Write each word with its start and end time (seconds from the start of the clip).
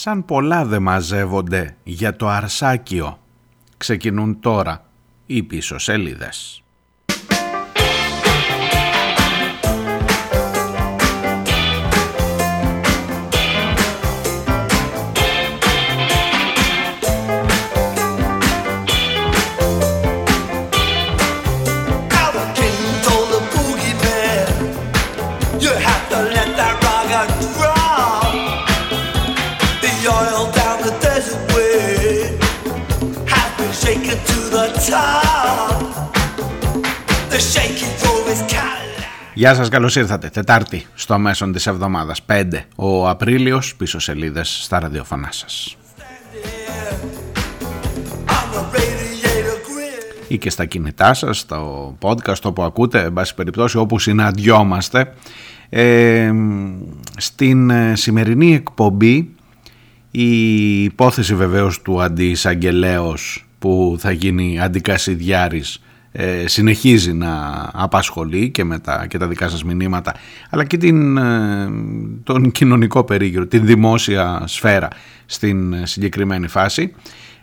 Σαν 0.00 0.24
πολλά 0.24 0.64
δεν 0.64 0.82
μαζεύονται 0.82 1.76
για 1.82 2.16
το 2.16 2.28
αρσάκιο. 2.28 3.18
Ξεκινούν 3.76 4.40
τώρα 4.40 4.84
οι 5.26 5.42
πίσω 5.42 5.78
σελίδες. 5.78 6.62
Γεια 39.38 39.54
σας, 39.54 39.68
καλώς 39.68 39.96
ήρθατε. 39.96 40.28
Τετάρτη 40.28 40.86
στο 40.94 41.18
μέσον 41.18 41.52
της 41.52 41.66
εβδομάδας. 41.66 42.22
5 42.22 42.66
ο 42.76 43.08
Απρίλιος, 43.08 43.76
πίσω 43.76 43.98
σελίδες 43.98 44.58
στα 44.62 44.78
ραδιοφωνά 44.78 45.28
σας. 45.32 45.76
Ή 50.28 50.38
και 50.38 50.50
στα 50.50 50.64
κινητά 50.64 51.14
σας, 51.14 51.38
στο 51.38 51.96
podcast 52.00 52.40
όπου 52.42 52.62
ακούτε, 52.62 53.02
εν 53.02 53.12
πάση 53.12 53.34
περιπτώσει 53.34 53.78
όπου 53.78 53.98
συναντιόμαστε. 53.98 55.14
Ε, 55.68 56.32
στην 57.16 57.70
ε, 57.70 57.96
σημερινή 57.96 58.54
εκπομπή 58.54 59.34
η 60.10 60.82
υπόθεση 60.82 61.34
βεβαίως 61.34 61.82
του 61.82 62.02
αντισαγγελέως 62.02 63.46
που 63.58 63.96
θα 63.98 64.10
γίνει 64.10 64.60
αντικασιδιάρης 64.60 65.82
ε, 66.20 66.46
συνεχίζει 66.46 67.12
να 67.12 67.30
απασχολεί 67.72 68.50
και, 68.50 68.64
με 68.64 68.78
τα, 68.78 69.06
και 69.06 69.18
τα 69.18 69.26
δικά 69.26 69.48
σας 69.48 69.64
μηνύματα 69.64 70.14
αλλά 70.50 70.64
και 70.64 70.76
την, 70.76 71.16
ε, 71.16 71.68
τον 72.22 72.50
κοινωνικό 72.50 73.04
περίγυρο, 73.04 73.46
την 73.46 73.66
δημόσια 73.66 74.42
σφαίρα 74.46 74.88
στην 75.26 75.86
συγκεκριμένη 75.86 76.48
φάση 76.48 76.92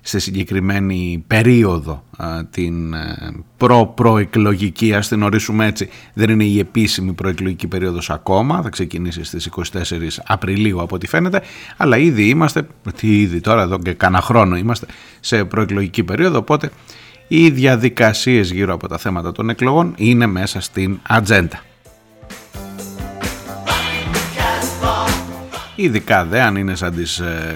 στη 0.01 0.19
συγκεκριμένη 0.19 1.23
περίοδο 1.27 2.03
την 2.49 2.93
ε, 2.93 3.35
προ-προεκλογική, 3.57 4.93
ας 4.93 5.07
την 5.07 5.23
ορίσουμε 5.23 5.65
έτσι, 5.65 5.89
δεν 6.13 6.29
είναι 6.29 6.43
η 6.43 6.59
επίσημη 6.59 7.13
προεκλογική 7.13 7.67
περίοδος 7.67 8.09
ακόμα, 8.09 8.61
θα 8.61 8.69
ξεκινήσει 8.69 9.23
στις 9.23 9.49
24 9.55 9.61
Απριλίου 10.25 10.81
από 10.81 10.95
ό,τι 10.95 11.07
φαίνεται, 11.07 11.41
αλλά 11.77 11.97
ήδη 11.97 12.29
είμαστε, 12.29 12.67
τι 12.97 13.21
ήδη 13.21 13.39
τώρα 13.39 13.61
εδώ 13.61 13.79
και 13.79 13.93
κάνα 13.93 14.21
χρόνο 14.21 14.55
είμαστε 14.55 14.85
σε 15.19 15.45
προεκλογική 15.45 16.03
περίοδο, 16.03 16.37
οπότε 16.37 16.71
οι 17.27 17.49
διαδικασίες 17.49 18.51
γύρω 18.51 18.73
από 18.73 18.87
τα 18.87 18.97
θέματα 18.97 19.31
των 19.31 19.49
εκλογών 19.49 19.93
είναι 19.97 20.25
μέσα 20.25 20.61
στην 20.61 20.99
ατζέντα. 21.07 21.59
Ειδικά 25.75 26.25
δε 26.25 26.41
αν 26.41 26.55
είναι 26.55 26.75
σαν, 26.75 26.95
τις, 26.95 27.19
ε, 27.19 27.55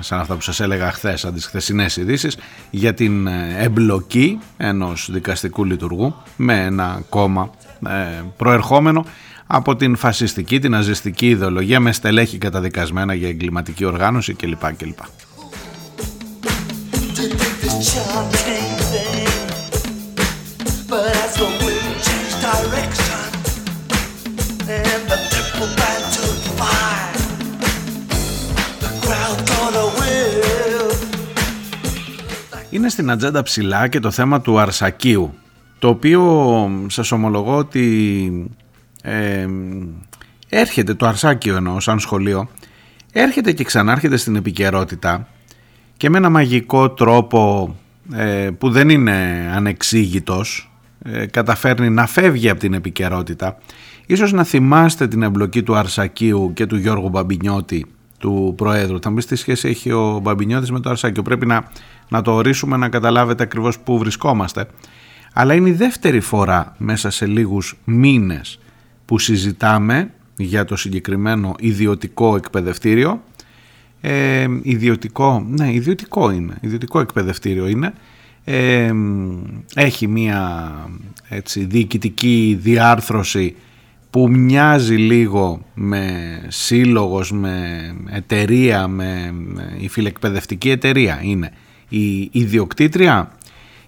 σαν 0.00 0.18
αυτά 0.18 0.34
που 0.34 0.40
σας 0.40 0.60
έλεγα 0.60 0.92
χθες, 0.92 1.20
σαν 1.20 1.34
τις 1.34 1.46
χθεσινές 1.46 1.96
ειδήσεις 1.96 2.36
για 2.70 2.94
την 2.94 3.26
ε, 3.26 3.54
εμπλοκή 3.58 4.38
ενός 4.56 5.08
δικαστικού 5.12 5.64
λειτουργού 5.64 6.14
με 6.36 6.64
ένα 6.64 7.02
κόμμα 7.08 7.50
ε, 7.88 8.22
προερχόμενο 8.36 9.04
από 9.46 9.76
την 9.76 9.96
φασιστική, 9.96 10.58
την 10.58 10.70
ναζιστική 10.70 11.28
ιδεολογία 11.28 11.80
με 11.80 11.92
στελέχη 11.92 12.38
καταδικασμένα 12.38 13.14
για 13.14 13.28
εγκληματική 13.28 13.84
οργάνωση 13.84 14.34
κλπ. 14.34 14.74
κλπ. 14.76 14.98
Είναι 32.80 32.88
στην 32.88 33.10
ατζέντα 33.10 33.42
ψηλά 33.42 33.88
και 33.88 34.00
το 34.00 34.10
θέμα 34.10 34.40
του 34.40 34.58
Αρσακίου, 34.58 35.34
το 35.78 35.88
οποίο 35.88 36.86
σας 36.88 37.12
ομολογώ 37.12 37.56
ότι 37.56 38.50
ε, 39.02 39.46
έρχεται 40.48 40.94
το 40.94 41.06
Αρσάκιο 41.06 41.56
εννοώ 41.56 41.80
σαν 41.80 41.98
σχολείο, 41.98 42.48
έρχεται 43.12 43.52
και 43.52 43.64
ξανάρχεται 43.64 44.16
στην 44.16 44.36
επικαιρότητα 44.36 45.28
και 45.96 46.10
με 46.10 46.18
ένα 46.18 46.30
μαγικό 46.30 46.90
τρόπο 46.90 47.74
ε, 48.12 48.50
που 48.58 48.70
δεν 48.70 48.88
είναι 48.88 49.50
ανεξήγητος, 49.54 50.72
ε, 51.02 51.26
καταφέρνει 51.26 51.90
να 51.90 52.06
φεύγει 52.06 52.50
από 52.50 52.60
την 52.60 52.74
επικαιρότητα. 52.74 53.58
Ίσως 54.06 54.32
να 54.32 54.44
θυμάστε 54.44 55.08
την 55.08 55.22
εμπλοκή 55.22 55.62
του 55.62 55.76
Αρσακίου 55.76 56.52
και 56.54 56.66
του 56.66 56.76
Γιώργου 56.76 57.08
Μπαμπινιώτη 57.08 57.86
του 58.20 58.54
Προέδρου. 58.56 59.00
Θα 59.00 59.08
μου 59.08 59.14
πεις 59.16 59.26
τι 59.26 59.36
σχέση 59.36 59.68
έχει 59.68 59.92
ο 59.92 60.18
Μπαμπινιώτης 60.22 60.70
με 60.70 60.80
το 60.80 60.90
Αρσάκιο. 60.90 61.22
Πρέπει 61.22 61.46
να, 61.46 61.70
να 62.08 62.22
το 62.22 62.32
ορίσουμε 62.32 62.76
να 62.76 62.88
καταλάβετε 62.88 63.42
ακριβώς 63.42 63.78
πού 63.78 63.98
βρισκόμαστε. 63.98 64.66
Αλλά 65.32 65.54
είναι 65.54 65.68
η 65.68 65.72
δεύτερη 65.72 66.20
φορά 66.20 66.74
μέσα 66.78 67.10
σε 67.10 67.26
λίγους 67.26 67.78
μήνες 67.84 68.58
που 69.04 69.18
συζητάμε 69.18 70.10
για 70.36 70.64
το 70.64 70.76
συγκεκριμένο 70.76 71.54
ιδιωτικό 71.58 72.36
εκπαιδευτήριο. 72.36 73.22
Ε, 74.00 74.46
ιδιωτικό, 74.62 75.46
ναι 75.48 75.72
ιδιωτικό 75.72 76.30
είναι, 76.30 76.56
ιδιωτικό 76.60 77.00
εκπαιδευτήριο 77.00 77.66
είναι. 77.68 77.92
Ε, 78.44 78.92
έχει 79.74 80.06
μία 80.06 80.72
έτσι, 81.28 81.64
διοικητική 81.64 82.58
διάρθρωση 82.60 83.56
που 84.10 84.28
μοιάζει 84.30 84.96
λίγο 84.96 85.60
με 85.74 86.04
σύλλογος, 86.48 87.32
με 87.32 87.56
εταιρεία, 88.10 88.88
με, 88.88 89.34
η 89.78 89.88
φιλεκπαιδευτική 89.88 90.70
εταιρεία 90.70 91.20
είναι 91.22 91.52
η 91.88 92.28
ιδιοκτήτρια, 92.32 93.32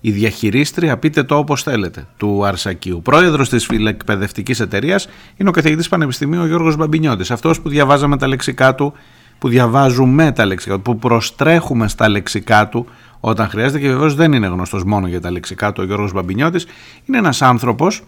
η 0.01 0.11
διαχειρίστρια, 0.11 0.99
πείτε 0.99 1.23
το 1.23 1.37
όπως 1.37 1.63
θέλετε, 1.63 2.07
του 2.17 2.45
Αρσακίου. 2.47 3.03
Πρόεδρος 3.03 3.49
της 3.49 3.67
φιλεκπαιδευτικής 3.67 4.61
εταιρείας 4.61 5.09
είναι 5.37 5.49
ο 5.49 5.53
καθηγητής 5.53 5.89
Πανεπιστημίου 5.89 6.41
ο 6.43 6.47
Γιώργος 6.47 6.77
Μπαμπινιώτης, 6.77 7.31
αυτός 7.31 7.61
που 7.61 7.69
διαβάζαμε 7.69 8.17
τα 8.17 8.27
λεξικά 8.27 8.75
του, 8.75 8.93
που 9.39 9.49
διαβάζουμε 9.49 10.33
τα 10.33 10.47
λεξικά 10.47 10.75
του, 10.75 10.83
που 10.83 10.99
προστρέχουμε 10.99 11.89
στα 11.89 12.09
λεξικά 12.09 12.69
του 12.69 12.87
όταν 13.21 13.49
χρειάζεται 13.49 13.79
και 13.79 13.89
βεβαίως 13.89 14.15
δεν 14.15 14.33
είναι 14.33 14.47
γνωστός 14.47 14.85
μόνο 14.85 15.07
για 15.07 15.21
τα 15.21 15.31
λεξικά 15.31 15.73
του 15.73 15.81
ο 15.83 15.87
Γιώργος 15.87 16.13
Μπαμπινιώτης, 16.13 16.67
είναι 17.05 17.19
ένας 17.19 17.43
άνθρωπος 17.43 18.03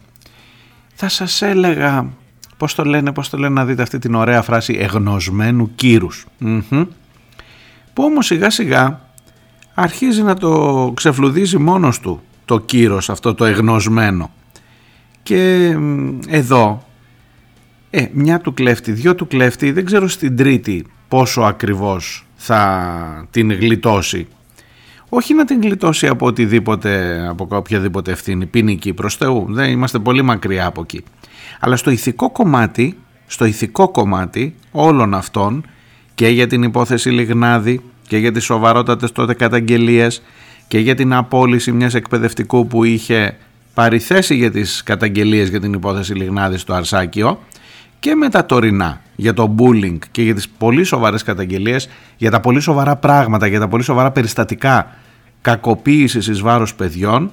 θα 0.95 1.09
σας 1.09 1.43
έλεγα, 1.43 2.07
πώς 2.57 2.75
το 2.75 2.85
λένε, 2.85 3.13
πώς 3.13 3.29
το 3.29 3.39
λένε 3.39 3.55
να 3.55 3.65
δείτε 3.65 3.83
αυτή 3.83 3.99
την 3.99 4.15
ωραία 4.15 4.43
φράση 4.43 4.77
εγνωσμένου 4.79 5.75
κύρους. 5.75 6.27
Που 7.93 8.05
όμως 8.05 8.27
σιγά 8.27 8.51
σιγά 8.51 9.01
αρχίζει 9.75 10.23
να 10.23 10.37
το 10.37 10.93
ξεφλουδίζει 10.97 11.59
μόνος 11.59 12.01
του 12.01 12.23
το 12.45 12.59
κύρος 12.61 13.11
αυτό 13.11 13.35
το 13.35 13.45
εγνωσμένο. 13.45 14.31
Και 15.23 15.75
εδώ, 16.29 16.87
ε, 17.91 18.07
μια 18.13 18.41
του 18.41 18.55
κλέφτη, 18.55 18.93
δυο 18.93 19.15
του 19.15 19.27
κλέφτη, 19.27 19.73
δεν 19.73 19.85
ξέρω 19.85 20.09
στην 20.09 20.37
τρίτη 20.37 20.87
πόσο 21.09 21.41
ακριβώς 21.41 22.27
θα 22.37 23.29
την 23.31 23.53
γλιτώσει 23.53 24.29
όχι 25.17 25.35
να 25.35 25.45
την 25.45 25.61
γλιτώσει 25.63 26.07
από 26.07 26.27
οτιδήποτε, 26.27 27.25
από 27.29 27.47
οποιαδήποτε 27.51 28.11
ευθύνη 28.13 28.47
ποινική 28.47 28.93
προς 28.93 29.17
Θεού, 29.17 29.47
δεν 29.49 29.71
είμαστε 29.71 29.99
πολύ 29.99 30.23
μακριά 30.23 30.67
από 30.67 30.81
εκεί. 30.81 31.05
Αλλά 31.61 31.77
στο 31.77 31.91
ηθικό 31.91 32.31
κομμάτι, 32.31 32.99
στο 33.27 33.45
ηθικό 33.45 33.89
κομμάτι 33.89 34.55
όλων 34.71 35.15
αυτών 35.15 35.65
και 36.15 36.29
για 36.29 36.47
την 36.47 36.63
υπόθεση 36.63 37.11
Λιγνάδη 37.11 37.81
και 38.07 38.17
για 38.17 38.33
τις 38.33 38.45
σοβαρότατες 38.45 39.13
τότε 39.13 39.35
καταγγελίες 39.35 40.23
και 40.69 40.79
για 40.79 40.95
την 40.95 41.13
απόλυση 41.13 41.73
μιας 41.73 41.95
εκπαιδευτικού 41.95 42.67
που 42.67 42.85
είχε 42.85 43.37
πάρει 43.75 43.99
θέση 43.99 44.35
για 44.35 44.51
τις 44.51 44.83
καταγγελίες 44.83 45.49
για 45.49 45.61
την 45.61 45.73
υπόθεση 45.73 46.15
Λιγνάδη 46.15 46.59
στο 46.59 46.75
Αρσάκιο 46.75 47.41
και 48.01 48.15
με 48.15 48.29
τα 48.29 48.47
τωρινά 48.47 49.01
για 49.17 49.35
το 49.35 49.55
bullying 49.59 49.99
και 50.11 50.23
για 50.23 50.35
τις 50.35 50.49
πολύ 50.49 50.85
σοβαρές 50.85 51.23
καταγγελίες, 51.23 51.89
για 52.17 52.31
τα 52.31 52.41
πολύ 52.41 52.61
σοβαρά 52.61 52.97
πράγματα, 52.97 53.47
για 53.47 53.61
τα 53.61 53.69
πολύ 53.69 53.83
σοβαρά 53.83 54.11
περιστατικά 54.11 54.97
κακοποίησης 55.45 56.27
εις 56.27 56.41
βάρος 56.41 56.75
παιδιών 56.75 57.33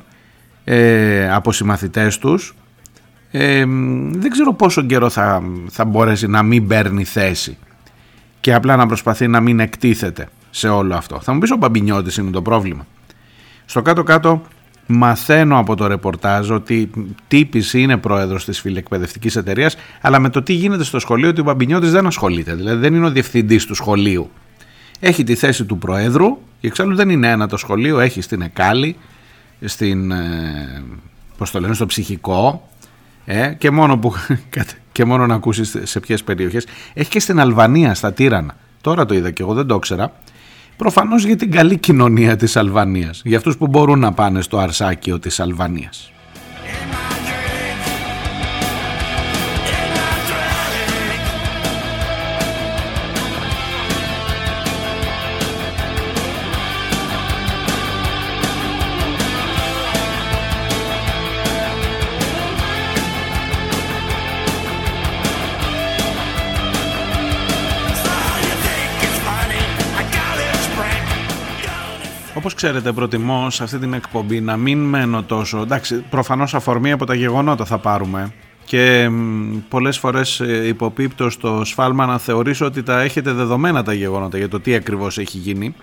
ε, 0.63 1.31
από 1.33 1.51
συμμαθητές 1.51 2.17
τους 2.17 2.55
ε, 3.31 3.63
δεν 4.11 4.31
ξέρω 4.31 4.53
πόσο 4.53 4.81
καιρό 4.81 5.09
θα, 5.09 5.43
θα 5.69 5.85
μπορέσει 5.85 6.27
να 6.27 6.43
μην 6.43 6.67
παίρνει 6.67 7.03
θέση 7.03 7.57
και 8.39 8.53
απλά 8.53 8.75
να 8.75 8.85
προσπαθεί 8.85 9.27
να 9.27 9.39
μην 9.39 9.59
εκτίθεται 9.59 10.29
σε 10.49 10.67
όλο 10.67 10.95
αυτό. 10.95 11.19
Θα 11.21 11.33
μου 11.33 11.39
πεις 11.39 11.51
ο 11.51 11.55
Μπαμπινιώτης 11.55 12.17
είναι 12.17 12.31
το 12.31 12.41
πρόβλημα. 12.41 12.87
Στο 13.65 13.81
κάτω-κάτω 13.81 14.41
μαθαίνω 14.85 15.57
από 15.57 15.75
το 15.75 15.87
ρεπορτάζ 15.87 16.49
ότι 16.49 16.89
τύπης 17.27 17.73
είναι 17.73 17.97
πρόεδρος 17.97 18.45
της 18.45 18.59
φιλεκπαιδευτικής 18.59 19.35
εταιρείας 19.35 19.75
αλλά 20.01 20.19
με 20.19 20.29
το 20.29 20.41
τι 20.41 20.53
γίνεται 20.53 20.83
στο 20.83 20.99
σχολείο 20.99 21.29
ότι 21.29 21.41
ο 21.41 21.43
Μπαμπινιώτης 21.43 21.91
δεν 21.91 22.05
ασχολείται. 22.05 22.55
Δηλαδή 22.55 22.79
δεν 22.79 22.93
είναι 22.93 23.05
ο 23.05 23.11
διευθυντής 23.11 23.65
του 23.65 23.75
σχολείου 23.75 24.29
Έχει 25.03 25.23
τη 25.23 25.35
θέση 25.35 25.65
του 25.65 25.77
Προέδρου, 25.77 26.37
και 26.59 26.67
εξάλλου 26.67 26.95
δεν 26.95 27.09
είναι 27.09 27.27
ένα 27.27 27.47
το 27.47 27.57
σχολείο, 27.57 27.99
έχει 27.99 28.21
στην 28.21 28.41
Εκάλη, 28.41 28.95
στην, 29.65 30.11
ε, 30.11 30.83
πώς 31.37 31.51
το 31.51 31.59
λένε, 31.59 31.73
στο 31.73 31.85
ψυχικό, 31.85 32.69
ε, 33.25 33.53
και, 33.57 33.71
μόνο 33.71 33.97
που, 33.97 34.13
και 34.91 35.05
μόνο 35.05 35.25
να 35.25 35.35
ακούσεις 35.35 35.77
σε 35.83 35.99
ποιες 35.99 36.23
περιοχές. 36.23 36.65
Έχει 36.93 37.09
και 37.09 37.19
στην 37.19 37.39
Αλβανία, 37.39 37.93
στα 37.93 38.13
Τύρανα. 38.13 38.55
Τώρα 38.81 39.05
το 39.05 39.13
είδα 39.13 39.31
και 39.31 39.41
εγώ, 39.41 39.53
δεν 39.53 39.67
το 39.67 39.75
ήξερα. 39.75 40.13
Προφανώς 40.77 41.25
για 41.25 41.35
την 41.35 41.51
καλή 41.51 41.77
κοινωνία 41.77 42.35
της 42.35 42.57
Αλβανίας, 42.57 43.21
για 43.25 43.37
αυτούς 43.37 43.57
που 43.57 43.67
μπορούν 43.67 43.99
να 43.99 44.13
πάνε 44.13 44.41
στο 44.41 44.57
αρσάκιο 44.57 45.19
της 45.19 45.39
Αλβανίας. 45.39 46.11
Όπως 72.41 72.53
ξέρετε 72.53 72.91
προτιμώ 72.91 73.49
σε 73.49 73.63
αυτή 73.63 73.77
την 73.77 73.93
εκπομπή 73.93 74.41
να 74.41 74.57
μην 74.57 74.79
μένω 74.83 75.23
τόσο, 75.23 75.61
εντάξει 75.61 75.95
προφανώς 76.09 76.53
αφορμή 76.53 76.91
από 76.91 77.05
τα 77.05 77.13
γεγονότα 77.13 77.65
θα 77.65 77.77
πάρουμε 77.77 78.33
και 78.65 79.09
πολλές 79.69 79.97
φορές 79.97 80.39
ε, 80.39 80.67
υποπίπτω 80.67 81.29
στο 81.29 81.61
σφάλμα 81.65 82.05
να 82.05 82.17
θεωρήσω 82.17 82.65
ότι 82.65 82.83
τα 82.83 83.01
έχετε 83.01 83.31
δεδομένα 83.31 83.83
τα 83.83 83.93
γεγονότα 83.93 84.37
για 84.37 84.47
το 84.49 84.59
τι 84.59 84.75
ακριβώς 84.75 85.17
έχει 85.17 85.37
γίνει 85.37 85.75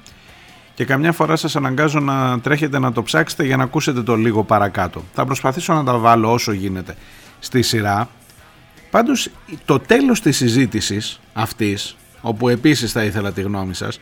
και 0.75 0.85
καμιά 0.85 1.13
φορά 1.13 1.37
σας 1.37 1.57
αναγκάζω 1.57 2.01
να 2.01 2.41
τρέχετε 2.41 2.79
να 2.79 2.93
το 2.93 3.03
ψάξετε 3.03 3.45
για 3.45 3.57
να 3.57 3.63
ακούσετε 3.63 4.03
το 4.03 4.17
λίγο 4.17 4.45
παρακάτω. 4.45 5.05
Θα 5.15 5.25
προσπαθήσω 5.25 5.75
να 5.75 5.85
τα 5.85 5.99
βάλω 5.99 6.33
όσο 6.33 6.53
γίνεται 6.53 6.97
στη 7.39 7.63
σειρά. 7.63 8.09
Πάντως 8.91 9.31
το 9.65 9.79
τέλος 9.79 10.21
της 10.21 10.37
συζήτησης 10.37 11.21
αυτής, 11.33 11.97
όπου 12.21 12.49
επίσης 12.49 12.93
θα 12.93 13.05
ήθελα 13.05 13.33
τη 13.33 13.41
γνώμη 13.41 13.75
σας, 13.75 14.01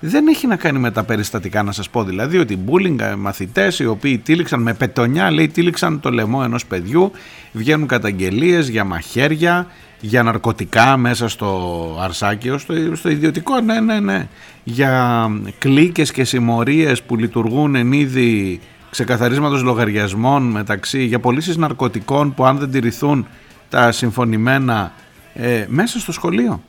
δεν 0.00 0.26
έχει 0.26 0.46
να 0.46 0.56
κάνει 0.56 0.78
με 0.78 0.90
τα 0.90 1.04
περιστατικά 1.04 1.62
να 1.62 1.72
σας 1.72 1.90
πω 1.90 2.04
δηλαδή 2.04 2.38
ότι 2.38 2.58
bullying 2.66 3.00
ε, 3.00 3.14
μαθητές 3.14 3.78
οι 3.78 3.86
οποίοι 3.86 4.18
τύλιξαν 4.18 4.62
με 4.62 4.74
πετονιά 4.74 5.30
λέει 5.30 5.48
τύλιξαν 5.48 6.00
το 6.00 6.10
λαιμό 6.10 6.40
ενός 6.44 6.66
παιδιού 6.66 7.12
βγαίνουν 7.52 7.86
καταγγελίες 7.86 8.68
για 8.68 8.84
μαχαίρια 8.84 9.66
για 10.00 10.22
ναρκωτικά 10.22 10.96
μέσα 10.96 11.28
στο 11.28 11.98
αρσάκιο 12.00 12.58
στο, 12.58 12.74
στο 12.94 13.10
ιδιωτικό 13.10 13.60
ναι 13.60 13.80
ναι 13.80 14.00
ναι 14.00 14.28
για 14.64 15.28
κλίκες 15.58 16.12
και 16.12 16.24
συμμορίες 16.24 17.02
που 17.02 17.16
λειτουργούν 17.16 17.74
εν 17.74 17.92
είδη 17.92 18.60
ξεκαθαρίσματος 18.90 19.62
λογαριασμών 19.62 20.42
μεταξύ 20.42 21.04
για 21.04 21.18
πωλήσεις 21.18 21.56
ναρκωτικών 21.56 22.34
που 22.34 22.44
αν 22.44 22.58
δεν 22.58 22.70
τηρηθούν 22.70 23.26
τα 23.68 23.92
συμφωνημένα 23.92 24.92
ε, 25.34 25.64
μέσα 25.68 25.98
στο 25.98 26.12
σχολείο. 26.12 26.62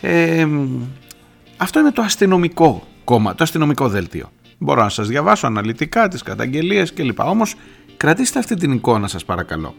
Ε, 0.00 0.46
αυτό 1.62 1.80
είναι 1.80 1.90
το 1.90 2.02
αστυνομικό 2.02 2.86
κόμμα, 3.04 3.34
το 3.34 3.42
αστυνομικό 3.42 3.88
δέλτιο. 3.88 4.30
Μπορώ 4.58 4.82
να 4.82 4.88
σας 4.88 5.08
διαβάσω 5.08 5.46
αναλυτικά 5.46 6.08
τις 6.08 6.22
καταγγελίες 6.22 6.92
κλπ. 6.92 7.20
Όμως 7.20 7.54
κρατήστε 7.96 8.38
αυτή 8.38 8.54
την 8.54 8.72
εικόνα 8.72 9.08
σας 9.08 9.24
παρακαλώ. 9.24 9.74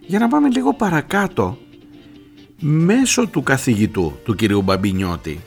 Για 0.00 0.18
να 0.18 0.28
πάμε 0.28 0.48
λίγο 0.48 0.74
παρακάτω 0.74 1.58
μέσω 2.60 3.26
του 3.26 3.42
καθηγητού 3.42 4.18
του 4.24 4.34
κυρίου 4.34 4.62
Μπαμπινιώτη 4.62 5.40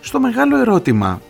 στο 0.00 0.20
μεγάλο 0.20 0.56
ερώτημα 0.58 1.20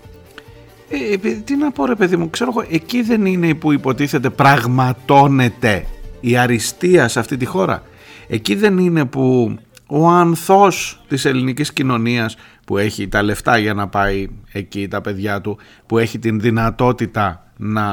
ε, 0.88 1.16
τι 1.16 1.56
να 1.56 1.70
πω 1.70 1.86
ρε 1.86 1.94
παιδί 1.94 2.16
μου 2.16 2.30
ξέρω 2.30 2.50
εγώ 2.56 2.66
εκεί 2.70 3.02
δεν 3.02 3.26
είναι 3.26 3.54
που 3.54 3.72
υποτίθεται 3.72 4.30
πραγματώνεται 4.30 5.86
η 6.20 6.36
αριστεία 6.36 7.08
σε 7.08 7.18
αυτή 7.18 7.36
τη 7.36 7.44
χώρα; 7.44 7.82
Εκεί 8.28 8.54
δεν 8.54 8.78
είναι 8.78 9.04
που 9.04 9.56
ο 9.90 10.08
ανθός 10.08 11.00
της 11.08 11.24
ελληνικής 11.24 11.72
κοινωνίας 11.72 12.36
που 12.66 12.78
έχει 12.78 13.08
τα 13.08 13.22
λεφτά 13.22 13.58
για 13.58 13.74
να 13.74 13.88
πάει 13.88 14.26
εκεί 14.52 14.88
τα 14.88 15.00
παιδιά 15.00 15.40
του, 15.40 15.58
που 15.86 15.98
έχει 15.98 16.18
την 16.18 16.40
δυνατότητα 16.40 17.44
να 17.56 17.84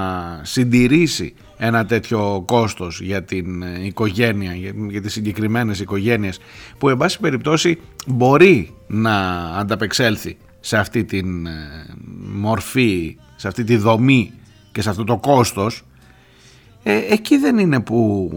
συντηρήσει 0.43 1.33
ένα 1.57 1.85
τέτοιο 1.85 2.43
κόστος 2.45 3.01
για 3.01 3.23
την 3.23 3.61
οικογένεια, 3.61 4.53
για 4.89 5.01
τις 5.01 5.13
συγκεκριμένες 5.13 5.79
οικογένειες 5.79 6.39
που 6.77 6.89
εν 6.89 6.97
πάση 6.97 7.19
περιπτώσει 7.19 7.79
μπορεί 8.07 8.73
να 8.87 9.19
ανταπεξέλθει 9.57 10.37
σε 10.59 10.77
αυτή 10.77 11.03
την 11.03 11.45
ε, 11.45 11.51
μορφή, 12.33 13.17
σε 13.35 13.47
αυτή 13.47 13.63
τη 13.63 13.77
δομή 13.77 14.31
και 14.71 14.81
σε 14.81 14.89
αυτό 14.89 15.03
το 15.03 15.17
κόστος 15.17 15.83
ε, 16.83 17.01
εκεί 17.09 17.37
δεν 17.37 17.57
είναι 17.57 17.79
που 17.79 18.29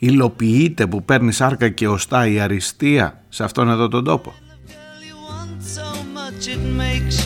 υλοποιείται, 0.00 0.86
που 0.86 1.04
παίρνει 1.04 1.32
σάρκα 1.32 1.68
και 1.68 1.88
οστά 1.88 2.26
η 2.26 2.40
αριστεία 2.40 3.22
σε 3.28 3.44
αυτόν 3.44 3.68
εδώ 3.68 3.88
τον 3.88 4.04
τόπο. 4.04 4.34
much 6.80 7.20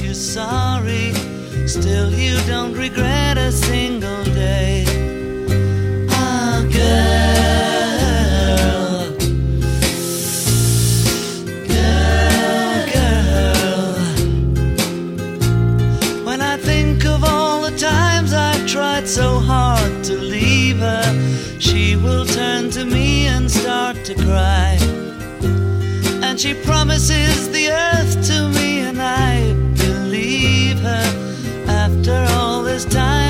she 21.64 21.96
will 21.96 22.26
turn 22.26 22.70
to 22.70 22.84
me 22.84 23.26
and 23.26 23.50
start 23.50 23.96
to 24.04 24.14
cry. 24.14 24.76
And 26.26 26.38
she 26.38 26.52
promises 26.52 27.50
the 27.50 27.70
earth 27.70 28.14
to 28.28 28.48
me, 28.50 28.80
and 28.80 29.00
I 29.00 29.54
believe 29.84 30.78
her. 30.80 31.06
After 31.66 32.18
all 32.36 32.62
this 32.62 32.84
time, 32.84 33.23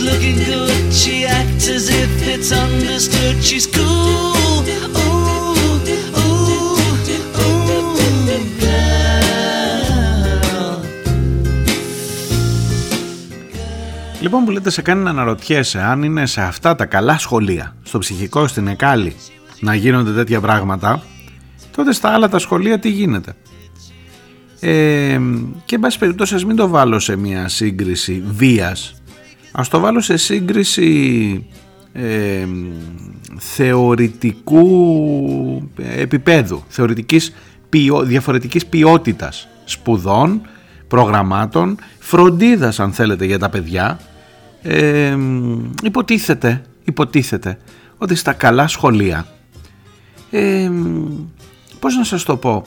she's 0.00 0.08
looking 0.10 0.38
good, 0.50 0.92
she 0.92 1.26
acts 1.26 1.68
as 1.76 1.88
if 1.88 2.12
it's 2.32 2.50
understood 2.52 3.36
she's 3.48 3.66
cool. 3.66 4.32
Ooh, 4.46 4.64
ooh, 4.72 5.56
ooh, 5.60 6.40
girl. 8.54 8.98
Λοιπόν 14.20 14.44
που 14.44 14.50
λέτε 14.50 14.70
σε 14.70 14.82
κάνει 14.82 15.02
να 15.02 15.10
αναρωτιέσαι 15.10 15.80
αν 15.80 16.02
είναι 16.02 16.26
σε 16.26 16.40
αυτά 16.40 16.74
τα 16.74 16.86
καλά 16.86 17.18
σχολεία, 17.18 17.74
στο 17.82 17.98
ψυχικό, 17.98 18.46
στην 18.46 18.66
Εκάλη, 18.66 19.16
να 19.60 19.74
γίνονται 19.74 20.12
τέτοια 20.12 20.40
πράγματα, 20.40 21.02
τότε 21.70 21.92
στα 21.92 22.08
άλλα 22.08 22.28
τα 22.28 22.38
σχολεία 22.38 22.78
τι 22.78 22.88
γίνεται; 22.88 23.34
Ε, 24.60 25.20
και 25.64 25.74
εν 25.74 25.80
πάση 25.80 25.98
περιπτώσει 25.98 26.34
ας 26.34 26.44
μην 26.44 26.56
το 26.56 26.68
βάλω 26.68 26.98
σε 26.98 27.16
μια 27.16 27.48
σύγκριση 27.48 28.22
βίας, 28.26 28.99
ας 29.52 29.68
το 29.68 29.80
βάλω 29.80 30.00
σε 30.00 30.16
σύγκριση 30.16 31.44
ε, 31.92 32.46
θεωρητικού 33.38 34.62
επίπεδου, 35.96 36.64
θεωρητικής 36.68 37.32
ποιο, 37.68 38.02
διαφορετικής 38.02 38.66
ποιότητας 38.66 39.48
σπουδών, 39.64 40.40
προγραμμάτων, 40.88 41.78
φροντίδας 41.98 42.80
αν 42.80 42.92
θέλετε 42.92 43.24
για 43.24 43.38
τα 43.38 43.48
παιδιά, 43.48 44.00
ε, 44.62 45.16
υποτίθεται, 45.82 46.62
υποτίθεται 46.84 47.58
ότι 47.98 48.14
στα 48.14 48.32
καλά 48.32 48.68
σχολεία 48.68 49.26
ε, 50.30 50.70
πώς 51.78 51.96
να 51.96 52.04
σας 52.04 52.22
το 52.22 52.36
πω 52.36 52.64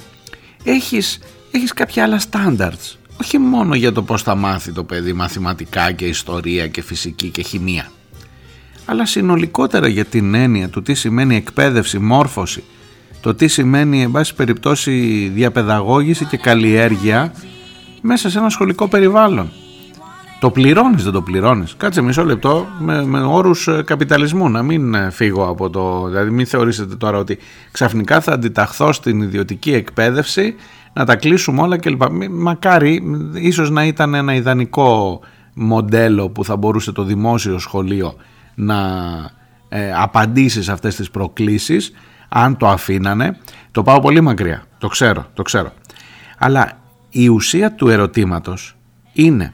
έχεις, 0.64 1.20
έχεις 1.52 1.74
κάποια 1.74 2.04
άλλα 2.04 2.22
standards 2.32 2.98
όχι 3.24 3.38
μόνο 3.38 3.76
για 3.76 3.92
το 3.92 4.04
πώς 4.04 4.22
θα 4.22 4.36
μάθει 4.36 4.72
το 4.72 4.84
παιδί 4.84 5.14
μαθηματικά 5.14 5.92
και 5.92 6.06
ιστορία 6.06 6.68
και 6.68 6.82
φυσική 6.82 7.30
και 7.30 7.42
χημεία 7.42 7.92
αλλά 8.86 9.06
συνολικότερα 9.06 9.88
για 9.88 10.06
την 10.06 10.34
έννοια 10.34 10.70
του 10.70 10.82
τι 10.82 10.94
σημαίνει 10.94 11.36
εκπαίδευση, 11.36 12.00
μόρφωση 12.00 12.64
το 13.22 13.34
τι 13.34 13.48
σημαίνει 13.48 14.02
εν 14.02 14.12
πάση 14.12 14.36
περιπτώσει 14.36 14.92
διαπαιδαγώγηση 15.34 16.26
και 16.26 16.38
καλλιέργεια 16.38 17.34
μέσα 18.02 18.30
σε 18.30 18.38
ένα 18.38 18.50
σχολικό 18.50 18.88
περιβάλλον 18.88 19.52
Το 20.40 20.52
πληρώνεις, 20.52 21.04
δεν 21.04 21.14
το 21.14 21.22
πληρώνεις. 21.22 21.76
Κάτσε 21.78 22.02
μισό 22.02 22.24
λεπτό 22.24 22.68
με, 22.80 23.06
με 23.06 23.22
όρους 23.22 23.68
ε, 23.68 23.82
καπιταλισμού, 23.86 24.50
να 24.50 24.64
μην 24.64 24.94
ε, 24.94 25.10
φύγω 25.12 25.48
από 25.48 25.70
το... 25.70 26.08
Δηλαδή 26.08 26.30
μην 26.30 26.46
θεωρήσετε 26.46 26.96
τώρα 26.96 27.18
ότι 27.18 27.38
ξαφνικά 27.72 28.22
θα 28.22 28.32
αντιταχθώ 28.32 28.94
στην 28.94 29.22
ιδιωτική 29.22 29.74
εκπαίδευση, 29.74 30.56
να 30.94 31.06
τα 31.06 31.16
κλείσουμε 31.16 31.62
όλα 31.62 31.78
κλπ. 31.78 32.02
Μακάρι, 32.30 33.04
ίσως 33.34 33.70
να 33.70 33.86
ήταν 33.86 34.14
ένα 34.14 34.34
ιδανικό 34.34 35.20
μοντέλο 35.54 36.30
που 36.30 36.46
θα 36.46 36.56
μπορούσε 36.56 36.92
το 36.92 37.04
δημόσιο 37.04 37.60
σχολείο 37.60 38.16
να 38.56 38.76
ε, 39.70 39.94
απαντήσει 39.94 40.64
σε 40.64 40.72
αυτές 40.72 40.96
τις 40.96 41.12
προκλήσεις 41.12 41.92
αν 42.30 42.58
το 42.58 42.68
αφήνανε. 42.68 43.38
Το 43.72 43.84
πάω 43.84 44.00
πολύ 44.00 44.22
μακριά, 44.22 44.64
το 44.78 44.88
ξέρω, 44.88 45.26
το 45.34 45.42
ξέρω. 45.42 45.74
Αλλά 46.38 46.72
η 47.10 47.28
ουσία 47.28 47.72
του 47.72 47.90
ερωτήματος 47.90 48.76
είναι 49.14 49.54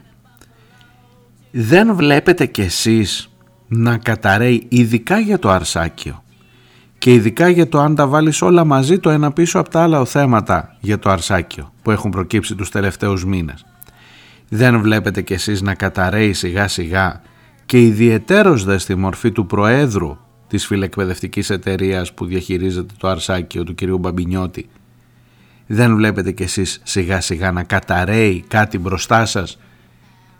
δεν 1.50 1.94
βλέπετε 1.94 2.46
κι 2.46 2.60
εσείς 2.60 3.30
να 3.68 3.98
καταραίει 3.98 4.66
ειδικά 4.68 5.18
για 5.18 5.38
το 5.38 5.50
αρσάκιο 5.50 6.22
και 7.00 7.12
ειδικά 7.12 7.48
για 7.48 7.68
το 7.68 7.78
αν 7.80 7.94
τα 7.94 8.06
βάλεις 8.06 8.42
όλα 8.42 8.64
μαζί 8.64 8.98
το 8.98 9.10
ένα 9.10 9.32
πίσω 9.32 9.58
από 9.58 9.70
τα 9.70 9.82
άλλα 9.82 10.04
θέματα 10.04 10.76
για 10.80 10.98
το 10.98 11.10
αρσάκιο 11.10 11.72
που 11.82 11.90
έχουν 11.90 12.10
προκύψει 12.10 12.54
τους 12.54 12.70
τελευταίους 12.70 13.24
μήνες. 13.24 13.64
Δεν 14.48 14.80
βλέπετε 14.80 15.22
κι 15.22 15.32
εσείς 15.32 15.62
να 15.62 15.74
καταραίει 15.74 16.32
σιγά 16.32 16.68
σιγά 16.68 17.20
και 17.66 17.80
ιδιαιτέρως 17.80 18.64
δε 18.64 18.78
στη 18.78 18.94
μορφή 18.94 19.32
του 19.32 19.46
Προέδρου 19.46 20.16
της 20.48 20.66
φιλεκπαιδευτικής 20.66 21.50
εταιρείας 21.50 22.12
που 22.12 22.24
διαχειρίζεται 22.24 22.94
το 22.98 23.08
αρσάκιο 23.08 23.64
του 23.64 23.74
κυρίου 23.74 23.98
Μπαμπινιώτη. 23.98 24.68
Δεν 25.66 25.96
βλέπετε 25.96 26.32
κι 26.32 26.42
εσείς 26.42 26.80
σιγά 26.82 27.20
σιγά 27.20 27.52
να 27.52 27.62
καταραίει 27.62 28.44
κάτι 28.48 28.78
μπροστά 28.78 29.24
σας 29.24 29.58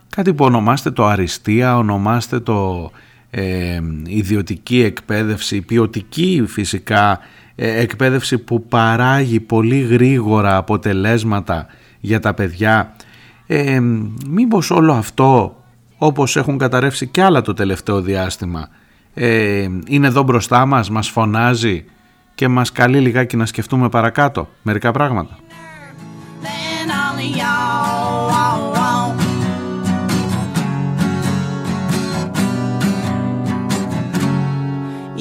κάτι 0.09 0.35
που 0.35 0.45
ονομάστε 0.45 0.91
το 0.91 1.07
αριστεία, 1.07 1.77
ονομάστε 1.77 2.41
το 2.41 2.91
ε, 3.31 3.81
ιδιωτική 4.07 4.83
εκπαίδευση, 4.83 5.61
ποιοτική 5.61 6.45
φυσικά 6.47 7.21
ε, 7.55 7.81
εκπαίδευση 7.81 8.39
που 8.39 8.67
παράγει 8.67 9.41
πολύ 9.41 9.81
γρήγορα 9.81 10.57
αποτελέσματα 10.57 11.67
για 12.01 12.21
τα 12.21 12.35
παιδιά. 12.35 12.97
Ε, 13.47 13.81
μήπως 14.29 14.71
όλο 14.71 14.93
αυτό 14.93 15.57
όπως 15.99 16.37
έχουν 16.37 16.59
καταρρεύσει 16.59 17.07
κι 17.07 17.21
άλλα 17.21 17.41
το 17.41 17.53
τελευταίο 17.53 18.01
διάστημα 18.01 18.69
ε, 19.15 19.69
είναι 19.87 20.07
εδώ 20.07 20.23
μπροστά 20.23 20.67
μας, 20.67 20.91
μας 20.91 21.09
φωνάζει 21.09 21.85
και 22.35 22.49
μας 22.49 22.73
καλεί 22.73 23.01
λιγάκι 23.01 23.37
να 23.37 23.47
σκεφτούμε 23.47 23.89
παρακάτω 23.89 24.49
μερικά 24.63 24.91
πράγματα. 24.91 25.39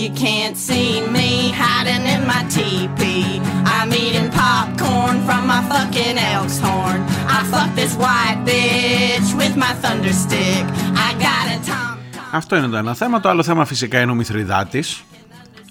You 0.09 0.15
can't 0.15 0.57
see 0.69 0.91
me 1.17 1.31
hiding 1.63 2.03
in 2.13 2.21
my 2.31 2.41
teepee. 2.57 3.31
I'm 3.75 3.89
eating 4.03 4.29
popcorn 4.41 5.17
from 5.27 5.41
my 5.51 5.61
fucking 5.71 6.17
elk's 6.33 6.59
horn. 6.67 6.99
I 7.37 7.39
fuck 7.53 7.69
this 7.81 7.93
white 8.03 8.39
bitch 8.49 9.29
with 9.41 9.55
my 9.63 9.73
thunder 9.81 10.13
stick. 10.23 10.65
I 11.07 11.09
got 11.25 11.45
a 11.55 11.57
tom. 11.69 11.97
Αυτό 12.31 12.55
είναι 12.55 12.67
το 12.67 12.77
ένα 12.77 12.93
θέμα. 12.93 13.19
Το 13.19 13.29
άλλο 13.29 13.43
θέμα 13.43 13.65
φυσικά 13.65 14.01
είναι 14.01 14.11
ο 14.11 14.15
Μηθριδάτης 14.15 15.03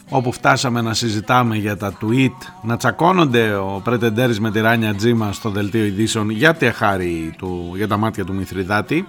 όπου 0.09 0.33
φτάσαμε 0.33 0.81
να 0.81 0.95
συζητάμε 0.95 1.57
για 1.57 1.77
τα 1.77 1.99
tweet, 2.03 2.37
να 2.63 2.77
τσακώνονται 2.77 3.55
ο 3.55 3.81
Πρετεντέρης 3.85 4.41
με 4.41 4.51
τη 4.51 4.61
Ράνια 4.61 4.95
Τζίμα 4.95 5.33
στο 5.33 5.51
δελτίο 5.51 5.85
ειδήσεων 5.85 6.31
για 6.31 6.55
τη 6.55 6.67
χάρη 6.67 7.35
του, 7.39 7.73
για 7.75 7.89
τα 7.89 7.97
μάτια 7.97 8.25
του 8.25 8.35
Μηθριδάτη. 8.35 9.09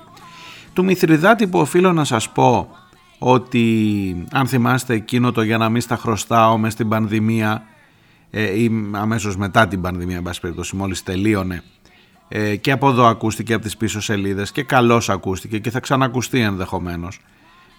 Του 0.73 0.83
Μηθριδάτη 0.83 1.47
που 1.47 1.59
οφείλω 1.59 1.93
να 1.93 2.03
σας 2.03 2.29
πω 2.29 2.69
ότι 3.19 4.25
αν 4.31 4.47
θυμάστε 4.47 4.93
εκείνο 4.93 5.31
το 5.31 5.41
για 5.41 5.57
να 5.57 5.69
μην 5.69 5.81
στα 5.81 5.95
χρωστάω 5.95 6.57
μες 6.57 6.73
στην 6.73 6.89
πανδημία 6.89 7.63
ε, 8.31 8.59
ή 8.59 8.71
αμέσως 8.91 9.37
μετά 9.37 9.67
την 9.67 9.81
πανδημία 9.81 10.17
εν 10.17 10.23
πάση 10.23 10.41
περιπτώσει 10.41 10.75
μόλις 10.75 11.03
τελείωνε 11.03 11.63
ε, 12.27 12.55
και 12.55 12.71
από 12.71 12.89
εδώ 12.89 13.05
ακούστηκε 13.05 13.53
από 13.53 13.63
τις 13.63 13.77
πίσω 13.77 14.01
σελίδες 14.01 14.51
και 14.51 14.63
καλώς 14.63 15.09
ακούστηκε 15.09 15.59
και 15.59 15.69
θα 15.69 15.79
ξανακουστεί 15.79 16.39
ενδεχομένως 16.39 17.19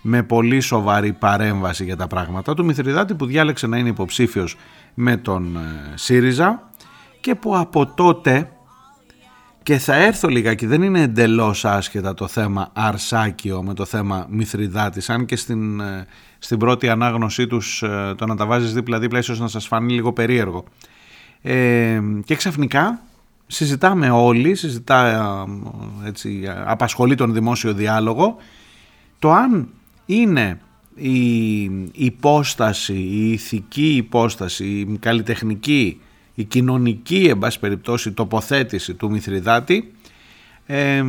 με 0.02 0.22
πολύ 0.22 0.60
σοβαρή 0.60 1.12
παρέμβαση 1.12 1.84
για 1.84 1.96
τα 1.96 2.06
πράγματα 2.06 2.54
του 2.54 2.64
Μηθριδάτη 2.64 3.14
που 3.14 3.26
διάλεξε 3.26 3.66
να 3.66 3.78
είναι 3.78 3.88
υποψήφιος 3.88 4.56
με 4.94 5.16
τον 5.16 5.56
ε, 5.56 5.92
ΣΥΡΙΖΑ 5.94 6.70
και 7.20 7.34
που 7.34 7.56
από 7.56 7.86
τότε 7.86 8.50
και 9.62 9.78
θα 9.78 9.94
έρθω 9.94 10.28
λιγάκι, 10.28 10.66
δεν 10.66 10.82
είναι 10.82 11.02
εντελώς 11.02 11.64
άσχετα 11.64 12.14
το 12.14 12.26
θέμα 12.26 12.70
Αρσάκιο 12.72 13.62
με 13.62 13.74
το 13.74 13.84
θέμα 13.84 14.26
Μηθριδάτης, 14.30 15.10
αν 15.10 15.24
και 15.24 15.36
στην, 15.36 15.80
ε, 15.80 16.06
στην 16.38 16.58
πρώτη 16.58 16.88
ανάγνωσή 16.88 17.46
τους 17.46 17.82
ε, 17.82 18.14
το 18.16 18.26
να 18.26 18.36
τα 18.36 18.46
βάζεις 18.46 18.72
δίπλα-δίπλα 18.72 19.18
ίσως 19.18 19.40
να 19.40 19.48
σας 19.48 19.66
φανεί 19.66 19.92
λίγο 19.92 20.12
περίεργο. 20.12 20.64
Ε, 21.42 22.00
και 22.24 22.34
ξαφνικά 22.34 23.00
συζητάμε 23.46 24.10
όλοι, 24.10 24.54
συζητά, 24.54 25.06
ε, 26.04 26.08
έτσι, 26.08 26.42
απασχολεί 26.64 27.14
τον 27.14 27.32
δημόσιο 27.32 27.72
διάλογο, 27.72 28.36
το 29.18 29.32
αν 29.32 29.68
είναι 30.06 30.60
η 30.94 31.62
υπόσταση, 31.92 32.94
η 32.94 33.32
ηθική 33.32 33.96
υπόσταση, 33.96 34.64
η 34.64 34.98
καλλιτεχνική 35.00 36.00
η 36.40 36.44
κοινωνική 36.44 37.26
εν 37.28 37.38
πάση 37.38 37.58
περιπτώσει 37.58 38.12
τοποθέτηση 38.12 38.94
του 38.94 39.10
Μηθριδάτη 39.10 39.92
ε, 40.66 41.04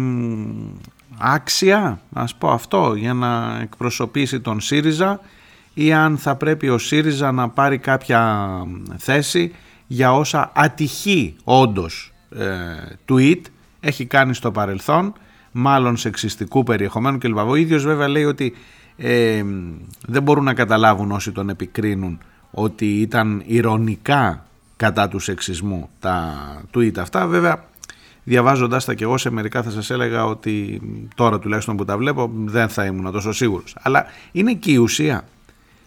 άξια, 1.18 2.02
ας 2.14 2.36
πω 2.36 2.50
αυτό, 2.50 2.94
για 2.96 3.14
να 3.14 3.60
εκπροσωπήσει 3.62 4.40
τον 4.40 4.60
ΣΥΡΙΖΑ 4.60 5.20
ή 5.74 5.94
αν 5.94 6.18
θα 6.18 6.36
πρέπει 6.36 6.70
ο 6.70 6.78
ΣΥΡΙΖΑ 6.78 7.32
να 7.32 7.50
πάρει 7.50 7.78
κάποια 7.78 8.48
θέση 8.98 9.52
για 9.88 10.14
όσα 10.14 10.52
ατυχή 10.56 11.36
όντως 11.44 12.14
ε, 12.30 12.46
tweet 13.10 13.42
έχει 13.80 14.06
κάνει 14.06 14.34
στο 14.34 14.52
παρελθόν, 14.52 15.14
μάλλον 15.52 15.98
σεξιστικού 15.98 16.64
περιεχομένου 16.64 17.18
κλπ. 17.18 17.38
Ο 17.38 17.56
ίδιος 17.56 17.84
βέβαια 17.84 18.08
λέει 18.08 18.24
ότι 18.24 18.54
ε, 18.98 19.44
δεν 20.08 20.24
μπορούν 20.24 20.44
να 20.44 20.54
καταλάβουν 20.54 21.12
όσοι 21.12 21.32
τον 21.32 21.50
επικρίνουν 21.50 22.20
ότι 22.52 22.86
ήταν 22.86 23.44
ηρωνικά 23.46 24.46
κατά 24.82 25.08
του 25.08 25.20
σεξισμού 25.20 25.90
τα 26.00 26.36
tweet 26.76 26.98
αυτά. 26.98 27.28
Βέβαια, 27.28 27.64
διαβάζοντάς 28.24 28.86
τα 28.86 28.94
και 28.94 29.04
εγώ 29.04 29.18
σε 29.18 29.30
μερικά 29.30 29.64
θα 29.64 29.70
σας 29.70 29.90
έλεγα 29.90 30.26
ότι 30.26 30.82
τώρα 31.16 31.40
τουλάχιστον 31.40 31.76
που 31.76 31.86
τα 31.86 31.98
βλέπω 31.98 32.32
δεν 32.46 32.70
θα 32.70 32.86
ήμουν 32.86 33.12
τόσο 33.12 33.32
σίγουρος. 33.32 33.76
Αλλά 33.82 34.06
είναι 34.32 34.54
και 34.54 34.72
η 34.72 34.76
ουσία. 34.76 35.28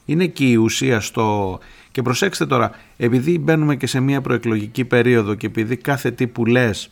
Είναι 0.04 0.26
και 0.26 0.44
η 0.44 0.54
ουσία 0.54 1.00
στο... 1.00 1.58
Και 1.90 2.02
προσέξτε 2.02 2.46
τώρα, 2.46 2.70
επειδή 2.96 3.38
μπαίνουμε 3.38 3.76
και 3.76 3.86
σε 3.86 4.00
μια 4.00 4.20
προεκλογική 4.20 4.84
περίοδο 4.84 5.34
και 5.34 5.46
επειδή 5.46 5.76
κάθε 5.76 6.10
τι 6.10 6.26
που 6.26 6.46
λες 6.46 6.90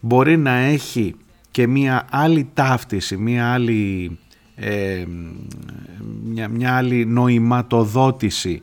μπορεί 0.00 0.36
να 0.36 0.54
έχει 0.54 1.14
και 1.50 1.66
μια 1.66 2.06
άλλη 2.10 2.48
ταύτιση, 2.54 3.16
μια 3.16 3.52
άλλη, 3.52 4.18
ε, 4.54 5.04
μια, 6.24 6.48
μια 6.48 6.76
άλλη 6.76 7.04
νοηματοδότηση 7.06 8.62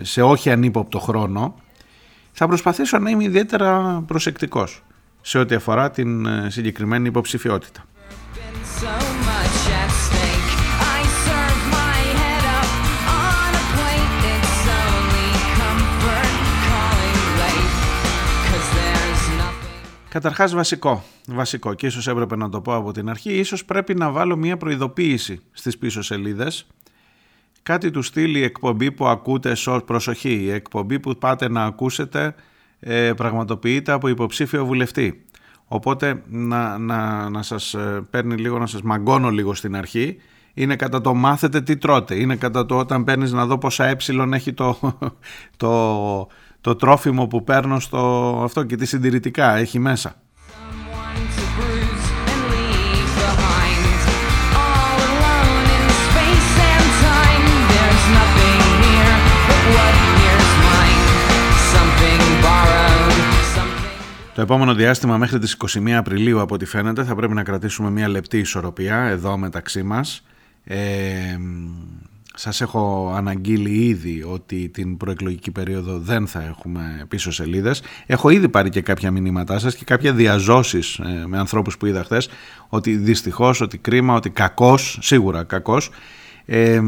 σε 0.00 0.22
όχι 0.22 0.50
ανύποπτο 0.50 0.98
χρόνο 0.98 1.54
θα 2.32 2.46
προσπαθήσω 2.46 2.98
να 2.98 3.10
είμαι 3.10 3.24
ιδιαίτερα 3.24 4.02
προσεκτικός 4.06 4.82
σε 5.20 5.38
ό,τι 5.38 5.54
αφορά 5.54 5.90
την 5.90 6.26
ε, 6.26 6.50
συγκεκριμένη 6.50 7.08
υποψηφιότητα. 7.08 7.84
Καταρχάς 20.08 20.54
βασικό, 20.54 21.04
βασικό 21.26 21.74
και 21.74 21.86
ίσως 21.86 22.08
έπρεπε 22.08 22.36
να 22.36 22.48
το 22.48 22.60
πω 22.60 22.74
από 22.74 22.92
την 22.92 23.10
αρχή, 23.10 23.32
ίσως 23.32 23.64
πρέπει 23.64 23.94
να 23.94 24.10
βάλω 24.10 24.36
μια 24.36 24.56
προειδοποίηση 24.56 25.40
στις 25.52 25.78
πίσω 25.78 26.02
σελίδες 26.02 26.66
κάτι 27.62 27.90
του 27.90 28.02
στείλει 28.02 28.42
εκπομπή 28.42 28.92
που 28.92 29.06
ακούτε, 29.06 29.54
προσοχή, 29.84 30.34
η 30.34 30.50
εκπομπή 30.50 31.00
που 31.00 31.16
πάτε 31.16 31.48
να 31.48 31.64
ακούσετε 31.64 32.34
ε, 32.80 33.12
πραγματοποιείται 33.12 33.92
από 33.92 34.08
υποψήφιο 34.08 34.64
βουλευτή. 34.66 35.24
Οπότε 35.72 36.22
να, 36.28 36.78
να, 36.78 37.28
να 37.28 37.42
σας 37.42 37.74
ε, 37.74 38.06
παίρνει 38.10 38.36
λίγο, 38.36 38.58
να 38.58 38.66
σας 38.66 38.82
μαγκώνω 38.82 39.30
λίγο 39.30 39.54
στην 39.54 39.76
αρχή. 39.76 40.16
Είναι 40.54 40.76
κατά 40.76 41.00
το 41.00 41.14
μάθετε 41.14 41.60
τι 41.60 41.76
τρώτε. 41.76 42.14
Είναι 42.14 42.36
κατά 42.36 42.66
το 42.66 42.78
όταν 42.78 43.04
παίρνεις 43.04 43.32
να 43.32 43.46
δω 43.46 43.58
πόσα 43.58 43.84
ε 43.84 44.32
έχει 44.32 44.52
το, 44.52 44.78
το, 45.56 46.28
το 46.60 46.76
τρόφιμο 46.76 47.26
που 47.26 47.44
παίρνω 47.44 47.80
στο 47.80 47.98
αυτό 48.44 48.64
και 48.64 48.76
τι 48.76 48.86
συντηρητικά 48.86 49.56
έχει 49.56 49.78
μέσα. 49.78 50.14
Το 64.40 64.46
Το 64.46 64.52
επόμενο 64.52 64.74
διάστημα 64.74 65.16
μέχρι 65.16 65.38
τις 65.38 65.56
21 65.76 65.90
Απριλίου 65.90 66.40
από 66.40 66.54
ό,τι 66.54 66.64
φαίνεται 66.64 67.04
θα 67.04 67.14
πρέπει 67.14 67.34
να 67.34 67.42
κρατήσουμε 67.42 67.90
μια 67.90 68.08
λεπτή 68.08 68.38
ισορροπία 68.38 68.96
εδώ 68.96 69.36
μεταξύ 69.36 69.82
μας. 69.82 70.22
Ε, 70.64 70.78
σας 72.34 72.60
έχω 72.60 73.12
αναγγείλει 73.16 73.70
ήδη 73.70 74.22
ότι 74.22 74.68
την 74.68 74.96
προεκλογική 74.96 75.50
περίοδο 75.50 75.98
δεν 75.98 76.26
θα 76.26 76.42
έχουμε 76.42 77.04
πίσω 77.08 77.32
σελίδες. 77.32 77.82
Έχω 78.06 78.30
ήδη 78.30 78.48
πάρει 78.48 78.70
και 78.70 78.80
κάποια 78.80 79.10
μηνύματά 79.10 79.58
σας 79.58 79.74
και 79.74 79.84
κάποια 79.84 80.12
διαζώσεις 80.12 80.98
ε, 80.98 81.24
με 81.26 81.38
ανθρώπους 81.38 81.76
που 81.76 81.86
είδα 81.86 82.04
χθες 82.04 82.28
ότι 82.68 82.96
δυστυχώς, 82.96 83.60
ότι 83.60 83.78
κρίμα, 83.78 84.14
ότι 84.14 84.30
κακός, 84.30 84.98
σίγουρα 85.00 85.44
κακός 85.44 85.90
ε, 86.44 86.80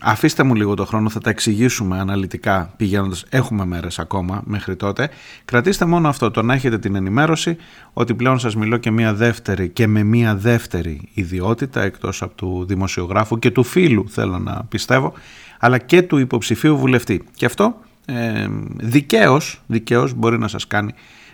αφήστε 0.00 0.42
μου 0.42 0.54
λίγο 0.54 0.74
το 0.74 0.84
χρόνο, 0.84 1.08
θα 1.08 1.20
τα 1.20 1.30
εξηγήσουμε 1.30 1.98
αναλυτικά 1.98 2.72
πηγαίνοντας, 2.76 3.24
έχουμε 3.28 3.64
μέρες 3.64 3.98
ακόμα 3.98 4.42
μέχρι 4.44 4.76
τότε. 4.76 5.10
Κρατήστε 5.44 5.84
μόνο 5.84 6.08
αυτό, 6.08 6.30
το 6.30 6.42
να 6.42 6.54
έχετε 6.54 6.78
την 6.78 6.94
ενημέρωση 6.94 7.56
ότι 7.92 8.14
πλέον 8.14 8.38
σας 8.38 8.56
μιλώ 8.56 8.76
και 8.76 8.90
μια 8.90 9.14
δεύτερη 9.14 9.68
και 9.68 9.86
με 9.86 10.02
μια 10.02 10.36
δεύτερη 10.36 11.08
ιδιότητα 11.14 11.82
εκτός 11.82 12.22
από 12.22 12.34
του 12.34 12.64
δημοσιογράφου 12.68 13.38
και 13.38 13.50
του 13.50 13.62
φίλου 13.62 14.04
θέλω 14.08 14.38
να 14.38 14.64
πιστεύω, 14.68 15.12
αλλά 15.58 15.78
και 15.78 16.02
του 16.02 16.18
υποψηφίου 16.18 16.76
βουλευτή. 16.76 17.24
Και 17.34 17.46
αυτό 17.46 17.74
ε, 18.04 18.46
δικαίως, 18.76 19.60
δικαίως 19.66 20.14
μπορεί 20.14 20.38
να 20.38 20.48
σας 20.48 20.66
κάνει 20.66 20.92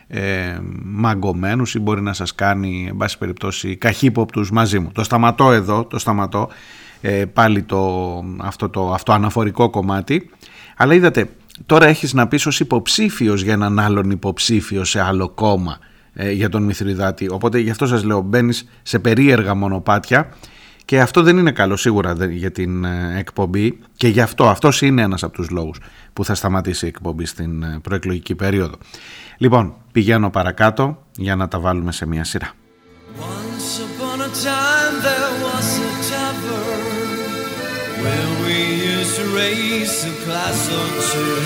ε, 0.09 0.59
μαγκωμένους 0.85 1.75
ή 1.75 1.78
μπορεί 1.78 2.02
να 2.02 2.12
σας 2.12 2.35
κάνει 2.35 2.87
εν 2.88 2.97
πάση 2.97 3.18
περιπτώσει 3.18 3.76
καχύποπτους 3.76 4.50
μαζί 4.50 4.78
μου. 4.78 4.90
Το 4.92 5.04
σταματώ 5.04 5.52
εδώ, 5.52 5.85
το 5.85 5.99
σταματώ 5.99 6.49
ε, 6.49 6.54
πάλι 7.33 7.63
το, 7.63 8.23
αυτό 8.39 8.69
το 8.69 8.93
αυτό 8.93 9.13
αναφορικό 9.13 9.71
κομμάτι. 9.71 10.31
Αλλά 10.77 10.95
είδατε, 10.95 11.29
τώρα 11.67 11.87
έχεις 11.87 12.13
να 12.13 12.29
πεις 12.29 12.47
ως 12.47 12.61
υποψήφιος 12.61 13.43
για 13.43 13.53
έναν 13.53 13.79
άλλον 13.79 14.11
υποψήφιο 14.11 14.85
σε 14.85 15.01
άλλο 15.01 15.29
κόμμα 15.29 15.79
ε, 16.15 16.31
για 16.31 16.49
τον 16.49 16.63
Μηθριδάτη. 16.63 17.29
Οπότε 17.31 17.59
γι' 17.59 17.71
αυτό 17.71 17.87
σας 17.87 18.05
λέω 18.05 18.21
μπαίνεις 18.21 18.69
σε 18.83 18.99
περίεργα 18.99 19.55
μονοπάτια 19.55 20.29
και 20.85 21.01
αυτό 21.01 21.23
δεν 21.23 21.39
είναι 21.39 21.53
καλό 21.53 21.77
σίγουρα 21.77 22.15
για 22.31 22.51
την 22.51 22.85
ε, 22.85 23.19
εκπομπή 23.19 23.79
και 23.97 24.09
γι' 24.09 24.21
αυτό 24.21 24.49
αυτός 24.49 24.83
είναι 24.83 25.03
ένας 25.03 25.23
από 25.23 25.33
τους 25.33 25.51
λόγους 25.51 25.79
που 26.13 26.25
θα 26.25 26.35
σταματήσει 26.35 26.85
η 26.85 26.89
εκπομπή 26.89 27.25
στην 27.25 27.81
προεκλογική 27.83 28.35
περίοδο. 28.35 28.75
Λοιπόν, 29.39 29.75
πηγαίνω 29.93 30.31
παρακάτω 30.31 31.03
για 31.17 31.37
να 31.37 31.49
τα 31.49 31.59
βάλουμε 31.59 31.93
σε 31.93 32.07
μια 32.07 32.25
σειρά. 32.25 32.53
To 39.17 39.25
race 39.35 40.05
a 40.05 40.13
class 40.25 40.69
or 40.69 40.89
two. 41.11 41.37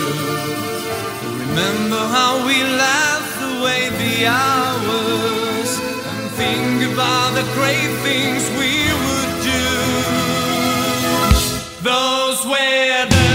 Remember 1.51 2.03
how 2.17 2.45
we 2.45 2.65
laughed 2.65 3.41
away 3.55 3.91
the 3.91 4.27
hours 4.27 5.71
and 6.11 6.31
think 6.33 6.93
about 6.93 7.31
the 7.35 7.47
great 7.55 7.93
things 8.03 8.43
we 8.59 8.91
would 9.05 9.33
do. 9.53 9.67
Those 11.83 12.45
were 12.45 13.07
the 13.09 13.30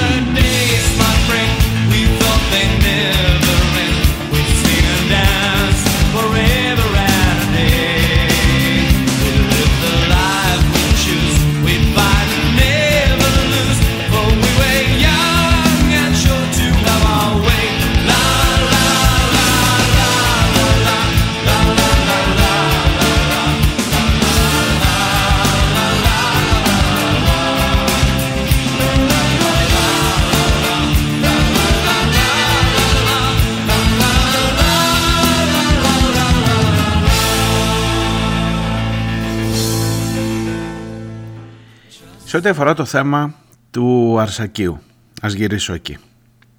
Σε 42.36 42.42
ό,τι 42.42 42.50
αφορά 42.50 42.74
το 42.74 42.86
θέμα 42.86 43.34
του 43.72 44.20
Αρσακίου, 44.20 44.80
ας 45.22 45.34
γυρίσω 45.34 45.74
εκεί. 45.74 45.98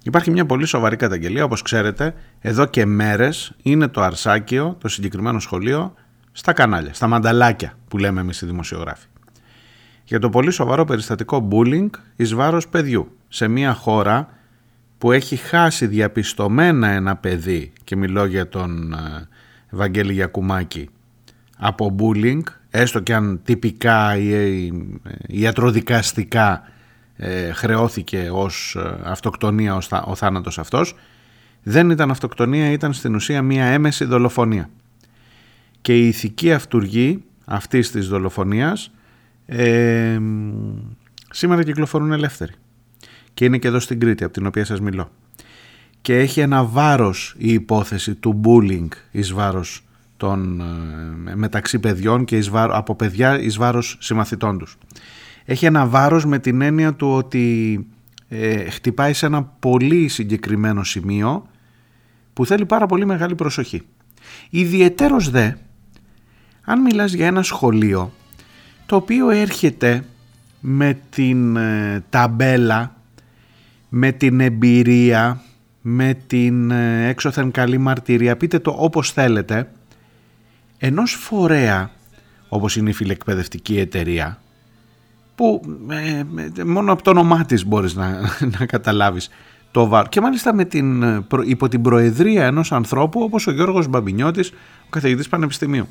Υπάρχει 0.03 0.31
μια 0.31 0.45
πολύ 0.45 0.65
σοβαρή 0.65 0.95
καταγγελία, 0.95 1.43
όπως 1.43 1.61
ξέρετε, 1.61 2.13
εδώ 2.39 2.65
και 2.65 2.85
μέρες 2.85 3.53
είναι 3.61 3.87
το 3.87 4.01
Αρσάκιο, 4.01 4.77
το 4.79 4.87
συγκεκριμένο 4.87 5.39
σχολείο, 5.39 5.93
στα 6.31 6.53
κανάλια, 6.53 6.93
στα 6.93 7.07
μανταλάκια 7.07 7.73
που 7.87 7.97
λέμε 7.97 8.21
εμείς 8.21 8.41
οι 8.41 8.45
δημοσιογράφοι. 8.45 9.07
Για 10.03 10.19
το 10.19 10.29
πολύ 10.29 10.51
σοβαρό 10.51 10.85
περιστατικό 10.85 11.47
bullying 11.51 11.89
εις 12.15 12.33
βάρος 12.33 12.67
παιδιού, 12.67 13.17
σε 13.27 13.47
μια 13.47 13.73
χώρα 13.73 14.29
που 14.97 15.11
έχει 15.11 15.35
χάσει 15.35 15.87
διαπιστωμένα 15.87 16.87
ένα 16.87 17.15
παιδί, 17.15 17.73
και 17.83 17.95
μιλώ 17.95 18.25
για 18.25 18.49
τον 18.49 18.93
ε, 18.93 19.27
Βαγγέλη 19.69 20.13
Γιακουμάκη, 20.13 20.89
από 21.57 21.95
bullying 21.99 22.41
έστω 22.69 22.99
και 22.99 23.13
αν 23.13 23.41
τυπικά 23.43 24.17
ή 24.17 24.71
ιατροδικαστικά 25.27 26.63
ε, 27.15 27.51
χρεώθηκε 27.51 28.29
ως 28.31 28.75
ε, 28.75 28.99
αυτοκτονία 29.03 29.75
ο, 29.75 29.79
ο 30.05 30.15
θάνατος 30.15 30.59
αυτός, 30.59 30.95
δεν 31.63 31.89
ήταν 31.89 32.11
αυτοκτονία, 32.11 32.71
ήταν 32.71 32.93
στην 32.93 33.15
ουσία 33.15 33.41
μία 33.41 33.65
έμεση 33.65 34.05
δολοφονία. 34.05 34.69
Και 35.81 35.97
η 35.97 36.07
ηθική 36.07 36.53
αυτούργη 36.53 37.23
αυτής 37.45 37.91
της 37.91 38.07
δολοφονίας 38.07 38.91
ε, 39.45 40.19
σήμερα 41.29 41.63
κυκλοφορούν 41.63 42.11
ελεύθεροι. 42.11 42.53
Και 43.33 43.45
είναι 43.45 43.57
και 43.57 43.67
εδώ 43.67 43.79
στην 43.79 43.99
Κρήτη, 43.99 44.23
από 44.23 44.33
την 44.33 44.45
οποία 44.45 44.65
σας 44.65 44.79
μιλώ. 44.79 45.11
Και 46.01 46.19
έχει 46.19 46.39
ένα 46.39 46.63
βάρος 46.63 47.35
η 47.37 47.53
υπόθεση 47.53 48.15
του 48.15 48.41
bullying 48.43 48.87
εις 49.11 49.33
βάρος 49.33 49.86
των, 50.17 50.61
ε, 51.27 51.35
μεταξύ 51.35 51.79
παιδιών 51.79 52.25
και 52.25 52.37
εις 52.37 52.51
από 52.53 52.95
παιδιά 52.95 53.39
εις 53.39 53.57
βάρος 53.57 53.97
συμμαθητών 53.99 54.57
τους. 54.57 54.77
Έχει 55.45 55.65
ένα 55.65 55.85
βάρος 55.85 56.25
με 56.25 56.39
την 56.39 56.61
έννοια 56.61 56.93
του 56.93 57.07
ότι 57.07 57.85
ε, 58.27 58.69
χτυπάει 58.69 59.13
σε 59.13 59.25
ένα 59.25 59.43
πολύ 59.43 60.07
συγκεκριμένο 60.07 60.83
σημείο 60.83 61.47
που 62.33 62.45
θέλει 62.45 62.65
πάρα 62.65 62.85
πολύ 62.85 63.05
μεγάλη 63.05 63.35
προσοχή. 63.35 63.81
Ιδιαιτέρως 64.49 65.29
δε, 65.29 65.51
αν 66.63 66.81
μιλάς 66.81 67.13
για 67.13 67.27
ένα 67.27 67.43
σχολείο 67.43 68.11
το 68.85 68.95
οποίο 68.95 69.29
έρχεται 69.29 70.05
με 70.59 70.99
την 71.09 71.55
ε, 71.55 72.03
ταμπέλα, 72.09 72.95
με 73.89 74.11
την 74.11 74.39
εμπειρία, 74.39 75.41
με 75.81 76.17
την 76.27 76.71
ε, 76.71 77.07
έξωθεν 77.07 77.51
καλή 77.51 77.77
μαρτυρία, 77.77 78.37
πείτε 78.37 78.59
το 78.59 78.75
όπως 78.77 79.11
θέλετε, 79.11 79.71
ενός 80.77 81.13
φορέα 81.13 81.91
όπως 82.49 82.75
είναι 82.75 82.89
η 82.89 82.93
φιλεκπαιδευτική 82.93 83.79
εταιρεία 83.79 84.41
που 85.35 85.61
ε, 85.89 86.23
μόνο 86.63 86.91
από 86.91 87.03
το 87.03 87.09
όνομά 87.09 87.45
της 87.45 87.65
μπορείς 87.65 87.95
να, 87.95 88.19
να 88.59 88.65
καταλάβεις 88.65 89.29
το 89.71 89.87
βάρο 89.87 90.07
και 90.07 90.21
μάλιστα 90.21 90.53
με 90.53 90.65
την, 90.65 91.03
υπό 91.45 91.67
την 91.67 91.81
προεδρία 91.81 92.45
ενός 92.45 92.71
ανθρώπου 92.71 93.21
όπως 93.21 93.47
ο 93.47 93.51
Γιώργος 93.51 93.87
Μπαμπινιώτης 93.87 94.49
ο 94.85 94.89
καθηγητής 94.89 95.27
πανεπιστημίου. 95.29 95.87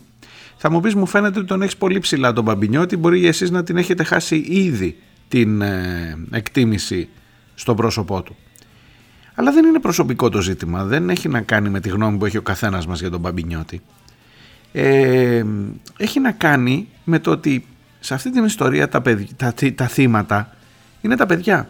Θα 0.57 0.71
μου 0.71 0.81
πεις 0.81 0.95
μου 0.95 1.07
φαίνεται 1.07 1.39
ότι 1.39 1.49
τον 1.49 1.63
έχεις 1.63 1.77
πολύ 1.77 1.99
ψηλά 1.99 2.33
τον 2.33 2.45
Μπαμπινιώτη 2.45 2.97
μπορεί 2.97 3.27
εσείς 3.27 3.51
να 3.51 3.63
την 3.63 3.77
έχετε 3.77 4.05
χάσει 4.05 4.37
ήδη 4.49 4.97
την 5.29 5.61
ε, 5.61 6.19
εκτίμηση 6.31 7.09
στο 7.55 7.75
πρόσωπό 7.75 8.23
του. 8.23 8.37
Αλλά 9.35 9.53
δεν 9.53 9.65
είναι 9.65 9.79
προσωπικό 9.79 10.29
το 10.29 10.41
ζήτημα 10.41 10.85
δεν 10.85 11.11
έχει 11.11 11.29
να 11.29 11.41
κάνει 11.41 11.69
με 11.69 11.81
τη 11.81 11.89
γνώμη 11.89 12.19
που 12.19 12.25
έχει 12.25 12.37
ο 12.37 12.43
καθένας 12.43 12.87
μας 12.87 13.01
για 13.01 13.11
τον 13.11 13.21
Μπαμπινιώτη 13.21 13.81
ε, 14.79 15.45
έχει 15.97 16.21
να 16.21 16.33
κάνει 16.33 16.89
με 17.05 17.19
το 17.19 17.31
ότι 17.31 17.67
σε 18.01 18.15
αυτή 18.15 18.31
την 18.31 18.45
ιστορία 18.45 18.89
τα, 18.89 19.03
τα, 19.37 19.55
τα 19.75 19.87
θύματα 19.87 20.57
είναι 21.01 21.17
τα 21.17 21.27
παιδιά. 21.27 21.69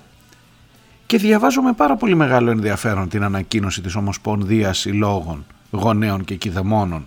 Και 1.06 1.18
διαβάζω 1.18 1.62
με 1.62 1.72
πάρα 1.72 1.96
πολύ 1.96 2.14
μεγάλο 2.14 2.50
ενδιαφέρον 2.50 3.08
την 3.08 3.22
ανακοίνωση 3.22 3.80
της 3.80 3.94
Ομοσπονδίας 3.94 4.78
Συλλόγων 4.78 5.44
Γονέων 5.70 6.24
και 6.24 6.34
Κηδεμόνων 6.34 7.06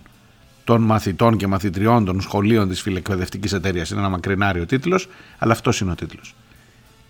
των 0.64 0.82
μαθητών 0.82 1.36
και 1.36 1.46
μαθητριών 1.46 2.04
των 2.04 2.20
σχολείων 2.20 2.68
της 2.68 2.82
φιλεκπαιδευτικής 2.82 3.52
εταιρείας. 3.52 3.90
Είναι 3.90 4.00
ένα 4.00 4.08
μακρινάριο 4.08 4.66
τίτλος, 4.66 5.08
αλλά 5.38 5.52
αυτός 5.52 5.80
είναι 5.80 5.90
ο 5.90 5.94
τίτλος. 5.94 6.34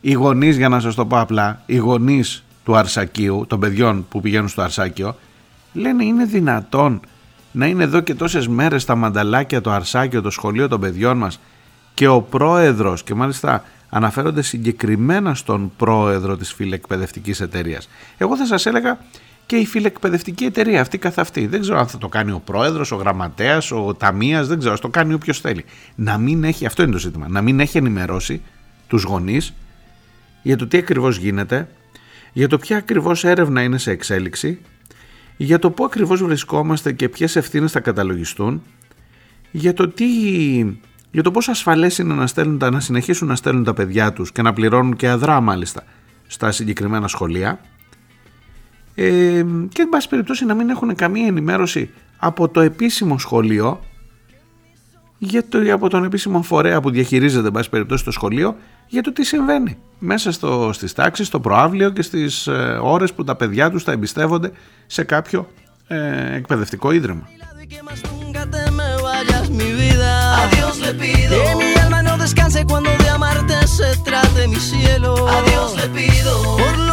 Οι 0.00 0.12
γονείς, 0.12 0.56
για 0.56 0.68
να 0.68 0.80
σας 0.80 0.94
το 0.94 1.06
πω 1.06 1.20
απλά, 1.20 1.62
οι 1.66 1.76
γονείς 1.76 2.44
του 2.64 2.76
Αρσακίου, 2.76 3.44
των 3.48 3.60
παιδιών 3.60 4.06
που 4.08 4.20
πηγαίνουν 4.20 4.48
στο 4.48 4.62
Αρσάκιο, 4.62 5.16
λένε 5.72 6.04
είναι 6.04 6.24
δυνατόν 6.24 7.00
να 7.52 7.66
είναι 7.66 7.82
εδώ 7.82 8.00
και 8.00 8.14
τόσες 8.14 8.48
μέρες 8.48 8.84
τα 8.84 8.94
μανταλάκια, 8.94 9.60
το 9.60 9.70
αρσάκιο, 9.70 10.22
το 10.22 10.30
σχολείο 10.30 10.68
των 10.68 10.80
παιδιών 10.80 11.16
μας 11.16 11.40
και 11.94 12.08
ο 12.08 12.20
πρόεδρος 12.20 13.02
και 13.02 13.14
μάλιστα 13.14 13.64
αναφέρονται 13.88 14.42
συγκεκριμένα 14.42 15.34
στον 15.34 15.72
πρόεδρο 15.76 16.36
της 16.36 16.52
φιλεκπαιδευτικής 16.52 17.40
εταιρείας. 17.40 17.88
Εγώ 18.18 18.36
θα 18.36 18.46
σας 18.46 18.66
έλεγα 18.66 18.98
και 19.46 19.56
η 19.56 19.66
φιλεκπαιδευτική 19.66 20.44
εταιρεία 20.44 20.80
αυτή 20.80 20.98
καθ' 20.98 21.18
αυτή. 21.18 21.46
Δεν 21.46 21.60
ξέρω 21.60 21.78
αν 21.78 21.86
θα 21.86 21.98
το 21.98 22.08
κάνει 22.08 22.30
ο 22.30 22.42
πρόεδρος, 22.44 22.92
ο 22.92 22.96
γραμματέας, 22.96 23.70
ο 23.70 23.94
ταμείας, 23.94 24.46
δεν 24.46 24.58
ξέρω, 24.58 24.72
ας 24.72 24.80
το 24.80 24.88
κάνει 24.88 25.12
όποιος 25.12 25.40
θέλει. 25.40 25.64
Να 25.94 26.18
μην 26.18 26.44
έχει, 26.44 26.66
αυτό 26.66 26.82
είναι 26.82 26.92
το 26.92 26.98
ζήτημα, 26.98 27.28
να 27.28 27.42
μην 27.42 27.60
έχει 27.60 27.78
ενημερώσει 27.78 28.42
τους 28.88 29.02
γονείς 29.02 29.52
για 30.42 30.56
το 30.56 30.66
τι 30.66 30.78
ακριβώς 30.78 31.16
γίνεται, 31.16 31.68
για 32.32 32.48
το 32.48 32.58
ποια 32.58 32.76
ακριβώς 32.76 33.24
έρευνα 33.24 33.62
είναι 33.62 33.78
σε 33.78 33.90
εξέλιξη, 33.90 34.60
για 35.44 35.58
το 35.58 35.70
πού 35.70 35.84
ακριβώς 35.84 36.22
βρισκόμαστε 36.22 36.92
και 36.92 37.08
ποιες 37.08 37.36
ευθύνες 37.36 37.72
θα 37.72 37.80
καταλογιστούν, 37.80 38.62
για 39.50 39.72
το 39.72 39.88
τι 39.88 40.06
για 41.10 41.22
το 41.22 41.30
πόσο 41.30 41.50
ασφαλές 41.50 41.98
είναι 41.98 42.14
να, 42.14 42.26
στέλνουν, 42.26 42.72
να 42.72 42.80
συνεχίσουν 42.80 43.28
να 43.28 43.36
στέλνουν 43.36 43.64
τα 43.64 43.74
παιδιά 43.74 44.12
τους 44.12 44.32
και 44.32 44.42
να 44.42 44.52
πληρώνουν 44.52 44.96
και 44.96 45.08
αδρά 45.08 45.40
μάλιστα 45.40 45.84
στα 46.26 46.50
συγκεκριμένα 46.50 47.08
σχολεία. 47.08 47.60
Ε, 48.94 49.44
και 49.68 49.82
εν 49.82 49.88
πάση 49.88 50.08
περιπτώσει 50.08 50.44
να 50.44 50.54
μην 50.54 50.68
έχουν 50.68 50.94
καμία 50.94 51.26
ενημέρωση 51.26 51.90
από 52.16 52.48
το 52.48 52.60
επίσημο 52.60 53.18
σχολείο 53.18 53.80
για 55.22 55.48
το, 55.48 55.72
από 55.72 55.88
τον 55.88 56.04
επίσημο 56.04 56.42
φορέα 56.42 56.80
που 56.80 56.90
διαχειρίζεται 56.90 57.46
εν 57.46 57.52
πάση 57.52 57.68
περιπτώσει 57.68 58.04
το 58.04 58.10
σχολείο 58.10 58.56
για 58.86 59.02
το 59.02 59.12
τι 59.12 59.24
συμβαίνει 59.24 59.78
μέσα 59.98 60.32
στο, 60.32 60.70
στις 60.72 60.92
τάξεις, 60.92 61.26
στο 61.26 61.40
προάβλιο 61.40 61.90
και 61.90 62.02
στις 62.02 62.46
ε, 62.46 62.78
ώρες 62.82 63.12
που 63.12 63.24
τα 63.24 63.36
παιδιά 63.36 63.70
τους 63.70 63.82
θα 63.82 63.92
εμπιστεύονται 63.92 64.50
σε 64.86 65.02
κάποιο 65.02 65.48
ε, 65.86 66.34
εκπαιδευτικό 66.34 66.90
ίδρυμα. 66.92 67.28
le 70.86 70.94
pido 70.94 71.36
que 71.44 71.54
mi 71.60 71.70
alma 71.84 72.00
no 72.08 72.14
descanse 72.24 72.64
cuando 72.70 72.90
de 73.02 73.08
amarte 73.16 73.54
se 73.78 73.88
trate 74.08 74.48
mi 74.48 74.60
cielo. 74.70 75.10
A 75.28 75.42
Dios 75.50 75.68
le 75.80 75.86
pido 75.98 76.32
por 76.60 76.74
los 76.78 76.89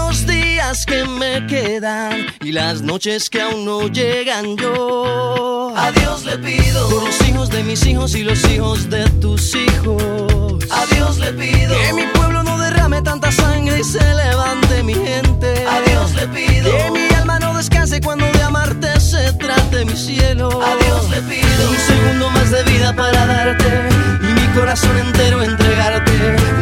días 0.68 0.86
que 0.86 1.06
me 1.06 1.46
quedan 1.48 2.26
y 2.42 2.52
las 2.52 2.82
noches 2.82 3.30
que 3.30 3.42
aún 3.42 3.64
no 3.64 3.88
llegan 3.88 4.58
yo. 4.58 5.74
A 5.76 5.92
Dios 5.92 6.26
le 6.26 6.38
pido 6.40 6.90
por 6.90 7.04
los 7.04 7.28
hijos 7.28 7.50
de 7.50 7.64
mis 7.64 7.86
hijos 7.86 8.16
y 8.16 8.24
los 8.24 8.44
hijos 8.50 8.90
de 8.90 9.08
tus 9.22 9.56
hijos. 9.56 10.66
A 10.72 10.86
Dios 10.94 11.20
le 11.20 11.32
pido 11.34 11.74
que 11.78 11.94
mi 11.94 12.06
pueblo 12.08 12.44
no 12.44 12.58
derrame 12.58 13.02
tanta 13.02 13.32
sangre 13.32 13.80
y 13.80 13.84
se 13.84 14.04
levante 14.14 14.84
mi 14.84 14.94
gente. 14.94 15.66
A 15.68 15.82
Dios 15.82 16.14
le 16.16 16.28
pido 16.28 16.70
que 16.78 16.92
mi 16.92 17.16
alma 17.16 17.40
no 17.40 17.56
descanse 17.56 18.02
cuando 18.02 18.26
de 18.26 18.44
amarte 18.44 19.00
se 19.00 19.32
trate 19.34 19.86
mi 19.86 19.96
cielo. 19.96 20.50
A 20.50 20.76
Dios 20.84 21.10
le 21.10 21.22
pido 21.22 21.70
un 21.70 21.78
segundo 21.78 22.30
más 22.32 22.52
de 22.52 22.64
vida 22.64 22.94
para 22.94 23.26
darte 23.26 24.27
mi 24.48 24.60
corazón 24.60 24.96
entero 24.98 25.38
entregarte. 25.42 26.14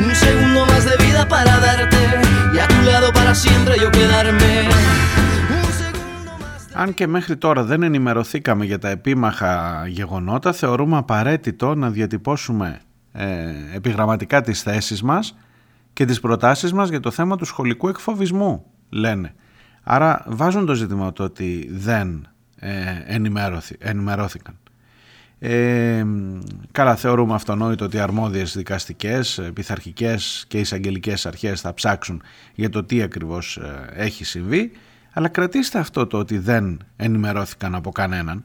Un 0.05 0.15
segundo 0.15 0.65
más 0.65 0.83
de 0.89 0.95
vida 1.05 1.27
para 1.27 1.53
darte 1.59 2.01
y 2.55 2.57
a 2.59 2.67
tu 2.67 2.79
lado 2.89 3.07
para 3.13 3.33
siempre 3.35 3.73
yo 3.83 3.89
quedarme. 3.91 4.69
Αν 6.77 6.93
και 6.93 7.07
μέχρι 7.07 7.37
τώρα 7.37 7.63
δεν 7.63 7.83
ενημερωθήκαμε 7.83 8.65
για 8.65 8.79
τα 8.79 8.89
επίμαχα 8.89 9.83
γεγονότα, 9.87 10.53
θεωρούμε 10.53 10.97
απαραίτητο 10.97 11.75
να 11.75 11.89
διατυπώσουμε 11.89 12.79
ε, 13.11 13.25
επιγραμματικά 13.75 14.41
τις 14.41 14.61
θέσεις 14.61 15.01
μας 15.01 15.37
και 15.93 16.05
τις 16.05 16.19
προτάσεις 16.19 16.73
μας 16.73 16.89
για 16.89 16.99
το 16.99 17.11
θέμα 17.11 17.37
του 17.37 17.45
σχολικού 17.45 17.87
εκφοβισμού, 17.87 18.65
λένε. 18.89 19.33
Άρα 19.83 20.23
βάζουν 20.27 20.65
το 20.65 20.73
ζήτημα 20.73 21.13
το 21.13 21.23
ότι 21.23 21.69
δεν 21.71 22.27
ε, 22.59 22.71
ενημερώθηκαν. 23.79 24.59
Ε, 25.39 26.05
καλά 26.71 26.95
θεωρούμε 26.95 27.33
αυτονόητο 27.33 27.85
ότι 27.85 27.97
οι 27.97 27.99
αρμόδιες 27.99 28.55
δικαστικές, 28.55 29.49
πειθαρχικές 29.53 30.45
και 30.47 30.59
εισαγγελικές 30.59 31.25
αρχές 31.25 31.61
θα 31.61 31.73
ψάξουν 31.73 32.21
για 32.55 32.69
το 32.69 32.83
τι 32.83 33.01
ακριβώς 33.01 33.57
ε, 33.57 33.89
έχει 33.93 34.23
συμβεί 34.25 34.71
αλλά 35.11 35.27
κρατήστε 35.27 35.79
αυτό 35.79 36.07
το 36.07 36.17
ότι 36.17 36.37
δεν 36.37 36.79
ενημερώθηκαν 36.95 37.75
από 37.75 37.91
κανέναν 37.91 38.43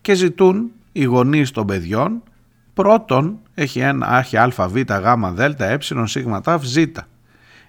και 0.00 0.14
ζητούν 0.14 0.70
οι 0.92 1.04
γονείς 1.04 1.50
των 1.50 1.66
παιδιών 1.66 2.22
πρώτον 2.74 3.38
έχει 3.54 3.78
ένα 3.78 4.06
άρχι 4.06 4.36
α, 4.36 4.50
β, 4.68 4.76
γ, 4.76 5.32
δ, 5.34 5.40
ε, 5.40 5.76
σ, 5.80 5.92
ζ. 6.62 6.76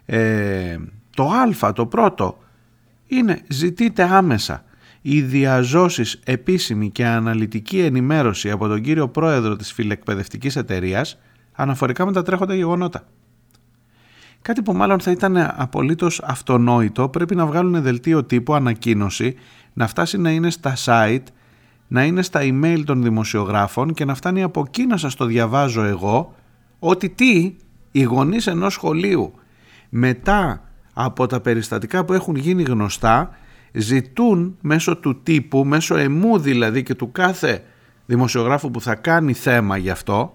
Ε, 0.06 0.78
το 1.16 1.30
α, 1.62 1.74
το 1.74 1.86
πρώτο, 1.86 2.38
είναι 3.08 3.42
ζητείτε 3.48 4.04
άμεσα 4.04 4.64
η 5.02 5.22
διαζώσεις 5.22 6.20
επίσημη 6.24 6.90
και 6.90 7.06
αναλυτική 7.06 7.80
ενημέρωση 7.80 8.52
από 8.52 8.68
τον 8.68 8.82
κύριο 8.82 9.10
πρόεδρο 9.10 9.56
της 9.56 9.74
φιλεκπαιδευτικής 9.74 10.56
εταιρείας 10.56 11.18
αναφορικά 11.52 12.06
με 12.06 12.12
τα 12.12 12.24
τρέχοντα 12.24 12.56
γεγονότα. 12.56 13.04
Κάτι 14.42 14.62
που 14.62 14.74
μάλλον 14.74 15.00
θα 15.00 15.12
ήταν 15.12 15.38
απολύτως 15.38 16.22
αυτονόητο 16.24 17.10
πρέπει 17.10 17.36
να 17.36 17.46
βγάλουν 17.46 17.82
δελτίο 17.82 18.24
τύπου 18.24 18.54
ανακοίνωση, 18.54 19.36
να 19.74 19.88
φτάσει 19.88 20.18
να 20.18 20.32
είναι 20.32 20.50
στα 20.50 20.74
site, 20.86 21.24
να 21.88 22.04
είναι 22.04 22.22
στα 22.22 22.40
email 22.44 22.82
των 22.86 23.04
δημοσιογράφων 23.04 23.94
και 23.94 24.06
να 24.06 24.16
φτάνει 24.16 24.44
από 24.44 24.64
εκεί 24.68 24.86
να 24.86 24.98
σας 24.98 25.16
το 25.16 25.26
διαβάζω 25.26 25.84
εγώ 25.84 26.36
ότι 26.80 27.10
τι 27.10 27.56
οι 27.92 28.02
γονείς 28.02 28.48
ενός 28.48 28.74
σχολείου 28.74 29.34
μετά 29.90 30.62
από 30.94 31.28
τα 31.28 31.40
περιστατικά 31.40 32.06
που 32.06 32.14
έχουν 32.14 32.36
γίνει 32.36 32.64
γνωστά 32.64 33.30
ζητούν 33.72 34.58
μέσω 34.62 34.98
του 34.98 35.22
τύπου, 35.24 35.66
μέσω 35.66 35.96
εμού 35.96 36.38
δηλαδή 36.38 36.84
και 36.84 36.96
του 36.96 37.12
κάθε 37.12 37.64
δημοσιογράφου 38.06 38.72
που 38.72 38.82
θα 38.82 38.96
κάνει 38.96 39.34
θέμα 39.34 39.78
γι' 39.78 39.90
αυτό 39.90 40.34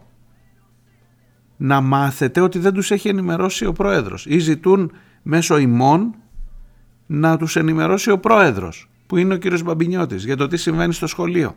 να 1.57 1.81
μάθετε 1.81 2.41
ότι 2.41 2.59
δεν 2.59 2.73
τους 2.73 2.91
έχει 2.91 3.09
ενημερώσει 3.09 3.67
ο 3.67 3.73
πρόεδρος 3.73 4.27
ή 4.27 4.39
ζητούν 4.39 4.93
μέσω 5.23 5.59
ημών 5.59 6.15
να 7.07 7.37
τους 7.37 7.57
ενημερώσει 7.57 8.11
ο 8.11 8.19
πρόεδρος 8.19 8.91
που 9.07 9.17
είναι 9.17 9.35
ο 9.35 9.37
κύριος 9.37 9.63
Μπαμπινιώτης 9.63 10.25
για 10.25 10.37
το 10.37 10.47
τι 10.47 10.57
συμβαίνει 10.57 10.93
στο 10.93 11.07
σχολείο. 11.07 11.57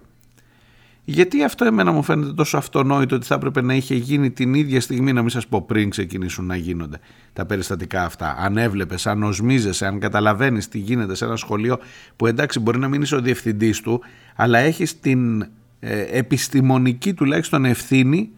Γιατί 1.12 1.44
αυτό 1.44 1.66
εμένα 1.66 1.92
μου 1.92 2.04
φαίνεται 2.04 2.34
τόσο 2.34 2.58
αυτονόητο 2.58 3.16
ότι 3.16 3.26
θα 3.26 3.36
έπρεπε 3.36 3.62
να 3.62 3.74
είχε 3.74 3.96
γίνει 3.96 4.32
την 4.32 4.54
ίδια 4.54 4.82
στιγμή, 4.82 5.14
να 5.14 5.22
μην 5.22 5.30
σας 5.30 5.48
πω 5.48 5.62
πριν 5.62 5.90
ξεκινήσουν 5.90 6.46
να 6.46 6.56
γίνονται 6.56 7.00
τα 7.34 7.46
περιστατικά 7.46 8.04
αυτά. 8.04 8.36
Αν 8.40 8.58
έβλεπες, 8.58 9.08
αν 9.08 9.24
οσμίζεσαι, 9.24 9.86
αν 9.86 10.00
καταλαβαίνεις 10.00 10.68
τι 10.68 10.78
γίνεται 10.78 11.16
σε 11.16 11.26
ένα 11.26 11.36
σχολείο 11.36 11.80
που 12.16 12.28
εντάξει 12.28 12.60
μπορεί 12.60 12.80
να 12.80 12.88
μην 12.88 13.02
είσαι 13.02 13.16
ο 13.16 13.22
διευθυντής 13.22 13.82
του, 13.82 14.02
αλλά 14.36 14.60
έχεις 14.60 15.00
την 15.00 15.42
ε, 15.80 16.02
επιστημονική 16.18 17.14
τουλάχιστον 17.14 17.66
ευθύνη 17.66 18.32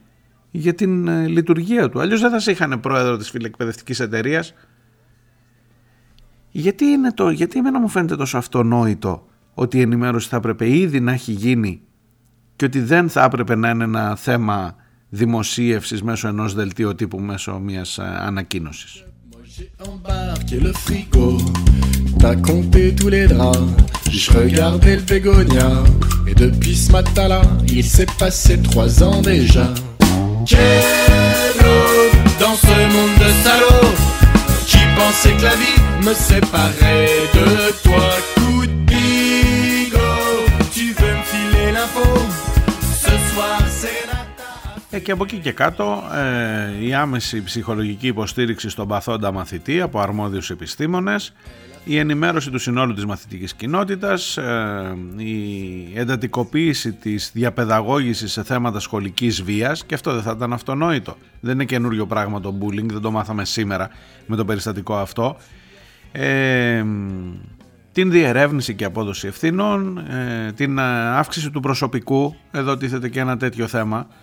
για 0.52 0.74
την 0.74 1.08
ε, 1.08 1.28
λειτουργία 1.28 1.90
του. 1.90 2.00
Αλλιώς 2.00 2.22
δεν 2.22 2.30
θα 2.32 2.40
σε 2.40 2.52
είχαν 2.52 2.80
πρόεδρο 2.80 3.18
της 3.18 3.30
φιλεκπαιδευτικής 3.30 4.00
εταιρείας. 4.00 4.54
Γιατί, 6.52 6.86
είναι 6.86 7.12
το, 7.12 7.30
γιατί 7.30 7.60
εμένα 7.60 7.80
μου 7.80 7.88
φαίνεται 7.88 8.16
τόσο 8.16 8.38
αυτονόητο 8.38 9.28
ότι 9.54 9.78
η 9.78 9.82
ενημέρωση 9.82 10.28
θα 10.28 10.36
έπρεπε 10.36 10.70
ήδη 10.70 11.00
να 11.00 11.12
έχει 11.12 11.32
γίνει 11.32 11.82
και 12.61 12.65
ότι 12.65 12.81
δεν 12.81 13.09
θα 13.09 13.25
έπρεπε 13.25 13.55
να 13.55 13.71
είναι 13.71 13.85
ένα 13.85 14.17
θέμα 14.17 14.77
δημοσίευσης 15.09 16.03
μέσω 16.03 16.29
ενός 16.29 16.55
δελτίου 16.55 16.95
τύπου 16.95 17.19
μέσω 17.19 17.59
μιας 17.59 17.99
ανακοίνωσης. 17.99 19.05
T'as 22.19 22.37
compté 22.37 22.95
tous 22.99 23.11
les 23.17 23.27
draps. 23.27 23.59
Je 24.11 24.33
regardais 24.33 24.97
le 24.97 25.03
bégonia. 25.03 25.71
Et 26.27 26.35
depuis 26.35 26.77
ce 26.85 26.91
matin-là, 26.93 27.43
il 27.69 27.85
s'est 27.85 28.13
passé 28.19 28.53
trois 28.69 29.03
ans 29.03 29.21
déjà. 29.23 29.67
Quelle 30.51 31.07
dans 32.41 32.55
ce 32.55 32.77
monde 32.95 33.17
de 33.25 33.31
salauds 33.45 33.95
qui 34.67 34.79
pensait 34.97 35.33
que 35.39 35.43
la 35.43 35.57
vie 35.57 35.81
me 36.07 36.15
séparait 36.15 37.09
de 37.35 37.49
toi. 37.83 38.40
Και 45.00 45.12
από 45.12 45.24
εκεί 45.24 45.38
και 45.38 45.52
κάτω 45.52 46.04
ε, 46.14 46.86
η 46.86 46.94
άμεση 46.94 47.44
ψυχολογική 47.44 48.08
υποστήριξη 48.08 48.70
στον 48.70 48.88
παθόντα 48.88 49.32
μαθητή 49.32 49.82
από 49.82 50.00
αρμόδιους 50.00 50.50
επιστήμονες, 50.50 51.34
η 51.84 51.98
ενημέρωση 51.98 52.52
του 52.52 52.60
συνόλου 52.60 52.94
της 52.94 53.06
μαθητικής 53.06 53.54
κοινότητας, 53.54 54.38
ε, 54.38 54.96
η 55.18 55.92
εντατικοποίηση 55.94 56.94
της 56.94 57.32
διαπαιδαγώγησης 57.34 58.32
σε 58.32 58.44
θέματα 58.44 58.80
σχολικής 58.80 59.44
βίας 59.44 59.86
και 59.86 59.94
αυτό 59.94 60.14
δεν 60.14 60.22
θα 60.22 60.34
ήταν 60.36 60.54
αυτονόητο. 60.54 61.18
Δεν 61.40 61.54
είναι 61.54 61.66
καινούριο 61.66 62.06
πράγμα 62.06 62.40
το 62.40 62.58
bullying, 62.62 62.86
δεν 62.92 63.02
το 63.02 63.12
μάθαμε 63.12 63.46
σήμερα 63.46 63.90
με 64.26 64.36
το 64.36 64.46
περιστατικό 64.46 64.96
αυτό. 64.96 65.38
Ε, 66.12 66.84
την 67.92 68.12
διερεύνηση 68.12 68.74
και 68.76 68.86
απόδοση 68.86 69.28
ευθύνων, 69.28 69.98
ε, 69.98 70.52
την 70.52 70.78
ε, 70.78 70.82
αύξηση 71.18 71.50
του 71.50 71.60
προσωπικού, 71.60 72.36
εδώ 72.52 72.78
τίθεται 72.78 73.10
και 73.10 73.20
ένα 73.20 73.38
τέτοιο 73.38 73.68
θέμα, 73.68 74.08
ε, 74.10 74.14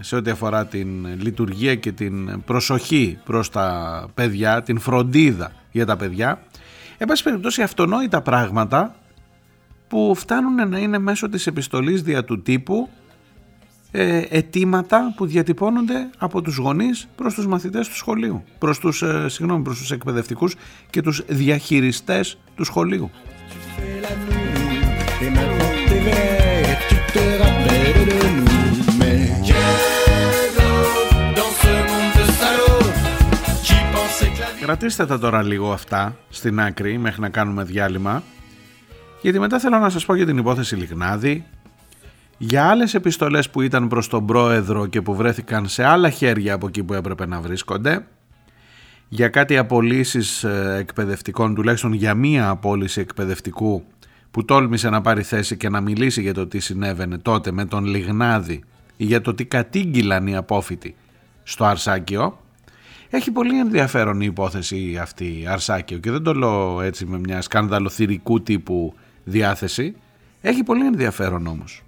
σε 0.00 0.16
ό,τι 0.16 0.30
αφορά 0.30 0.66
την 0.66 1.06
λειτουργία 1.22 1.74
και 1.74 1.92
την 1.92 2.42
προσοχή 2.44 3.18
προς 3.24 3.50
τα 3.50 4.08
παιδιά, 4.14 4.62
την 4.62 4.78
φροντίδα 4.78 5.52
για 5.70 5.86
τα 5.86 5.96
παιδιά. 5.96 6.42
Εν 6.98 7.06
πάση 7.06 7.22
περιπτώσει 7.22 7.62
αυτονόητα 7.62 8.22
πράγματα 8.22 8.94
που 9.88 10.14
φτάνουν 10.16 10.68
να 10.68 10.78
είναι 10.78 10.98
μέσω 10.98 11.28
της 11.28 11.46
επιστολής 11.46 12.02
δια 12.02 12.24
του 12.24 12.42
τύπου 12.42 12.88
ε, 13.90 14.22
αιτήματα 14.28 15.12
που 15.16 15.26
διατυπώνονται 15.26 16.10
από 16.18 16.42
τους 16.42 16.56
γονείς 16.56 17.08
προς 17.16 17.34
τους 17.34 17.46
μαθητές 17.46 17.88
του 17.88 17.96
σχολείου, 17.96 18.44
προς 18.58 18.78
τους, 18.78 19.02
ε, 19.02 19.28
συγγνώμη, 19.28 19.62
προς 19.62 19.78
τους 19.78 19.90
εκπαιδευτικούς 19.90 20.54
και 20.90 21.02
τους 21.02 21.24
διαχειριστές 21.26 22.38
του 22.54 22.64
σχολείου. 22.64 23.10
Κρατήστε 34.64 35.06
τα 35.06 35.18
τώρα 35.18 35.42
λίγο 35.42 35.72
αυτά 35.72 36.16
στην 36.28 36.60
άκρη 36.60 36.98
μέχρι 36.98 37.20
να 37.20 37.28
κάνουμε 37.28 37.64
διάλειμμα. 37.64 38.22
Γιατί 39.22 39.38
μετά 39.38 39.58
θέλω 39.58 39.78
να 39.78 39.90
σας 39.90 40.04
πω 40.04 40.14
για 40.14 40.26
την 40.26 40.38
υπόθεση 40.38 40.76
Λιγνάδη 40.76 41.44
για 42.38 42.68
άλλες 42.68 42.94
επιστολές 42.94 43.50
που 43.50 43.60
ήταν 43.60 43.88
προς 43.88 44.08
τον 44.08 44.26
πρόεδρο 44.26 44.86
και 44.86 45.02
που 45.02 45.14
βρέθηκαν 45.14 45.68
σε 45.68 45.84
άλλα 45.84 46.10
χέρια 46.10 46.54
από 46.54 46.66
εκεί 46.66 46.82
που 46.82 46.94
έπρεπε 46.94 47.26
να 47.26 47.40
βρίσκονται 47.40 48.06
για 49.08 49.28
κάτι 49.28 49.56
απολύσεις 49.56 50.44
ε, 50.44 50.76
εκπαιδευτικών, 50.78 51.54
τουλάχιστον 51.54 51.92
για 51.92 52.14
μία 52.14 52.48
απόλυση 52.48 53.00
εκπαιδευτικού 53.00 53.84
που 54.30 54.44
τόλμησε 54.44 54.88
να 54.88 55.00
πάρει 55.00 55.22
θέση 55.22 55.56
και 55.56 55.68
να 55.68 55.80
μιλήσει 55.80 56.20
για 56.20 56.34
το 56.34 56.46
τι 56.46 56.60
συνέβαινε 56.60 57.18
τότε 57.18 57.52
με 57.52 57.64
τον 57.64 57.84
Λιγνάδη 57.84 58.64
ή 58.96 59.04
για 59.04 59.20
το 59.20 59.34
τι 59.34 59.44
κατήγγυλαν 59.44 60.26
οι 60.26 60.36
απόφοιτοι 60.36 60.94
στο 61.42 61.64
Αρσάκιο 61.64 62.38
έχει 63.14 63.30
πολύ 63.30 63.58
ενδιαφέρον 63.58 64.20
η 64.20 64.26
υπόθεση 64.30 64.98
αυτή, 65.02 65.44
Αρσάκιο, 65.48 65.98
και 65.98 66.10
δεν 66.10 66.22
το 66.22 66.34
λέω 66.34 66.80
έτσι 66.80 67.06
με 67.06 67.18
μια 67.18 67.40
σκανδαλοθυρικού 67.40 68.42
τύπου 68.42 68.94
διάθεση. 69.24 69.96
Έχει 70.40 70.62
πολύ 70.62 70.86
ενδιαφέρον 70.86 71.46
όμως. 71.46 71.82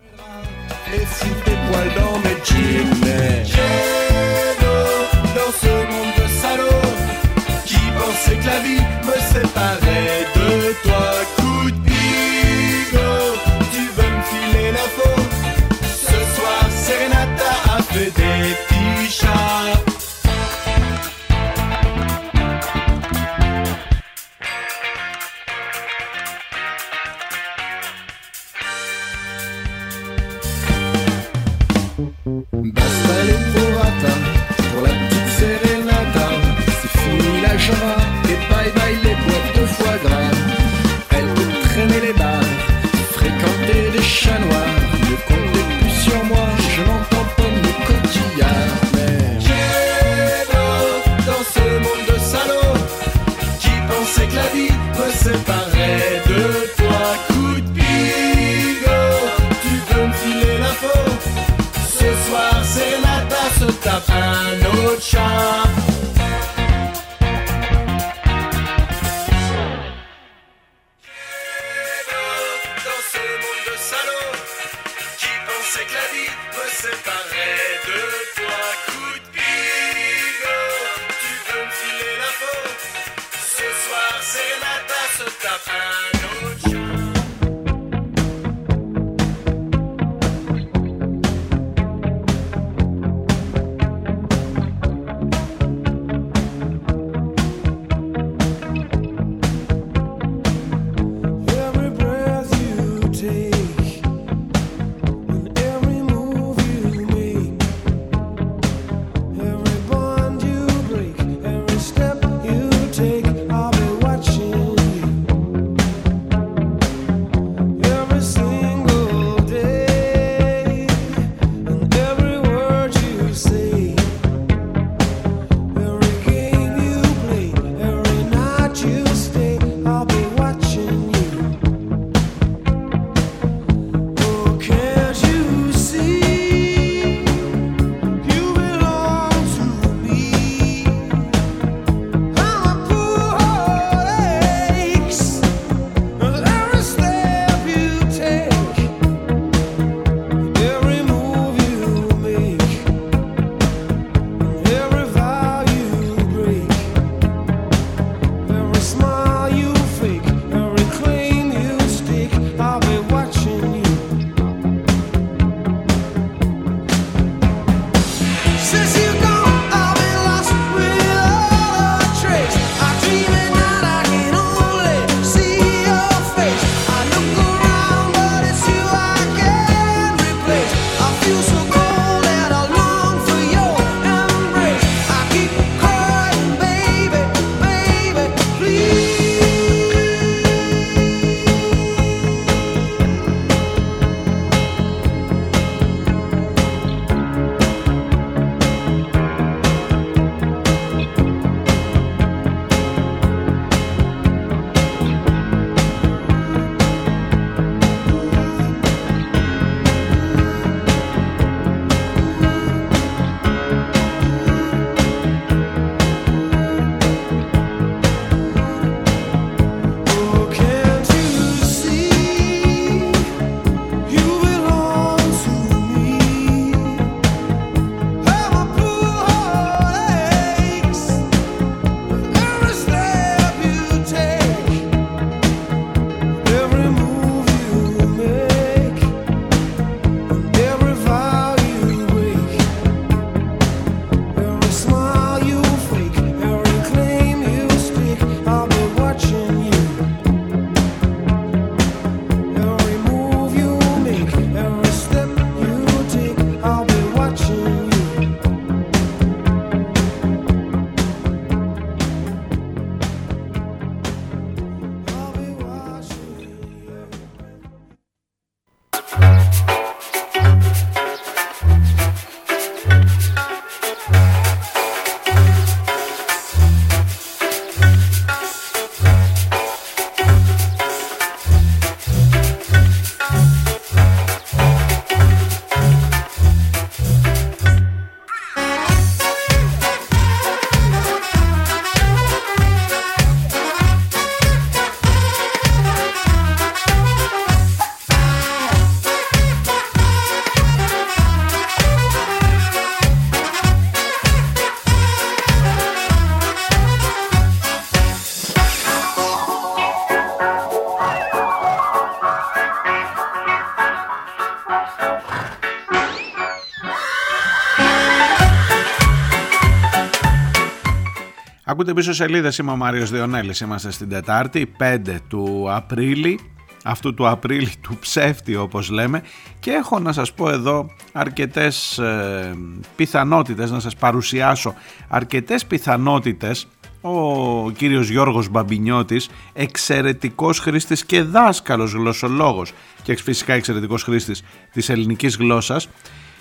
Ακούτε 321.77 321.95
πίσω 321.95 322.13
σελίδες, 322.13 322.59
είμαι 322.59 322.71
ο 322.71 322.77
Μάριος 322.77 323.11
Διονέλης, 323.11 323.61
είμαστε 323.61 323.91
στην 323.91 324.09
Τετάρτη, 324.09 324.73
5 324.79 325.21
του 325.29 325.67
Απρίλη, 325.71 326.41
αυτού 326.85 327.15
του 327.15 327.29
Απρίλη 327.29 327.73
του 327.81 327.97
ψεύτη 328.01 328.57
όπως 328.57 328.91
λέμε. 328.91 329.23
Και 329.61 329.71
έχω 329.71 329.99
να 329.99 330.13
σας 330.13 330.33
πω 330.33 330.51
εδώ 330.51 330.91
αρκετές 331.13 331.99
ε, 331.99 332.55
πιθανότητες, 332.97 333.71
να 333.71 333.81
σας 333.81 333.97
παρουσιάσω 333.97 334.75
αρκετές 335.09 335.67
πιθανότητες. 335.67 336.67
Ο 337.01 337.71
κύριος 337.71 338.09
Γιώργος 338.09 338.49
Μπαμπινιώτης, 338.49 339.29
εξαιρετικός 339.53 340.59
χρήστης 340.59 341.05
και 341.05 341.23
δάσκαλος 341.23 341.93
γλωσσολόγος 341.93 342.73
και 343.03 343.17
φυσικά 343.17 343.53
εξαιρετικός 343.53 344.03
χρήστης 344.03 344.43
της 344.73 344.89
ελληνικής 344.89 345.37
γλώσσας, 345.37 345.89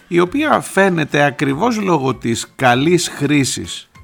η 0.08 0.20
οποία 0.20 0.60
φαίνεται 0.60 1.24
ακριβώς 1.24 1.82
λόγω 1.82 2.16
της 2.16 2.52
καλής 2.56 3.08
χρήσης 3.08 3.90
ε, 3.94 3.95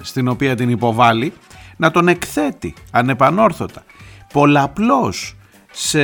στην 0.00 0.28
οποία 0.28 0.54
την 0.54 0.70
υποβάλλει 0.70 1.32
να 1.76 1.90
τον 1.90 2.08
εκθέτει 2.08 2.74
ανεπανόρθωτα 2.90 3.84
πολλαπλώς 4.32 5.36
σε 5.72 6.00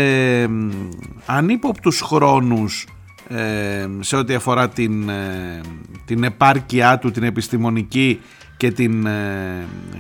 ανύποπτους 1.27 2.01
χρόνους 2.01 2.87
ε, 3.29 3.87
σε 4.01 4.17
ό,τι 4.17 4.35
αφορά 4.35 4.69
την, 4.69 5.09
ε, 5.09 5.61
την 6.05 6.25
επάρκειά 6.25 6.99
του 6.99 7.11
την 7.11 7.23
επιστημονική 7.23 8.21
και 8.57 8.71
την 8.71 9.07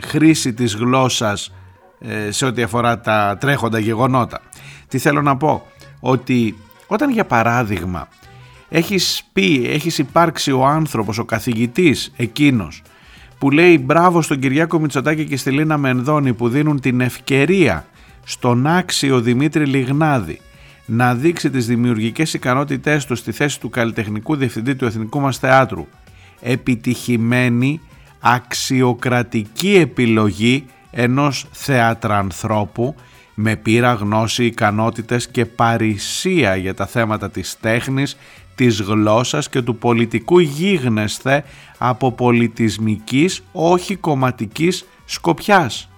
χρήση 0.01 0.53
της 0.53 0.75
γλώσσας 0.75 1.53
σε 2.29 2.47
ό,τι 2.47 2.63
αφορά 2.63 3.01
τα 3.01 3.37
τρέχοντα 3.41 3.79
γεγονότα. 3.79 4.41
Τι 4.89 4.99
θέλω 4.99 5.23
να 5.23 5.37
πω, 5.37 5.67
ότι 6.01 6.57
όταν 6.87 7.11
για 7.11 7.25
παράδειγμα 7.25 8.09
έχεις 8.69 9.23
πει, 9.33 9.67
έχεις 9.69 9.99
υπάρξει 9.99 10.53
ο 10.53 10.67
άνθρωπος, 10.67 11.19
ο 11.19 11.25
καθηγητής 11.25 12.13
εκείνος 12.17 12.83
που 13.39 13.51
λέει 13.51 13.79
μπράβο 13.85 14.23
στον 14.23 14.39
Κυριάκο 14.39 14.79
Μητσοτάκη 14.79 15.25
και 15.25 15.37
στη 15.37 15.51
Λίνα 15.51 15.79
Μενδώνη 15.79 16.33
που 16.33 16.49
δίνουν 16.49 16.81
την 16.81 17.01
ευκαιρία 17.01 17.87
στον 18.25 18.67
άξιο 18.67 19.21
Δημήτρη 19.21 19.67
Λιγνάδη 19.67 20.41
να 20.87 21.15
δείξει 21.15 21.51
τις 21.51 21.67
δημιουργικές 21.67 22.35
ικανότητές 22.35 23.05
του 23.07 23.15
στη 23.15 23.33
θέση 23.33 23.61
του 23.61 23.71
καλλιτεχνικού 23.71 24.37
διευθυντή 24.37 24.75
του 24.75 24.85
Εθνικού 24.85 25.21
μας 25.21 25.39
Θεάτρου 25.39 25.87
επιτυχημένη 26.41 27.81
αξιοκρατική 28.21 29.75
επιλογή 29.75 30.65
ενός 30.91 31.47
θεατρανθρώπου 31.51 32.95
με 33.35 33.57
πείρα 33.57 33.93
γνώση, 33.93 34.45
ικανότητες 34.45 35.29
και 35.29 35.47
παρησία 35.47 36.57
για 36.57 36.75
τα 36.75 36.87
θέματα 36.87 37.31
της 37.31 37.57
τέχνης, 37.61 38.17
της 38.55 38.81
γλώσσας 38.81 39.49
και 39.49 39.63
του 39.63 39.77
πολιτικού 39.77 40.39
γίγνεσθε 40.39 41.45
από 41.89 42.13
πολιτισμικής 42.13 43.43
όχι 43.53 43.97
κομματικής 43.97 44.85
σκοπιάς. 45.05 45.89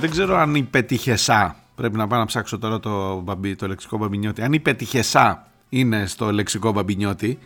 Δεν 0.00 0.10
ξέρω 0.10 0.36
αν 0.36 0.54
η 0.54 0.62
πετυχεσά, 0.62 1.56
πρέπει 1.74 1.96
να 1.96 2.06
πάω 2.06 2.18
να 2.18 2.26
ψάξω 2.26 2.58
τώρα 2.58 2.80
το, 2.80 3.24
το 3.56 3.66
λεξικό 3.66 3.96
μπαμπινιώτη, 3.96 4.42
αν 4.42 4.52
η 4.52 4.60
πετυχεσά 4.60 5.46
είναι 5.68 6.06
στο 6.06 6.32
λεξικό 6.32 6.72
μπαμπινιώτη, 6.72 7.38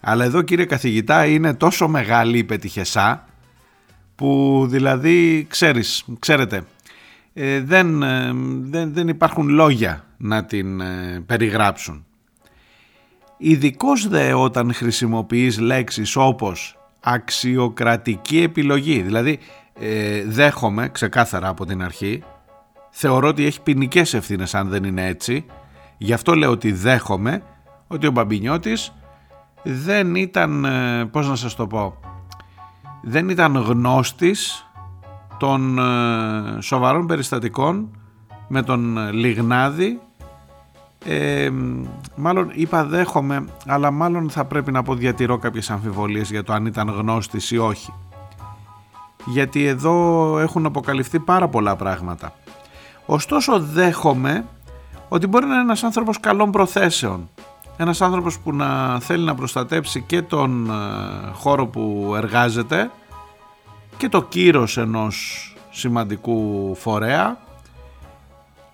αλλά 0.00 0.24
εδώ 0.24 0.42
κύριε 0.42 0.64
καθηγητά 0.64 1.26
είναι 1.26 1.54
τόσο 1.54 1.88
μεγάλη 1.88 2.38
η 2.38 2.44
πετυχεσά 2.44 3.24
που 4.14 4.62
δηλαδή 4.68 5.46
ξέρεις, 5.48 6.04
ξέρετε 6.18 6.64
ε, 7.38 7.60
δεν, 7.60 8.02
ε, 8.02 8.32
δεν, 8.60 8.92
δεν 8.92 9.08
υπάρχουν 9.08 9.48
λόγια 9.48 10.04
να 10.16 10.44
την 10.44 10.80
ε, 10.80 11.22
περιγράψουν. 11.26 12.04
Ειδικώς 13.36 14.08
δε 14.08 14.32
όταν 14.32 14.74
χρησιμοποιείς 14.74 15.58
λέξεις 15.58 16.16
όπως 16.16 16.78
αξιοκρατική 17.00 18.42
επιλογή, 18.42 19.02
δηλαδή 19.02 19.38
δέχομαι 20.26 20.88
ξεκάθαρα 20.88 21.48
από 21.48 21.66
την 21.66 21.82
αρχή, 21.82 22.22
θεωρώ 22.90 23.28
ότι 23.28 23.46
έχει 23.46 23.62
ποινικές 23.62 24.14
ευθύνες 24.14 24.54
αν 24.54 24.68
δεν 24.68 24.84
είναι 24.84 25.06
έτσι, 25.06 25.44
γι' 25.96 26.12
αυτό 26.12 26.34
λέω 26.34 26.50
ότι 26.50 26.72
δέχομαι 26.72 27.42
ότι 27.86 28.06
ο 28.06 28.10
Μπαμπινιώτης 28.10 28.92
δεν 29.62 30.14
ήταν, 30.14 30.66
πώς 31.10 31.28
να 31.28 31.36
σας 31.36 31.54
το 31.54 31.66
πω, 31.66 32.00
δεν 33.02 33.28
ήταν 33.28 33.56
γνώστης 33.56 34.65
των 35.38 35.78
ε, 35.78 36.60
σοβαρών 36.60 37.06
περιστατικών 37.06 37.88
με 38.48 38.62
τον 38.62 39.12
Λιγνάδη. 39.12 40.00
Ε, 41.04 41.50
μάλλον 42.16 42.50
είπα 42.54 42.84
δέχομαι 42.84 43.44
αλλά 43.66 43.90
μάλλον 43.90 44.30
θα 44.30 44.44
πρέπει 44.44 44.72
να 44.72 44.82
πω 44.82 44.94
διατηρώ 44.94 45.38
κάποιες 45.38 45.70
αμφιβολίες 45.70 46.30
για 46.30 46.42
το 46.42 46.52
αν 46.52 46.66
ήταν 46.66 46.88
γνώστης 46.88 47.50
ή 47.50 47.58
όχι. 47.58 47.92
Γιατί 49.26 49.64
εδώ 49.64 50.38
έχουν 50.38 50.66
αποκαλυφθεί 50.66 51.18
πάρα 51.18 51.48
πολλά 51.48 51.76
πράγματα. 51.76 52.32
Ωστόσο 53.06 53.60
δέχομαι 53.60 54.44
ότι 55.08 55.26
μπορεί 55.26 55.46
να 55.46 55.52
είναι 55.52 55.62
ένας 55.62 55.82
άνθρωπος 55.82 56.20
καλών 56.20 56.50
προθέσεων. 56.50 57.28
Ένας 57.76 58.00
άνθρωπος 58.00 58.38
που 58.38 58.52
να 58.52 59.00
θέλει 59.00 59.24
να 59.24 59.34
προστατέψει 59.34 60.02
και 60.02 60.22
τον 60.22 60.70
ε, 60.70 60.74
χώρο 61.32 61.66
που 61.66 62.12
εργάζεται 62.16 62.90
και 63.96 64.08
το 64.08 64.22
κύρος 64.22 64.76
ενός 64.76 65.54
σημαντικού 65.70 66.74
φορέα 66.74 67.38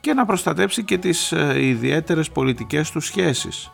και 0.00 0.12
να 0.12 0.24
προστατέψει 0.24 0.84
και 0.84 0.98
τις 0.98 1.32
ε, 1.32 1.66
ιδιαίτερες 1.66 2.30
πολιτικές 2.30 2.90
του 2.90 3.00
σχέσεις. 3.00 3.70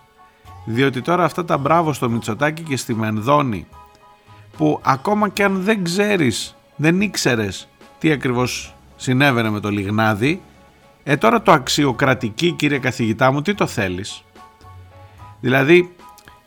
Διότι 0.64 1.02
τώρα 1.02 1.24
αυτά 1.24 1.44
τα 1.44 1.58
μπράβο 1.58 1.92
στο 1.92 2.08
Μητσοτάκι 2.08 2.62
και 2.62 2.76
στη 2.76 2.94
Μενδώνη 2.94 3.66
που 4.56 4.80
ακόμα 4.82 5.28
και 5.28 5.44
αν 5.44 5.62
δεν 5.62 5.84
ξέρεις, 5.84 6.56
δεν 6.76 7.00
ήξερες 7.00 7.68
τι 7.98 8.10
ακριβώς 8.12 8.74
συνέβαινε 8.96 9.50
με 9.50 9.60
το 9.60 9.70
Λιγνάδι 9.70 10.42
ε 11.02 11.16
τώρα 11.16 11.42
το 11.42 11.52
αξιοκρατική 11.52 12.52
κύριε 12.52 12.78
καθηγητά 12.78 13.32
μου 13.32 13.42
τι 13.42 13.54
το 13.54 13.66
θέλεις; 13.66 14.24
Δηλαδή, 15.40 15.94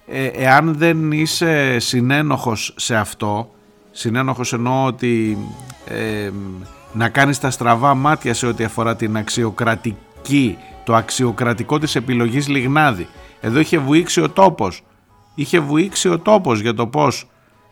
ε, 0.07 0.25
εάν 0.25 0.73
δεν 0.73 1.11
είσαι 1.11 1.79
συνένοχος 1.79 2.73
σε 2.77 2.95
αυτό, 2.95 3.51
συνένοχος 3.91 4.53
εννοώ 4.53 4.85
ότι 4.85 5.37
ε, 5.85 6.29
να 6.93 7.09
κάνεις 7.09 7.39
τα 7.39 7.51
στραβά 7.51 7.93
μάτια 7.93 8.33
σε 8.33 8.47
ό,τι 8.47 8.63
αφορά 8.63 8.95
την 8.95 9.17
αξιοκρατική, 9.17 10.57
το 10.83 10.95
αξιοκρατικό 10.95 11.79
της 11.79 11.95
επιλογής 11.95 12.47
Λιγνάδη. 12.47 13.07
Εδώ 13.41 13.59
είχε 13.59 13.77
βουήξει 13.77 14.21
ο 14.21 14.29
τόπος. 14.29 14.83
Είχε 15.35 15.59
βουήξει 15.59 16.09
ο 16.09 16.19
τόπος 16.19 16.59
για 16.59 16.73
το 16.73 16.87
πώς 16.87 17.27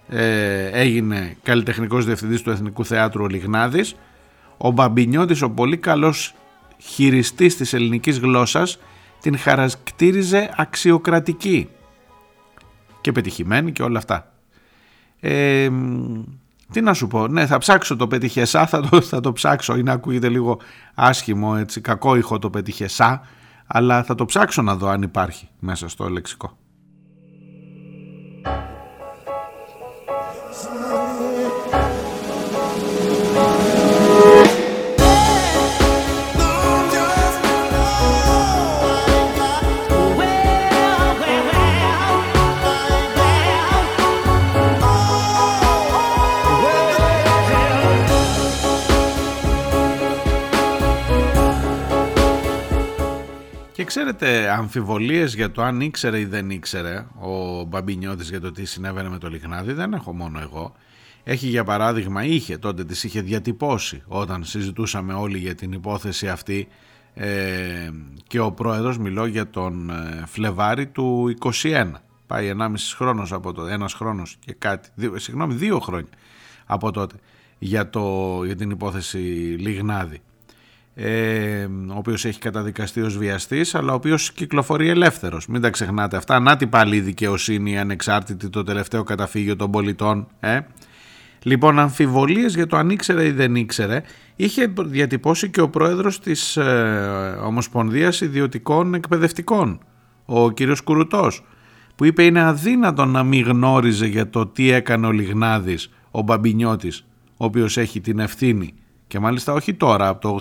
ε, 0.10 0.66
έγινε 0.66 1.38
καλλιτεχνικός 1.44 2.06
διευθυντής 2.06 2.42
του 2.42 2.50
Εθνικού 2.50 2.86
Θεάτρου 2.86 3.24
ο 3.24 3.28
Λιγνάδης. 3.28 3.96
Ο 4.58 4.72
Μπαμπινιώτης, 4.72 5.42
ο 5.42 5.50
πολύ 5.50 5.78
καλός 5.78 6.34
χειριστής 6.78 7.58
της 7.58 7.74
ελληνικής 7.74 8.20
γλώσσας, 8.20 8.80
την 9.22 9.38
χαρακτήριζε 9.38 10.54
αξιοκρατική 10.58 11.70
και 13.02 13.12
πετυχημένη 13.12 13.72
και 13.72 13.84
όλα 13.84 13.98
αυτά. 13.98 14.32
Ε, 15.20 15.70
τι 16.72 16.82
να 16.82 16.94
σου 16.94 17.08
πω, 17.08 17.28
ναι 17.28 17.46
θα 17.46 17.58
ψάξω 17.58 17.96
το 17.96 18.08
πετυχεσά, 18.08 18.68
θα 18.68 18.82
το, 18.90 19.02
θα 19.02 19.20
το 19.20 19.34
ψάξω, 19.34 19.76
είναι 19.76 19.92
ακούγεται 19.92 20.30
λίγο 20.30 20.60
άσχημο 20.94 21.56
έτσι, 21.58 21.82
κακό 21.82 22.16
ηχό 22.16 22.40
το 22.40 22.50
πετυχεσά, 22.50 23.22
αλλά 23.68 24.04
θα 24.04 24.16
το 24.16 24.26
ψάξω 24.26 24.62
να 24.62 24.76
δω 24.76 24.88
αν 24.88 25.02
υπάρχει 25.02 25.50
μέσα 25.60 25.90
στο 25.90 26.10
λεξικό. 26.10 26.58
Ξέρετε 53.90 54.50
αμφιβολίες 54.50 55.36
για 55.36 55.52
το 55.52 55.62
αν 55.62 55.82
ήξερε 55.82 56.20
ή 56.20 56.26
δεν 56.26 56.50
ήξερε 56.50 57.06
ο 57.20 57.64
Μπαμπινιώτης 57.64 58.30
για 58.30 58.40
το 58.42 58.52
τι 58.52 58.66
συνέβαινε 58.66 59.10
με 59.10 59.18
το 59.18 59.30
Λιχνάδι 59.30 59.74
δεν 59.74 59.94
έχω 59.94 60.14
μόνο 60.14 60.40
εγώ. 60.40 60.76
Έχει 61.24 61.48
για 61.48 61.64
παράδειγμα, 61.64 62.24
είχε 62.24 62.58
τότε 62.58 62.86
τις 62.86 63.04
είχε 63.04 63.22
διατυπώσει 63.22 64.04
όταν 64.08 64.44
συζητούσαμε 64.44 65.14
όλοι 65.14 65.38
για 65.38 65.56
την 65.56 65.72
υπόθεση 65.72 66.30
αυτή 66.30 66.68
ε, 67.14 67.90
και 68.28 68.40
ο 68.40 68.52
πρόεδρος 68.52 68.98
μιλώ 68.98 69.26
για 69.26 69.50
τον 69.50 69.90
ε, 69.90 70.24
Φλεβάρι 70.26 70.88
του 70.88 71.38
21. 71.62 71.92
Πάει 72.28 72.52
1,5 72.60 72.74
χρόνος 72.96 73.32
από 73.32 73.54
το 73.54 73.66
ένας 73.66 73.94
χρόνος 73.94 74.38
και 74.40 74.54
κάτι, 74.54 74.90
δύο, 74.96 75.20
συγγνώμη 75.20 75.54
δύο 75.54 75.80
χρόνια 75.80 76.12
από 76.66 76.92
τότε 76.92 77.16
για, 77.60 77.90
το, 77.90 78.40
για 78.46 78.56
την 78.56 78.70
υπόθεση 78.70 79.18
Λιγνάδη. 79.60 80.22
Ε, 81.02 81.66
ο 81.66 81.98
οποίος 81.98 82.26
έχει 82.26 82.40
καταδικαστεί 82.40 83.02
ως 83.02 83.18
βιαστής 83.18 83.76
αλλά 83.76 83.92
ο 83.92 83.96
οποίος 83.96 84.32
κυκλοφορεί 84.32 84.90
ελεύθερος. 84.90 85.48
Μην 85.48 85.62
τα 85.62 85.70
ξεχνάτε 85.70 86.18
αυτά. 86.18 86.40
Να 86.40 86.56
την 86.56 86.70
πάλι 86.70 86.96
η 86.96 87.00
δικαιοσύνη 87.00 87.80
ανεξάρτητη 87.80 88.50
το 88.50 88.64
τελευταίο 88.64 89.04
καταφύγιο 89.04 89.56
των 89.56 89.72
πολιτών 89.72 90.28
ε. 90.40 90.60
λοιπόν 91.44 91.80
αμφιβολίες 91.80 92.56
για 92.56 92.68
το 92.68 92.78
αν 92.78 92.90
ήξερε 92.90 93.26
ή 93.26 93.32
δεν 93.32 93.56
ήξερε. 93.56 94.02
Είχε 94.36 94.74
διατυπώσει 94.80 95.50
και 95.50 95.62
ο 95.62 95.70
πρόεδρος 95.70 96.20
της 96.20 96.58
ε, 96.58 97.40
Ομοσπονδίας 97.44 98.22
Ιδιωτικών 98.22 98.94
Εκπαιδευτικών 98.94 99.80
ο 100.26 100.52
κύριος 100.52 100.82
Κουρουτός 100.82 101.46
που 101.96 102.06
είπε 102.06 102.24
είναι 102.24 102.42
αδύνατο 102.42 103.06
να 103.06 103.24
μην 103.24 103.44
γνώριζε 103.44 104.06
για 104.06 104.30
το 104.30 104.48
τι 104.48 104.72
έκανε 104.72 105.08
ο 105.08 105.12
Λιγνάδης 105.12 105.90
ο 106.12 106.22
Μπαμπινιώτης 106.22 107.06
ο 107.38 107.46
οποίος 107.46 107.78
έχει 107.78 108.02
την 108.02 108.20
ευθύνη 108.20 108.74
και 109.10 109.20
μάλιστα 109.20 109.54
όχι 109.54 109.74
τώρα, 109.74 110.08
από 110.08 110.22
το 110.22 110.40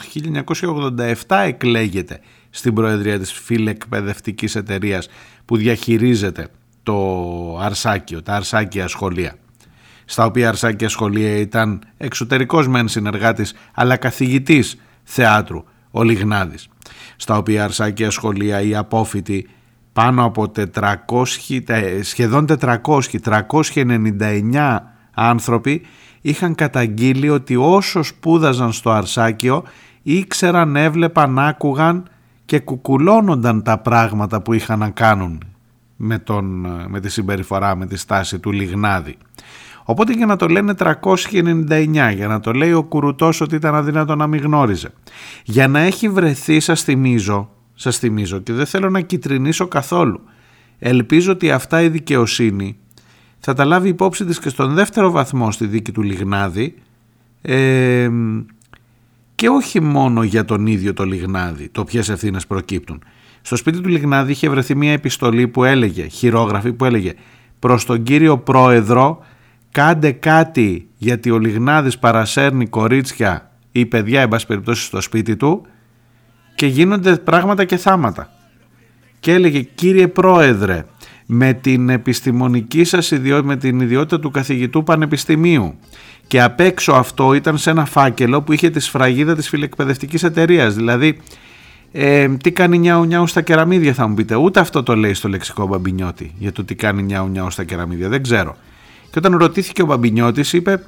1987 1.27 1.37
εκλέγεται 1.47 2.21
στην 2.51 2.75
Προεδρία 2.75 3.19
της 3.19 3.33
Φιλεκπαιδευτικής 3.33 4.55
Εταιρείας 4.55 5.09
που 5.45 5.57
διαχειρίζεται 5.57 6.49
το 6.83 7.59
Αρσάκιο, 7.61 8.23
τα 8.23 8.35
Αρσάκια 8.35 8.89
σχολεία 8.89 9.35
στα 10.05 10.25
οποία 10.25 10.49
Αρσάκια 10.49 10.89
σχολεία 10.89 11.37
ήταν 11.37 11.83
εξωτερικός 11.97 12.69
μεν 12.69 12.89
συνεργάτης 12.89 13.55
αλλά 13.75 13.97
καθηγητής 13.97 14.77
θεάτρου 15.03 15.65
ο 15.91 16.03
Λιγνάδης 16.03 16.69
στα 17.17 17.37
οποία 17.37 17.65
Αρσάκια 17.65 18.11
σχολεία 18.11 18.61
οι 18.61 18.75
απόφοιτοι 18.75 19.49
πάνω 19.93 20.25
από 20.25 20.53
400, 20.75 21.25
σχεδόν 22.03 22.47
400, 22.61 22.79
399 23.25 24.79
άνθρωποι 25.15 25.83
είχαν 26.21 26.55
καταγγείλει 26.55 27.29
ότι 27.29 27.57
όσο 27.57 28.03
σπούδαζαν 28.03 28.73
στο 28.73 28.91
Αρσάκιο 28.91 29.63
ήξεραν, 30.03 30.77
έβλεπαν, 30.77 31.39
άκουγαν 31.39 32.09
και 32.45 32.59
κουκουλώνονταν 32.59 33.63
τα 33.63 33.79
πράγματα 33.79 34.43
που 34.43 34.53
είχαν 34.53 34.79
να 34.79 34.91
κάνουν 34.91 35.43
με, 35.97 36.19
τον, 36.19 36.45
με 36.89 37.01
τη 37.01 37.09
συμπεριφορά, 37.09 37.77
με 37.77 37.87
τη 37.87 37.97
στάση 37.97 38.39
του 38.39 38.53
Λιγνάδη. 38.53 39.17
Οπότε 39.85 40.13
για 40.13 40.27
να 40.27 40.37
το 40.37 40.47
λένε 40.47 40.75
399, 40.79 42.13
για 42.15 42.27
να 42.29 42.41
το 42.41 42.53
λέει 42.53 42.73
ο 42.73 42.83
Κουρουτός 42.83 43.41
ότι 43.41 43.55
ήταν 43.55 43.75
αδύνατο 43.75 44.17
να 44.17 44.27
μην 44.27 44.41
γνώριζε. 44.41 44.91
Για 45.45 45.69
να 45.69 45.81
έχει 45.81 46.09
βρεθεί, 46.09 46.61
σας 46.61 46.83
θυμίζω, 46.83 47.51
σας 47.75 47.99
θυμίζω 47.99 48.39
και 48.39 48.53
δεν 48.53 48.67
θέλω 48.67 48.91
να 48.91 49.01
κυτρινίσω 49.01 49.69
καθόλου. 49.69 50.21
Ελπίζω 50.79 51.33
ότι 51.33 51.51
αυτά 51.51 51.83
η 51.83 51.89
δικαιοσύνη 51.89 52.79
θα 53.41 53.55
τα 53.55 53.65
λάβει 53.65 53.89
υπόψη 53.89 54.25
της 54.25 54.39
και 54.39 54.49
στον 54.49 54.75
δεύτερο 54.75 55.11
βαθμό 55.11 55.51
στη 55.51 55.67
δίκη 55.67 55.93
του 55.93 56.03
Λιγνάδη 56.03 56.75
ε, 57.43 58.09
και 59.35 59.49
όχι 59.49 59.81
μόνο 59.81 60.23
για 60.23 60.45
τον 60.45 60.67
ίδιο 60.67 60.95
το 60.95 61.05
Λιγνάδη, 61.05 61.69
το 61.69 61.85
ποιες 61.85 62.09
ευθύνες 62.09 62.47
προκύπτουν. 62.47 63.03
Στο 63.43 63.57
σπίτι 63.57 63.81
του 63.81 63.89
Λιγνάδη 63.89 64.33
είχε 64.33 64.49
βρεθεί 64.49 64.75
μια 64.75 64.93
επιστολή 64.93 65.49
που 65.49 65.65
έλεγε, 65.65 66.07
χειρόγραφη 66.07 66.73
που 66.73 66.85
έλεγε 66.85 67.15
προς 67.59 67.85
τον 67.85 68.03
κύριο 68.03 68.39
πρόεδρο 68.39 69.25
κάντε 69.71 70.13
κάτι 70.13 70.89
γιατί 70.97 71.31
ο 71.31 71.39
Λιγνάδης 71.39 71.99
παρασέρνει 71.99 72.67
κορίτσια 72.67 73.51
ή 73.73 73.87
παιδιά 73.87 74.21
εν 74.21 74.29
πάση 74.29 74.47
περιπτώσει 74.47 74.85
στο 74.85 75.01
σπίτι 75.01 75.37
του 75.37 75.67
και 76.55 76.67
γίνονται 76.67 77.17
πράγματα 77.17 77.65
και 77.65 77.77
θάματα. 77.77 78.31
Και 79.21 79.33
έλεγε 79.33 79.61
κύριε 79.61 80.09
πρόεδρε 80.09 80.85
με 81.31 81.53
την 81.53 81.89
επιστημονική 81.89 82.85
σας 82.85 83.11
ιδιότητα, 83.11 83.47
με 83.47 83.57
την 83.57 83.81
ιδιότητα 83.81 84.21
του 84.21 84.31
καθηγητού 84.31 84.83
πανεπιστημίου. 84.83 85.75
Και 86.27 86.43
απ' 86.43 86.61
έξω 86.61 86.93
αυτό 86.93 87.35
ήταν 87.35 87.59
σε 87.59 87.71
ένα 87.71 87.85
φάκελο 87.85 88.43
που 88.43 88.53
είχε 88.53 88.71
τη 88.71 88.81
σφραγίδα 88.81 89.35
της 89.35 89.49
φιλεκπαιδευτικής 89.49 90.23
εταιρείας. 90.23 90.75
Δηλαδή 90.75 91.19
ε, 91.93 92.29
τι 92.29 92.53
κάνει 92.53 92.79
νιάου 92.79 93.05
νιάου 93.05 93.27
στα 93.27 93.41
κεραμίδια 93.41 93.93
θα 93.93 94.07
μου 94.09 94.15
πείτε. 94.15 94.35
Ούτε 94.35 94.61
αυτό 94.61 94.83
το 94.83 94.97
λέει 94.97 95.15
στο 95.15 95.29
λεξικό 95.29 95.67
Μπαμπινιώτη 95.67 96.33
για 96.39 96.53
το 96.53 96.65
τι 96.65 96.75
κάνει 96.75 97.03
νιάου 97.03 97.29
νιάου 97.29 97.51
στα 97.51 97.65
κεραμίδια. 97.65 98.09
Δεν 98.09 98.23
ξέρω. 98.23 98.57
Και 99.11 99.19
όταν 99.19 99.37
ρωτήθηκε 99.37 99.83
ο 99.83 99.87
Μπαμπινιώτης 99.87 100.53
είπε 100.53 100.83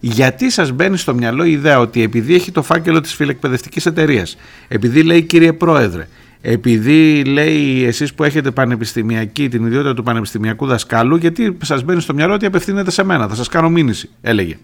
γιατί 0.00 0.50
σας 0.50 0.72
μπαίνει 0.72 0.96
στο 0.96 1.14
μυαλό 1.14 1.44
η 1.44 1.50
ιδέα 1.50 1.80
ότι 1.80 2.02
επειδή 2.02 2.34
έχει 2.34 2.52
το 2.52 2.62
φάκελο 2.62 3.00
της 3.00 3.14
φιλεκπαιδευτικής 3.14 3.86
εταιρείας 3.86 4.36
επειδή 4.68 5.02
λέει 5.02 5.22
κύριε 5.22 5.52
πρόεδρε 5.52 6.08
επειδή 6.48 7.24
λέει 7.24 7.84
εσείς 7.84 8.14
που 8.14 8.24
έχετε 8.24 8.50
πανεπιστημιακή, 8.50 9.48
την 9.48 9.66
ιδιότητα 9.66 9.94
του 9.94 10.02
πανεπιστημιακού 10.02 10.66
δασκάλου, 10.66 11.16
γιατί 11.16 11.56
σας 11.62 11.82
μπαίνει 11.82 12.00
στο 12.00 12.14
μυαλό 12.14 12.34
ότι 12.34 12.46
απευθύνεται 12.46 12.90
σε 12.90 13.04
μένα, 13.04 13.28
θα 13.28 13.34
σας 13.34 13.48
κάνω 13.48 13.68
μήνυση, 13.68 14.10
έλεγε. 14.20 14.58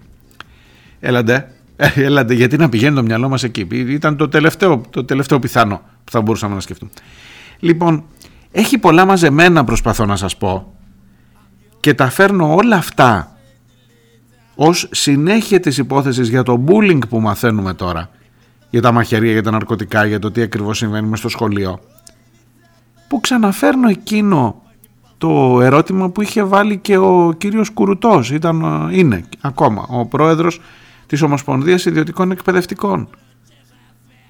Έλαντε, 1.00 1.48
ε, 1.76 1.88
έλαντε, 1.94 2.34
γιατί 2.34 2.56
να 2.56 2.68
πηγαίνει 2.68 2.94
το 2.94 3.02
μυαλό 3.02 3.28
μας 3.28 3.42
εκεί. 3.42 3.66
Ήταν 3.70 4.16
το 4.16 4.28
τελευταίο, 4.28 4.82
το 4.90 5.04
τελευταίο 5.04 5.38
πιθανό 5.38 5.80
που 6.04 6.10
θα 6.10 6.20
μπορούσαμε 6.20 6.54
να 6.54 6.60
σκεφτούμε. 6.60 6.90
Λοιπόν, 7.58 8.04
έχει 8.52 8.78
πολλά 8.78 9.04
μαζεμένα 9.04 9.64
προσπαθώ 9.64 10.06
να 10.06 10.16
σας 10.16 10.36
πω 10.36 10.74
και 11.80 11.94
τα 11.94 12.10
φέρνω 12.10 12.54
όλα 12.54 12.76
αυτά 12.76 13.36
ως 14.54 14.88
συνέχεια 14.90 15.60
της 15.60 15.78
υπόθεσης 15.78 16.28
για 16.28 16.42
το 16.42 16.64
bullying 16.66 17.08
που 17.08 17.20
μαθαίνουμε 17.20 17.74
τώρα 17.74 18.10
για 18.72 18.82
τα 18.82 18.92
μαχαιρία, 18.92 19.32
για 19.32 19.42
τα 19.42 19.50
ναρκωτικά, 19.50 20.04
για 20.04 20.18
το 20.18 20.30
τι 20.30 20.42
ακριβώς 20.42 20.78
συμβαίνει 20.78 21.08
μες 21.08 21.18
στο 21.18 21.28
σχολείο. 21.28 21.80
Που 23.08 23.20
ξαναφέρνω 23.20 23.88
εκείνο 23.88 24.62
το 25.18 25.60
ερώτημα 25.62 26.10
που 26.10 26.22
είχε 26.22 26.42
βάλει 26.42 26.78
και 26.78 26.96
ο 26.96 27.34
κύριος 27.38 27.70
Κουρουτός, 27.70 28.30
ήταν, 28.30 28.88
είναι 28.92 29.24
ακόμα 29.40 29.86
ο 29.88 30.06
πρόεδρος 30.06 30.60
της 31.06 31.22
Ομοσπονδίας 31.22 31.84
Ιδιωτικών 31.84 32.30
Εκπαιδευτικών. 32.30 33.08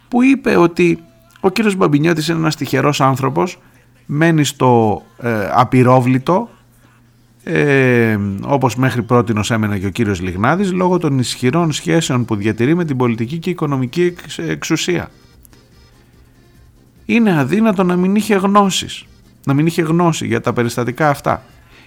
Που 0.08 0.22
είπε 0.22 0.56
ότι 0.56 1.04
ο 1.40 1.50
κύριος 1.50 1.74
Μπαμπινιώτης 1.74 2.28
είναι 2.28 2.38
ένας 2.38 2.56
τυχερός 2.56 3.00
άνθρωπος 3.00 3.58
μένει 4.06 4.44
στο 4.44 5.02
ε, 5.18 5.48
απειρόβλητο 5.52 6.48
ε, 7.44 8.18
όπως 8.42 8.76
μέχρι 8.76 9.02
πρώτη 9.02 9.32
έμενε 9.50 9.78
και 9.78 9.86
ο 9.86 9.90
κύριος 9.90 10.20
Λιγνάδης 10.20 10.72
λόγω 10.72 10.98
των 10.98 11.18
ισχυρών 11.18 11.72
σχέσεων 11.72 12.24
που 12.24 12.36
διατηρεί 12.36 12.74
με 12.74 12.84
την 12.84 12.96
πολιτική 12.96 13.38
και 13.38 13.50
οικονομική 13.50 14.14
εξουσία. 14.36 15.10
Είναι 17.06 17.38
αδύνατο 17.38 17.82
να 17.82 17.96
μην 17.96 18.16
είχε 18.16 18.34
γνώσεις, 18.34 19.04
να 19.46 19.54
μην 19.54 19.66
είχε 19.66 19.82
γνώση 19.82 20.26
για 20.26 20.40
τα 20.40 20.52
περιστατικά 20.52 21.08
αυτά 21.08 21.42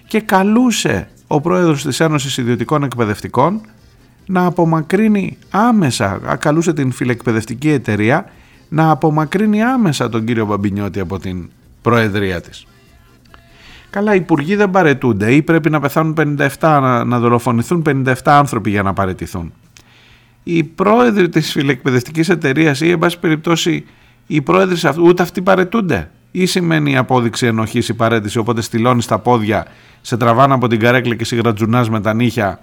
και 0.06 0.20
καλούσε 0.20 1.08
ο 1.26 1.40
πρόεδρος 1.40 1.82
της 1.82 2.00
Ένωσης 2.00 2.36
Ιδιωτικών 2.36 2.82
Εκπαιδευτικών 2.82 3.60
να 4.26 4.44
απομακρύνει 4.44 5.38
άμεσα, 5.50 6.38
καλούσε 6.38 6.72
την 6.72 6.92
φιλεκπαιδευτική 6.92 7.70
εταιρεία 7.70 8.30
να 8.68 8.90
απομακρύνει 8.90 9.62
άμεσα 9.62 10.08
τον 10.08 10.24
κύριο 10.24 10.46
Μπαμπινιώτη 10.46 11.00
από 11.00 11.18
την 11.18 11.50
προεδρία 11.82 12.40
της. 12.40 12.66
Καλά, 13.90 14.14
οι 14.14 14.16
υπουργοί 14.16 14.56
δεν 14.56 14.70
παρετούνται 14.70 15.34
ή 15.34 15.42
πρέπει 15.42 15.70
να 15.70 15.80
πεθάνουν 15.80 16.14
57, 16.18 16.46
να, 16.60 17.04
να 17.04 17.18
δολοφονηθούν 17.18 17.82
57 17.86 18.14
άνθρωποι 18.24 18.70
για 18.70 18.82
να 18.82 18.92
παρετηθούν. 18.92 19.52
Οι 20.42 20.64
πρόεδροι 20.64 21.28
της 21.28 21.52
φιλεκπαιδευτικής 21.52 22.28
εταιρείας 22.28 22.80
ή, 22.80 22.90
εν 22.90 22.98
πάση 22.98 23.18
περιπτώσει, 23.18 23.84
οι 24.26 24.40
πρόεδροι 24.40 24.76
ούτε 25.00 25.22
αυτοί 25.22 25.42
παρετούνται. 25.42 26.10
Ή 26.30 26.46
σημαίνει 26.46 26.90
η 26.90 26.96
απόδειξη 26.96 27.46
ενοχής 27.46 27.88
η 27.88 27.94
παρέτηση, 27.94 28.38
οπότε 28.38 28.60
στυλώνεις 28.60 29.06
τα 29.06 29.18
πόδια, 29.18 29.66
σε 30.00 30.16
τραβάνε 30.16 30.54
από 30.54 30.68
την 30.68 30.80
καρέκλα 30.80 31.14
και 31.14 31.24
σιγρατζουνά 31.24 31.86
με 31.90 32.00
τα 32.00 32.14
νύχια 32.14 32.60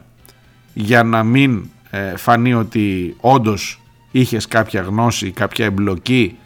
για 0.73 1.03
να 1.03 1.23
μην 1.23 1.69
ε, 1.89 2.17
φανεί 2.17 2.53
ότι 2.53 3.15
όντως 3.19 3.81
είχες 4.11 4.47
κάποια 4.47 4.81
γνώση, 4.81 5.31
κάποια 5.31 5.65
εμπλοκή 5.65 6.37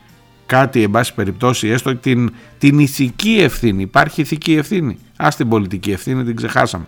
κάτι 0.48 0.84
εν 0.84 0.92
πάση 0.92 1.14
περιπτώσει 1.14 1.68
έστω 1.68 1.96
την, 1.96 2.34
την 2.58 2.80
ηθική 2.80 3.38
ευθύνη. 3.40 3.82
Υπάρχει 3.82 4.22
ηθική 4.22 4.54
ευθύνη. 4.54 4.98
Ας 5.16 5.36
την 5.36 5.50
πολιτική 5.50 5.92
ευθύνη 5.92 6.24
την 6.24 6.36
ξεχάσαμε. 6.36 6.86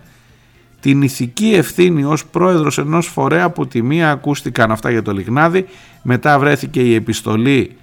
Την 0.80 1.02
ηθική 1.02 1.52
ευθύνη 1.54 2.04
ως 2.04 2.26
πρόεδρος 2.26 2.78
ενός 2.78 3.06
φορέα 3.06 3.44
από 3.44 3.66
τη 3.66 3.82
μία 3.82 4.10
ακούστηκαν 4.10 4.70
αυτά 4.70 4.90
για 4.90 5.02
το 5.02 5.12
Λιγνάδι 5.12 5.66
μετά 6.02 6.38
βρέθηκε 6.38 6.80
η 6.80 6.94
επιστολή 6.94 7.76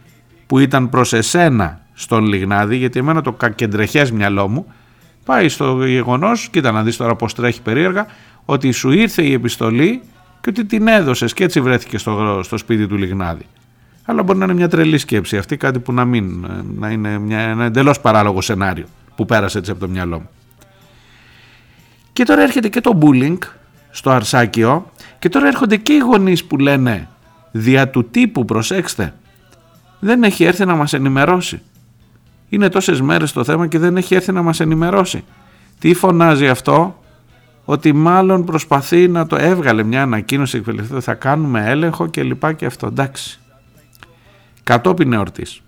που 0.47 0.59
ήταν 0.59 0.89
προς 0.89 1.13
εσένα 1.13 1.82
στον 1.93 2.25
Λιγνάδη 2.25 2.75
γιατί 2.75 2.99
εμένα 2.99 3.21
το 3.21 3.32
κακεντρεχές 3.32 4.11
μυαλό 4.11 4.47
μου 4.47 4.65
πάει 5.25 5.49
στο 5.49 5.86
γεγονός, 5.86 6.49
κοίτα 6.49 6.71
να 6.71 6.84
δεις 6.84 6.97
τώρα 6.97 7.15
πως 7.15 7.34
τρέχει 7.34 7.61
περίεργα 7.61 8.05
ότι 8.45 8.71
σου 8.71 8.91
ήρθε 8.91 9.23
η 9.23 9.34
επιστολή 9.34 10.01
και 10.41 10.49
ότι 10.49 10.65
την 10.65 10.88
έδωσες 10.88 11.34
και 11.34 11.43
έτσι 11.43 11.61
βρέθηκε 11.61 11.97
στο, 11.97 12.39
στο 12.43 12.57
σπίτι 12.57 12.88
του 12.88 12.97
Λιγνάδη 12.97 13.45
αλλά 14.10 14.24
μπορεί 14.24 14.38
να 14.38 14.45
είναι 14.45 14.53
μια 14.53 14.68
τρελή 14.68 14.97
σκέψη 14.97 15.38
αυτή, 15.38 15.58
κάτι 15.58 15.80
που 15.80 15.93
να 15.93 16.05
μην, 16.05 16.47
να 16.78 16.89
είναι 16.89 17.18
μια, 17.18 17.39
ένα 17.39 17.66
εντελώς 17.66 17.99
παράλογο 17.99 18.41
σενάριο 18.41 18.86
που 19.16 19.26
πέρασε 19.26 19.58
έτσι 19.58 19.72
από 19.72 19.80
το 19.80 19.88
μυαλό 19.88 20.20
μου. 20.20 20.30
Και 22.14 22.24
τώρα 22.24 22.41
έρχεται 22.41 22.70
και 22.70 22.82
το 22.82 22.97
bullying 23.01 23.38
στο 23.89 24.10
Αρσάκιο 24.10 24.91
και 25.20 25.30
τώρα 25.30 25.47
έρχονται 25.47 25.78
και 25.78 25.93
οι 25.93 25.97
γονείς 25.97 26.45
που 26.45 26.58
λένε 26.58 27.08
δια 27.51 27.89
του 27.89 28.10
τύπου 28.10 28.45
προσέξτε 28.45 29.14
δεν 29.99 30.24
έχει 30.24 30.43
έρθει 30.43 30.66
να 30.66 30.76
μας 30.76 30.93
ενημερώσει. 30.93 31.62
Είναι 32.49 32.70
τόσες 32.70 33.01
μέρες 33.01 33.32
το 33.32 33.43
θέμα 33.43 33.68
και 33.68 33.80
δεν 33.80 33.97
έχει 33.97 34.16
έρθει 34.16 34.32
να 34.32 34.41
μας 34.41 34.60
ενημερώσει. 34.60 35.24
Τι 35.80 35.93
φωνάζει 35.93 36.47
αυτό; 36.47 37.01
Ότι 37.66 37.93
μάλλον 37.93 38.45
προσπαθεί 38.45 39.08
να 39.08 39.28
το 39.28 39.36
έβγαλε 39.36 39.84
μια 39.84 40.01
ανακοίνωση 40.01 40.58
εκπαιδευτική 40.58 41.01
θα 41.01 41.14
κάνουμε 41.14 41.64
έλεγχο 41.66 42.08
και 42.08 42.24
λοιπά 42.24 42.53
και 42.53 42.66
αυτό 42.66 42.88
εντάξει 42.88 43.39
κατόπιν 44.68 45.13
εορτής. 45.13 45.61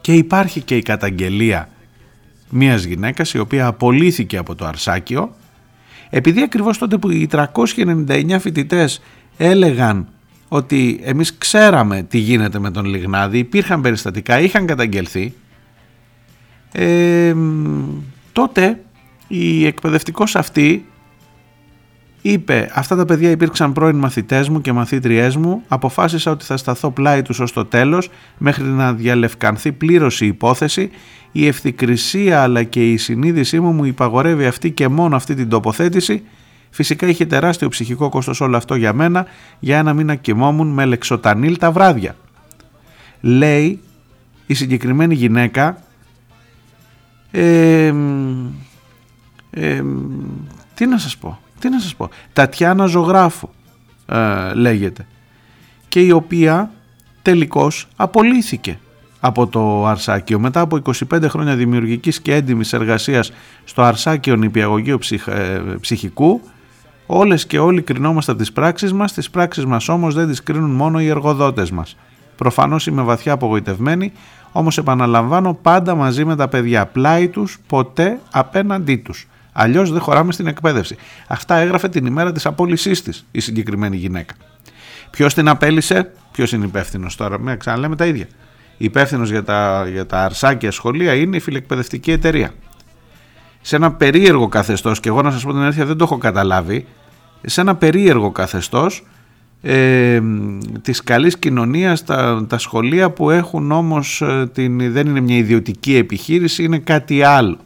Και 0.00 0.14
υπάρχει 0.14 0.60
και 0.60 0.76
η 0.76 0.82
καταγγελία 0.82 1.68
μιας 2.50 2.84
γυναίκας 2.84 3.34
η 3.34 3.38
οποία 3.38 3.66
απολύθηκε 3.66 4.36
από 4.36 4.54
το 4.54 4.66
Αρσάκιο 4.66 5.34
επειδή 6.10 6.42
ακριβώς 6.42 6.78
τότε 6.78 6.98
που 6.98 7.10
οι 7.10 7.28
399 7.32 8.36
φοιτητές 8.40 9.00
έλεγαν 9.36 10.08
ότι 10.48 11.00
εμείς 11.02 11.38
ξέραμε 11.38 12.02
τι 12.02 12.18
γίνεται 12.18 12.58
με 12.58 12.70
τον 12.70 12.84
Λιγνάδη, 12.84 13.38
υπήρχαν 13.38 13.80
περιστατικά, 13.80 14.40
είχαν 14.40 14.66
καταγγελθεί, 14.66 15.34
ε, 16.72 17.34
τότε 18.32 18.80
η 19.28 19.66
εκπαιδευτικός 19.66 20.36
αυτή 20.36 20.86
είπε 22.26 22.70
αυτά 22.74 22.96
τα 22.96 23.04
παιδιά 23.04 23.30
υπήρξαν 23.30 23.72
πρώην 23.72 23.96
μαθητές 23.96 24.48
μου 24.48 24.60
και 24.60 24.72
μαθήτριές 24.72 25.36
μου. 25.36 25.62
Αποφάσισα 25.68 26.30
ότι 26.30 26.44
θα 26.44 26.56
σταθώ 26.56 26.90
πλάι 26.90 27.22
τους 27.22 27.40
ως 27.40 27.52
το 27.52 27.64
τέλος 27.64 28.10
μέχρι 28.38 28.64
να 28.64 28.92
διαλευκανθεί 28.92 29.72
πλήρως 29.72 30.20
η 30.20 30.26
υπόθεση. 30.26 30.90
Η 31.32 31.46
ευθυκρισία 31.46 32.42
αλλά 32.42 32.62
και 32.62 32.90
η 32.90 32.96
συνείδησή 32.96 33.60
μου 33.60 33.72
μου 33.72 33.84
υπαγορεύει 33.84 34.46
αυτή 34.46 34.70
και 34.70 34.88
μόνο 34.88 35.16
αυτή 35.16 35.34
την 35.34 35.48
τοποθέτηση. 35.48 36.22
Φυσικά 36.70 37.06
είχε 37.06 37.26
τεράστιο 37.26 37.68
ψυχικό 37.68 38.08
κόστος 38.08 38.40
όλο 38.40 38.56
αυτό 38.56 38.74
για 38.74 38.92
μένα. 38.92 39.26
Για 39.58 39.78
ένα 39.78 39.92
μήνα 39.92 40.14
κοιμόμουν 40.14 40.68
με 40.68 40.84
λεξοτανίλ 40.84 41.58
τα 41.58 41.70
βράδια. 41.70 42.16
Λέει 43.20 43.80
η 44.46 44.54
συγκεκριμένη 44.54 45.14
γυναίκα 45.14 45.78
ε, 47.30 47.92
τι 50.74 50.86
να 50.86 50.98
σας 50.98 51.16
πω, 51.16 51.38
τι 51.64 51.70
να 51.70 51.80
σας 51.80 51.94
πω, 51.94 52.08
Τατιάνα 52.32 52.86
Ζωγράφου 52.86 53.48
ε, 54.06 54.54
λέγεται 54.54 55.06
και 55.88 56.00
η 56.00 56.10
οποία 56.10 56.70
τελικώς 57.22 57.88
απολύθηκε 57.96 58.78
από 59.20 59.46
το 59.46 59.86
Αρσάκιο. 59.86 60.38
Μετά 60.38 60.60
από 60.60 60.80
25 61.12 61.24
χρόνια 61.28 61.56
δημιουργικής 61.56 62.20
και 62.20 62.34
έντιμης 62.34 62.72
εργασίας 62.72 63.32
στο 63.64 63.82
Αρσάκιο 63.82 64.36
Νηπιαγωγείο 64.36 64.98
ε, 65.26 65.60
Ψυχικού 65.80 66.40
Όλες 67.06 67.46
και 67.46 67.58
όλοι 67.58 67.82
κρινόμαστε 67.82 68.30
από 68.30 68.40
τις 68.40 68.52
πράξεις 68.52 68.92
μας, 68.92 69.12
τις 69.12 69.30
πράξεις 69.30 69.64
μας 69.64 69.88
όμως 69.88 70.14
δεν 70.14 70.28
τις 70.28 70.42
κρίνουν 70.42 70.70
μόνο 70.70 71.00
οι 71.00 71.08
εργοδότες 71.08 71.70
μας. 71.70 71.96
Προφανώς 72.36 72.86
είμαι 72.86 73.02
βαθιά 73.02 73.32
απογοητευμένη, 73.32 74.12
όμως 74.52 74.78
επαναλαμβάνω 74.78 75.54
πάντα 75.62 75.94
μαζί 75.94 76.24
με 76.24 76.36
τα 76.36 76.48
παιδιά, 76.48 76.86
πλάι 76.86 77.28
τους, 77.28 77.58
ποτέ 77.66 78.20
απέναντί 78.30 78.96
τους. 78.96 79.28
Αλλιώς 79.56 79.92
δεν 79.92 80.00
χωράμε 80.00 80.32
στην 80.32 80.46
εκπαίδευση. 80.46 80.96
Αυτά 81.26 81.56
έγραφε 81.56 81.88
την 81.88 82.06
ημέρα 82.06 82.32
της 82.32 82.46
απόλυσής 82.46 83.02
της 83.02 83.26
η 83.30 83.40
συγκεκριμένη 83.40 83.96
γυναίκα. 83.96 84.34
Ποιος 85.10 85.34
την 85.34 85.48
απέλησε, 85.48 86.12
ποιος 86.32 86.52
είναι 86.52 86.64
υπεύθυνος 86.64 87.16
τώρα, 87.16 87.38
με 87.38 87.56
ξαναλέμε 87.56 87.96
τα 87.96 88.06
ίδια. 88.06 88.26
Υπεύθυνος 88.76 89.30
για 89.30 89.44
τα, 89.44 89.86
για 89.90 90.06
τα 90.06 90.24
αρσάκια 90.24 90.70
σχολεία 90.70 91.14
είναι 91.14 91.36
η 91.36 91.40
φιλεκπαιδευτική 91.40 92.10
εταιρεία 92.10 92.52
σε 93.66 93.76
ένα 93.76 93.92
περίεργο 93.92 94.48
καθεστώς 94.48 95.00
και 95.00 95.08
εγώ 95.08 95.22
να 95.22 95.30
σας 95.30 95.44
πω 95.44 95.52
την 95.52 95.60
αλήθεια 95.60 95.84
δεν 95.84 95.96
το 95.96 96.04
έχω 96.04 96.18
καταλάβει 96.18 96.86
σε 97.42 97.60
ένα 97.60 97.74
περίεργο 97.74 98.30
καθεστώς 98.30 99.06
ε, 99.62 100.20
της 100.82 101.02
καλής 101.02 101.38
κοινωνίας 101.38 102.04
τα, 102.04 102.46
τα 102.48 102.58
σχολεία 102.58 103.10
που 103.10 103.30
έχουν 103.30 103.72
όμως 103.72 104.22
ε, 104.22 104.50
την, 104.52 104.92
δεν 104.92 105.06
είναι 105.06 105.20
μια 105.20 105.36
ιδιωτική 105.36 105.96
επιχείρηση 105.96 106.64
είναι 106.64 106.78
κάτι 106.78 107.22
άλλο 107.22 107.58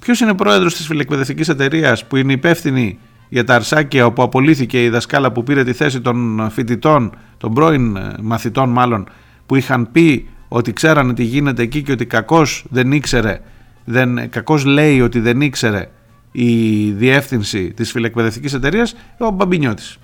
Ποιος 0.00 0.20
είναι 0.20 0.34
πρόεδρος 0.34 0.74
της 0.74 0.86
φιλεκπαιδευτικής 0.86 1.48
εταιρείας 1.48 2.06
που 2.06 2.16
είναι 2.16 2.32
υπεύθυνη 2.32 2.98
για 3.28 3.44
τα 3.44 3.54
αρσάκια 3.54 4.06
όπου 4.06 4.22
απολύθηκε 4.22 4.84
η 4.84 4.88
δασκάλα 4.88 5.32
που 5.32 5.42
πήρε 5.42 5.64
τη 5.64 5.72
θέση 5.72 6.00
των 6.00 6.48
φοιτητών, 6.50 7.12
των 7.36 7.54
πρώην 7.54 7.96
ε, 7.96 8.14
μαθητών 8.20 8.70
μάλλον 8.70 9.08
που 9.46 9.56
είχαν 9.56 9.92
πει 9.92 10.28
ότι 10.48 10.72
ξέρανε 10.72 11.14
τι 11.14 11.22
γίνεται 11.22 11.62
εκεί 11.62 11.82
και 11.82 11.92
ότι 11.92 12.06
κακώς 12.06 12.64
δεν 12.70 12.92
ήξερε 12.92 13.40
δεν, 13.84 14.30
κακώς 14.30 14.64
λέει 14.64 15.00
ότι 15.00 15.20
δεν 15.20 15.40
ήξερε 15.40 15.88
η 16.32 16.90
διεύθυνση 16.90 17.72
της 17.72 17.90
φιλεκπαιδευτικής 17.90 18.54
εταιρείας 18.54 18.94
ο 19.18 19.30
Μπαμπινιώτης. 19.30 19.98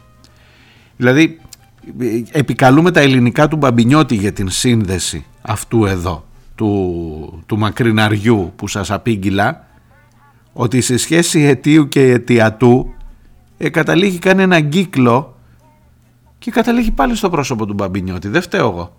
Δηλαδή 0.97 1.40
επικαλούμε 2.30 2.90
τα 2.90 3.01
ελληνικά 3.01 3.49
του 3.49 3.57
Μπαμπινιώτη 3.57 4.14
για 4.14 4.32
την 4.32 4.51
σύνδεση 4.51 5.24
αυτού 5.42 5.84
εδώ 5.84 6.26
του, 6.55 7.42
του 7.47 7.59
μακριναριού 7.59 8.53
που 8.57 8.68
σας 8.68 8.90
απήγγειλα 8.90 9.66
ότι 10.59 10.80
σε 10.80 10.96
σχέση 10.96 11.40
αιτίου 11.42 11.88
και 11.88 12.00
αιτιατού 12.00 12.94
ε, 13.59 13.68
καταλήγει 13.68 14.18
κάνει 14.18 14.42
ένα 14.42 14.61
κύκλο 14.61 15.36
και 16.38 16.50
καταλήγει 16.50 16.90
πάλι 16.90 17.14
στο 17.14 17.30
πρόσωπο 17.30 17.66
του 17.66 17.74
Μπαμπινιώτη. 17.74 18.28
Δεν 18.28 18.42
φταίω 18.42 18.68
εγώ. 18.68 18.96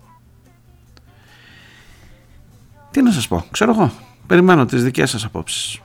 Τι 2.90 3.02
να 3.02 3.10
σας 3.10 3.28
πω, 3.28 3.44
ξέρω 3.50 3.70
εγώ. 3.70 3.90
Περιμένω 4.26 4.64
τις 4.64 4.82
δικές 4.84 5.10
σας 5.10 5.24
απόψεις. 5.24 5.80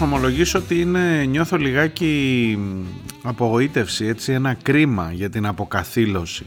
Ομολογήσω 0.00 0.58
ότι 0.58 0.80
είναι, 0.80 1.24
νιώθω 1.24 1.56
λιγάκι 1.56 2.58
απογοήτευση, 3.22 4.06
έτσι 4.06 4.32
ένα 4.32 4.54
κρίμα 4.54 5.12
για 5.12 5.30
την 5.30 5.46
αποκαθήλωση 5.46 6.46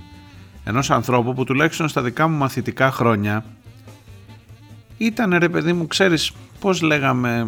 ενός 0.64 0.92
ανθρώπου 0.92 1.34
που 1.34 1.44
τουλάχιστον 1.44 1.88
στα 1.88 2.02
δικά 2.02 2.28
μου 2.28 2.38
μαθητικά 2.38 2.92
χρόνια 2.92 3.46
ήταν 4.98 5.36
ρε 5.38 5.50
παιδί 5.50 5.74
μου 5.74 5.88
ξέρεις 5.88 6.32
πώς 6.60 6.82
λέγαμε 6.82 7.48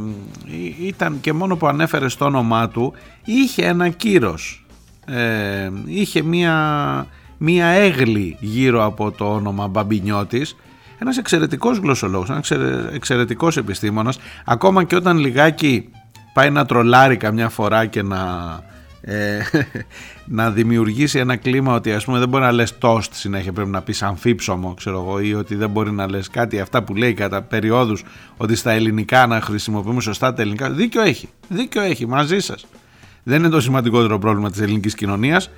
ήταν 0.81 1.21
και 1.21 1.33
μόνο 1.33 1.55
που 1.55 1.67
ανέφερε 1.67 2.05
το 2.17 2.25
όνομά 2.25 2.69
του 2.69 2.93
είχε 3.25 3.65
ένα 3.65 3.89
κύρος 3.89 4.65
ε, 5.05 5.71
είχε 5.85 6.21
μία, 6.21 7.07
μία 7.37 7.65
έγλη 7.65 8.37
γύρω 8.39 8.85
από 8.85 9.11
το 9.11 9.33
όνομα 9.33 9.67
Μπαμπινιώτης 9.67 10.55
ένας 10.99 11.17
εξαιρετικός 11.17 11.77
γλωσσολόγος, 11.77 12.29
ένας 12.29 12.51
εξαιρετικός 12.93 13.57
επιστήμονας 13.57 14.19
ακόμα 14.45 14.83
και 14.83 14.95
όταν 14.95 15.17
λιγάκι 15.17 15.89
πάει 16.33 16.49
να 16.49 16.65
τρολάρει 16.65 17.17
καμιά 17.17 17.49
φορά 17.49 17.85
και 17.85 18.01
να, 18.01 18.19
ε, 19.01 19.39
να 20.25 20.51
δημιουργήσει 20.51 21.19
ένα 21.19 21.35
κλίμα 21.35 21.73
ότι 21.73 21.93
ας 21.93 22.05
πούμε 22.05 22.19
δεν 22.19 22.29
μπορεί 22.29 22.43
να 22.43 22.51
λες 22.51 22.77
τόστ 22.77 23.13
συνέχεια 23.13 23.53
πρέπει 23.53 23.69
να 23.69 23.81
πεις 23.81 24.03
αμφίψωμο 24.03 24.73
ξέρω 24.73 24.99
εγώ 24.99 25.19
ή 25.19 25.33
ότι 25.33 25.55
δεν 25.55 25.69
μπορεί 25.69 25.91
να 25.91 26.09
λες 26.09 26.29
κάτι 26.29 26.59
αυτά 26.59 26.83
που 26.83 26.95
λέει 26.95 27.13
κατά 27.13 27.41
περιόδους 27.41 28.03
ότι 28.37 28.55
στα 28.55 28.71
ελληνικά 28.71 29.27
να 29.27 29.41
χρησιμοποιούμε 29.41 30.01
σωστά 30.01 30.33
τα 30.33 30.41
ελληνικά. 30.41 30.69
Δίκιο 30.69 31.01
έχει, 31.01 31.29
δίκιο 31.47 31.81
έχει 31.81 32.07
μαζί 32.07 32.39
σας. 32.39 32.65
Δεν 33.23 33.39
είναι 33.39 33.49
το 33.49 33.61
σημαντικότερο 33.61 34.19
πρόβλημα 34.19 34.51
της 34.51 34.59
ελληνικής 34.59 34.95
κοινωνίας. 34.95 35.49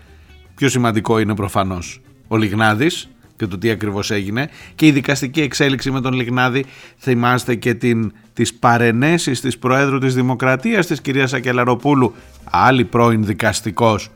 Πιο 0.55 0.69
σημαντικό 0.69 1.19
είναι 1.19 1.35
προφανώς 1.35 2.01
ο 2.27 2.37
Λιγνάδης 2.37 3.09
και 3.37 3.47
το 3.47 3.57
τι 3.57 3.69
ακριβώς 3.69 4.11
έγινε 4.11 4.49
και 4.75 4.85
η 4.85 4.91
δικαστική 4.91 5.41
εξέλιξη 5.41 5.91
με 5.91 6.01
τον 6.01 6.13
Λιγνάδη 6.13 6.65
θυμάστε 6.99 7.55
και 7.55 7.73
την, 7.73 8.11
τις 8.33 8.53
παρενέσεις 8.53 9.41
της 9.41 9.57
Προέδρου 9.57 9.97
της 9.97 10.15
Δημοκρατίας 10.15 10.85
της 10.87 11.01
κυρίας 11.01 11.33
Ακελαροπούλου 11.33 12.13
άλλη 12.43 12.85
πρώην 12.85 13.25
δικαστικός 13.25 14.09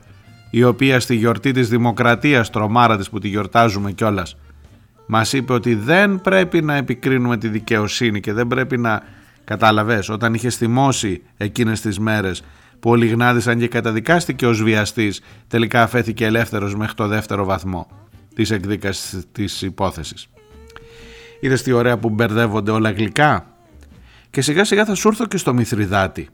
η 0.49 0.63
οποία 0.63 0.99
στη 0.99 1.15
γιορτή 1.15 1.51
της 1.51 1.69
Δημοκρατίας 1.69 2.49
τρομάρα 2.49 2.97
της 2.97 3.09
που 3.09 3.19
τη 3.19 3.27
γιορτάζουμε 3.27 3.91
κιόλας. 3.91 4.37
μας 5.05 5.33
είπε 5.33 5.53
ότι 5.53 5.75
δεν 5.75 6.21
πρέπει 6.21 6.61
να 6.61 6.75
επικρίνουμε 6.75 7.37
τη 7.37 7.47
δικαιοσύνη 7.47 8.19
και 8.19 8.33
δεν 8.33 8.47
πρέπει 8.47 8.77
να 8.77 9.01
κατάλαβες 9.43 10.09
όταν 10.09 10.33
είχε 10.33 10.49
θυμώσει 10.49 11.21
εκείνες 11.37 11.81
τις 11.81 11.99
μέρες 11.99 12.43
που 12.79 12.89
ο 12.89 12.95
Λιγνάδης 12.95 13.47
αν 13.47 13.59
και 13.59 13.67
καταδικάστηκε 13.67 14.47
ως 14.47 14.63
βιαστής 14.63 15.21
τελικά 15.47 15.83
αφέθηκε 15.83 16.25
ελεύθερος 16.25 16.75
μέχρι 16.75 16.93
το 16.93 17.07
δεύτερο 17.07 17.45
βαθμό 17.45 18.00
της 18.35 18.51
εκδίκασης 18.51 19.25
της 19.31 19.61
υπόθεσης. 19.61 20.27
Είδες 21.39 21.61
τι 21.61 21.71
ωραία 21.71 21.97
που 21.97 22.09
μπερδεύονται 22.09 22.71
όλα 22.71 22.91
γλυκά; 22.91 23.45
Και 24.29 24.41
σιγά 24.41 24.63
σιγά 24.63 24.85
θα 24.85 24.95
σου 24.95 25.07
έρθω 25.07 25.25
και 25.25 25.37
στο 25.37 25.53
Μηθριδάτη 25.53 26.29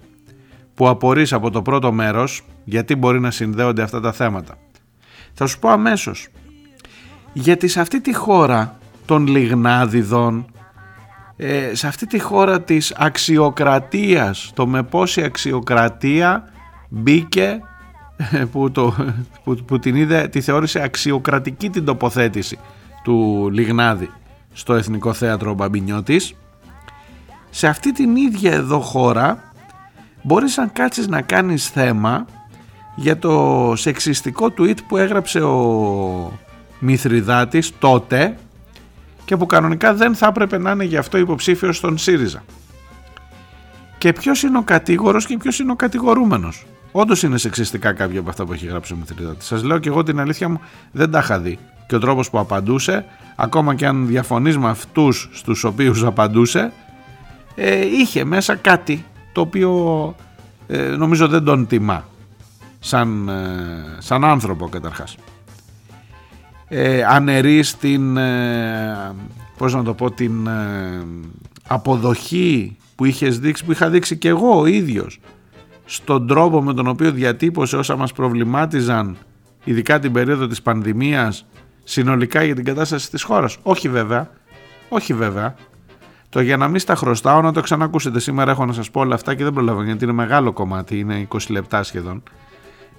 που 0.73 0.89
απορείς 0.89 1.33
από 1.33 1.49
το 1.49 1.61
πρώτο 1.61 1.91
μέρος 1.91 2.45
γιατί 2.63 2.95
μπορεί 2.95 3.19
να 3.19 3.31
συνδέονται 3.31 3.81
αυτά 3.81 3.99
τα 3.99 4.11
θέματα. 4.11 4.57
Θα 5.33 5.45
σου 5.45 5.59
πω 5.59 5.69
αμέσως. 5.69 6.27
Γιατί 7.33 7.67
σε 7.67 7.79
αυτή 7.79 8.01
τη 8.01 8.13
χώρα 8.13 8.79
των 9.05 9.27
λιγνάδιδων, 9.27 10.45
ε, 11.35 11.75
σε 11.75 11.87
αυτή 11.87 12.07
τη 12.07 12.19
χώρα 12.19 12.61
της 12.61 12.93
αξιοκρατίας, 12.97 14.51
το 14.53 14.67
με 14.67 14.83
πόση 14.83 15.21
αξιοκρατία 15.23 16.49
μπήκε 16.89 17.59
που, 18.51 18.71
το, 18.71 18.95
που, 19.43 19.55
που 19.55 19.79
την 19.79 19.95
είδε, 19.95 20.27
τη 20.27 20.41
θεώρησε 20.41 20.81
αξιοκρατική 20.83 21.69
την 21.69 21.85
τοποθέτηση 21.85 22.59
του 23.03 23.49
Λιγνάδη 23.51 24.09
στο 24.53 24.73
Εθνικό 24.73 25.13
Θέατρο 25.13 25.53
Μπαμπινιώτης 25.53 26.35
σε 27.49 27.67
αυτή 27.67 27.91
την 27.91 28.15
ίδια 28.15 28.53
εδώ 28.53 28.79
χώρα 28.79 29.43
μπορείς 30.21 30.57
να 30.57 30.67
κάτσεις 30.67 31.07
να 31.07 31.21
κάνεις 31.21 31.69
θέμα 31.69 32.25
για 32.95 33.17
το 33.17 33.73
σεξιστικό 33.75 34.53
tweet 34.57 34.77
που 34.87 34.97
έγραψε 34.97 35.39
ο 35.39 36.39
Μηθριδάτης 36.79 37.73
τότε 37.79 38.37
και 39.25 39.37
που 39.37 39.45
κανονικά 39.45 39.93
δεν 39.93 40.15
θα 40.15 40.27
έπρεπε 40.27 40.57
να 40.57 40.71
είναι 40.71 40.83
γι' 40.83 40.97
αυτό 40.97 41.17
υποψήφιος 41.17 41.77
στον 41.77 41.97
ΣΥΡΙΖΑ. 41.97 42.43
Και 43.97 44.13
ποιος 44.13 44.43
είναι 44.43 44.57
ο 44.57 44.61
κατήγορος 44.61 45.25
και 45.25 45.37
ποιος 45.37 45.59
είναι 45.59 45.71
ο 45.71 45.75
κατηγορούμενος; 45.75 46.65
Όντως 46.91 47.23
είναι 47.23 47.37
σεξιστικά 47.37 47.93
κάποια 47.93 48.19
από 48.19 48.29
αυτά 48.29 48.45
που 48.45 48.53
έχει 48.53 48.65
γράψει 48.65 48.93
ο 48.93 48.95
Μηθριδάτη. 48.95 49.45
Σας 49.45 49.63
λέω 49.63 49.77
και 49.77 49.89
εγώ 49.89 50.03
την 50.03 50.19
αλήθεια 50.19 50.49
μου, 50.49 50.59
δεν 50.91 51.11
τα 51.11 51.19
είχα 51.19 51.39
δει. 51.39 51.59
Και 51.87 51.95
ο 51.95 51.99
τρόπος 51.99 52.29
που 52.29 52.39
απαντούσε, 52.39 53.05
ακόμα 53.35 53.75
και 53.75 53.85
αν 53.85 54.07
διαφωνείς 54.07 54.57
με 54.57 54.69
αυτούς 54.69 55.29
στους 55.33 55.63
οποίους 55.63 56.03
απαντούσε, 56.03 56.71
ε, 57.55 57.85
είχε 57.85 58.23
μέσα 58.23 58.55
κάτι 58.55 59.05
το 59.31 59.41
οποίο 59.41 60.15
ε, 60.67 60.81
νομίζω 60.81 61.27
δεν 61.27 61.43
τον 61.43 61.67
τιμά 61.67 62.05
σαν, 62.79 63.29
ε, 63.29 63.97
σαν 63.97 64.23
άνθρωπο 64.25 64.69
καταρχάς. 64.69 65.17
Ε, 66.67 67.03
αναιρεί 67.03 67.63
την, 67.79 68.17
ε, 68.17 69.15
πώς 69.57 69.73
να 69.73 69.83
το 69.83 69.93
πω, 69.93 70.11
την 70.11 70.47
ε, 70.47 71.05
αποδοχή 71.67 72.77
που 72.95 73.05
είχες 73.05 73.39
δείξει, 73.39 73.65
που 73.65 73.71
είχα 73.71 73.89
δείξει 73.89 74.17
και 74.17 74.27
εγώ 74.27 74.59
ο 74.59 74.65
ίδιος 74.65 75.19
στον 75.89 76.27
τρόπο 76.27 76.61
με 76.61 76.73
τον 76.73 76.87
οποίο 76.87 77.11
διατύπωσε 77.11 77.77
όσα 77.77 77.95
μας 77.95 78.13
προβλημάτιζαν 78.13 79.17
ειδικά 79.63 79.99
την 79.99 80.11
περίοδο 80.11 80.47
της 80.47 80.61
πανδημίας 80.61 81.45
συνολικά 81.83 82.43
για 82.43 82.55
την 82.55 82.63
κατάσταση 82.63 83.11
της 83.11 83.23
χώρας. 83.23 83.57
Όχι 83.63 83.89
βέβαια, 83.89 84.29
όχι 84.89 85.13
βέβαια. 85.13 85.55
Το 86.29 86.41
για 86.41 86.57
να 86.57 86.67
μην 86.67 86.79
στα 86.79 86.95
χρωστάω 86.95 87.41
να 87.41 87.53
το 87.53 87.61
ξανακούσετε. 87.61 88.19
Σήμερα 88.19 88.51
έχω 88.51 88.65
να 88.65 88.73
σας 88.73 88.91
πω 88.91 88.99
όλα 88.99 89.15
αυτά 89.15 89.35
και 89.35 89.43
δεν 89.43 89.53
προλαβαίνω 89.53 89.85
γιατί 89.85 90.03
είναι 90.03 90.13
μεγάλο 90.13 90.53
κομμάτι, 90.53 90.99
είναι 90.99 91.27
20 91.33 91.37
λεπτά 91.49 91.83
σχεδόν. 91.83 92.23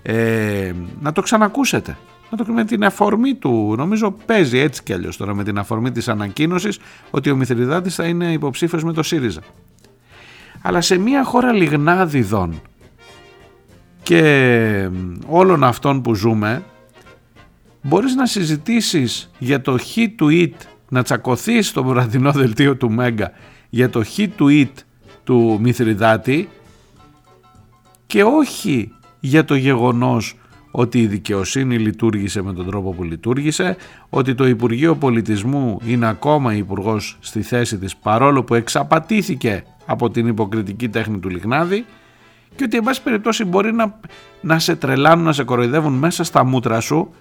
Ε, 0.03 0.73
να 1.01 1.13
το 1.13 1.23
ξανακούσετε. 1.23 1.97
Να 2.31 2.37
το 2.37 2.53
με 2.53 2.65
την 2.65 2.85
αφορμή 2.85 3.35
του, 3.35 3.75
νομίζω 3.77 4.11
παίζει 4.27 4.59
έτσι 4.59 4.83
κι 4.83 4.93
αλλιώς 4.93 5.17
τώρα 5.17 5.35
με 5.35 5.45
την 5.45 5.59
αφορμή 5.59 5.91
της 5.91 6.09
ανακοίνωσης 6.09 6.79
ότι 7.11 7.31
ο 7.31 7.37
Μηθριδάτης 7.37 7.95
θα 7.95 8.05
είναι 8.05 8.33
υποψήφιος 8.33 8.85
με 8.85 8.93
το 8.93 9.03
ΣΥΡΙΖΑ. 9.03 9.41
Αλλά 10.63 10.81
σε 10.81 10.99
μια 10.99 11.25
χώρα 11.25 11.53
λιγνάδιδων 11.53 12.61
και 14.09 14.89
όλων 15.27 15.65
αυτών 15.65 16.03
που 16.03 16.15
ζούμε 16.15 16.63
μπορείς 17.83 18.15
να 18.15 18.27
συζητήσεις 18.27 19.31
για 19.39 19.61
το 19.61 19.79
hit 19.95 20.23
tweet 20.23 20.53
να 20.89 21.03
τσακωθείς 21.03 21.69
στο 21.69 21.85
βραδινό 21.85 22.33
δελτίο 22.33 22.77
του 22.77 22.91
Μέγκα 22.91 23.31
για 23.69 23.91
το 23.91 24.03
hit 24.17 24.29
tweet 24.39 24.71
του 25.25 25.59
Μηθριδάτη 25.63 26.49
και 28.07 28.23
όχι 28.23 28.93
για 29.21 29.45
το 29.45 29.55
γεγονός 29.55 30.37
ότι 30.71 31.01
η 31.01 31.07
δικαιοσύνη 31.07 31.79
λειτουργήσε 31.79 32.43
με 32.43 32.53
τον 32.53 32.67
τρόπο 32.67 32.93
που 32.93 33.03
λειτουργήσε, 33.05 33.77
ότι 34.09 34.35
το 34.35 34.47
Υπουργείο 34.47 34.97
Πολιτισμού 34.97 35.81
είναι 35.87 36.09
ακόμα 36.09 36.55
υπουργός 36.55 37.17
στη 37.21 37.43
θέση 37.43 37.79
της 37.79 37.97
παρόλο 37.97 38.45
που 38.45 38.55
εξαπατήθηκε 38.55 39.65
από 39.87 40.11
την 40.11 40.27
υποκριτική 40.27 40.89
τέχνη 40.89 41.19
του 41.19 41.29
Λιγνάδη 41.29 41.85
και 42.59 42.65
ότι 42.65 42.77
εν 42.77 42.83
πάση 42.83 43.03
περιπτώσει 43.03 43.45
μπορεί 43.45 43.73
να, 43.73 44.01
να 44.41 44.59
σε 44.59 44.77
τρελάνουν, 44.77 45.25
να 45.25 45.33
σε 45.33 45.45
κοροϊδεύουν 45.45 45.93
μέσα 45.93 46.25
στα 46.25 46.45
μούτρα 46.45 46.81
σου 46.81 47.15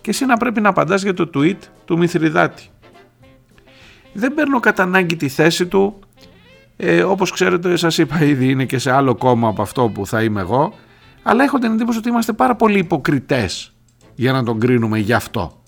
και 0.00 0.10
εσύ 0.10 0.24
να 0.24 0.36
πρέπει 0.36 0.60
να 0.60 0.68
απαντάς 0.68 1.02
για 1.02 1.14
το 1.14 1.30
tweet 1.34 1.56
του 1.84 1.98
Μηθριδάτη. 1.98 2.62
Δεν 4.12 4.34
παίρνω 4.34 4.60
κατά 4.60 4.82
ανάγκη 4.82 5.16
τη 5.16 5.28
θέση 5.28 5.66
του, 5.66 5.98
ε, 6.76 7.02
όπως 7.02 7.30
ξέρετε 7.30 7.76
σας 7.76 7.98
είπα 7.98 8.24
ήδη 8.24 8.48
είναι 8.48 8.64
και 8.64 8.78
σε 8.78 8.90
άλλο 8.90 9.14
κόμμα 9.14 9.48
από 9.48 9.62
αυτό 9.62 9.88
που 9.88 10.06
θα 10.06 10.22
είμαι 10.22 10.40
εγώ, 10.40 10.74
αλλά 11.22 11.44
έχω 11.44 11.58
την 11.58 11.72
εντύπωση 11.72 11.98
ότι 11.98 12.08
είμαστε 12.08 12.32
πάρα 12.32 12.56
πολύ 12.56 12.78
υποκριτές 12.78 13.72
για 14.14 14.32
να 14.32 14.42
τον 14.42 14.60
κρίνουμε 14.60 14.98
γι' 14.98 15.12
αυτό. 15.12 15.62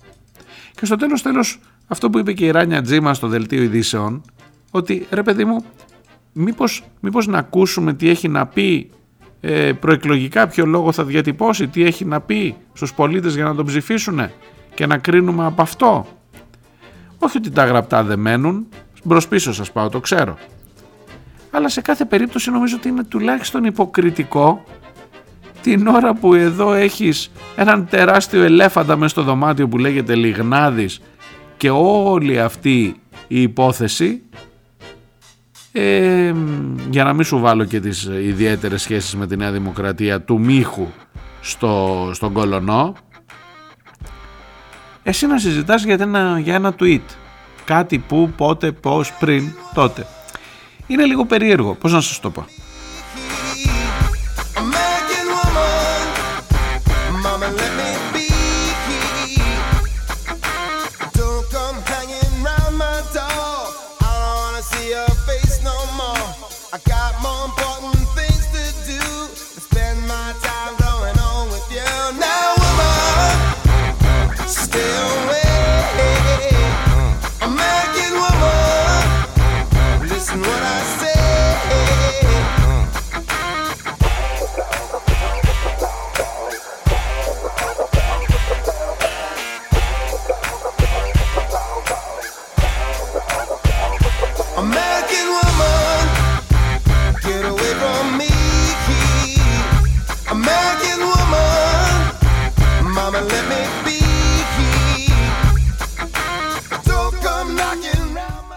Και 0.75 0.87
στο 0.87 0.97
τέλος 0.97 1.23
τέλος 1.23 1.61
αυτό 1.87 2.11
που 2.11 2.19
είπε 2.19 2.33
και 2.33 2.45
η 2.45 2.51
Ράνια 2.51 2.83
Τζίμα 2.83 3.15
στο 3.15 3.29
δελτίο 3.29 3.63
ειδήσεων, 3.63 4.23
ότι 4.71 5.07
ρε 5.11 5.23
παιδί 5.23 5.45
μου, 5.45 5.65
μήπως, 6.33 6.85
μήπως 7.01 7.27
να 7.27 7.39
ακούσουμε 7.39 7.95
τι 7.95 8.09
έχει 8.09 8.29
να 8.29 8.47
πει 8.47 8.91
ε, 9.45 9.73
προεκλογικά, 9.73 10.47
ποιο 10.47 10.67
λόγο 10.67 10.93
θα 10.93 11.05
διατυπώσει, 11.05 11.69
τι 11.69 11.85
έχει 11.85 12.05
να 12.05 12.21
πει 12.21 12.57
στους 12.73 12.95
πολίτες 12.95 13.35
για 13.35 13.45
να 13.45 13.55
τον 13.55 13.65
ψηφίσουν 13.65 14.31
και 14.75 14.87
να 14.87 14.99
κρίνουμε 14.99 15.47
από 15.47 15.63
αυτό; 15.63 16.07
Όχι 17.19 17.37
ότι 17.37 17.51
τα 17.51 17.65
γραπτά 17.65 18.03
δεν 18.03 18.19
μένουν, 18.19 18.67
μπρος 19.05 19.29
πίσω 19.29 19.53
σας 19.53 19.73
πάω, 19.73 19.89
το 19.89 20.01
ξέρω. 20.01 20.39
Αλλά 21.51 21.69
σε 21.69 21.81
κάθε 21.81 22.05
περίπτωση 22.05 22.51
νομίζω 22.51 22.77
ότι 22.77 22.89
είναι 22.89 23.05
τουλάχιστον 23.05 23.65
υποκριτικό 23.65 24.65
την 25.63 25.87
ώρα 25.87 26.15
που 26.15 26.35
εδώ 26.35 26.73
έχεις 26.73 27.31
έναν 27.57 27.87
τεράστιο 27.91 28.43
ελέφαντα 28.43 28.97
μέσα 28.97 29.09
στο 29.09 29.23
δωμάτιο 29.23 29.69
που 29.69 29.79
λέγεται 29.79 30.15
Λιγνάδης 30.15 31.01
και 31.57 31.71
όλη 31.71 32.41
αυτή 32.41 33.01
η 33.29 33.43
υπόθεση 33.43 34.23
ε, 35.73 36.35
για 36.91 37.05
να 37.05 37.13
μην 37.13 37.25
σου 37.25 37.39
βάλω 37.39 37.65
και 37.65 37.81
τις 37.81 38.03
ιδιαίτερες 38.03 38.83
σχέσεις 38.83 39.15
με 39.15 39.27
τη 39.27 39.37
Νέα 39.37 39.53
Δημοκρατία 39.53 40.21
του 40.21 40.41
Μίχου 40.41 40.87
στο, 41.41 42.11
στον 42.15 42.33
Κολονό 42.33 42.95
εσύ 45.03 45.27
να 45.27 45.39
συζητάς 45.39 45.85
για 45.85 45.97
ένα, 46.01 46.39
για 46.39 46.55
ένα 46.55 46.75
tweet. 46.79 47.01
Κάτι 47.65 47.99
που, 47.99 48.33
πότε, 48.37 48.73
πώς, 48.73 49.13
πριν, 49.13 49.53
τότε. 49.75 50.07
Είναι 50.87 51.05
λίγο 51.05 51.25
περίεργο, 51.25 51.75
πώς 51.75 51.93
να 51.93 52.01
σας 52.01 52.21
το 52.21 52.31
πω; 52.31 52.47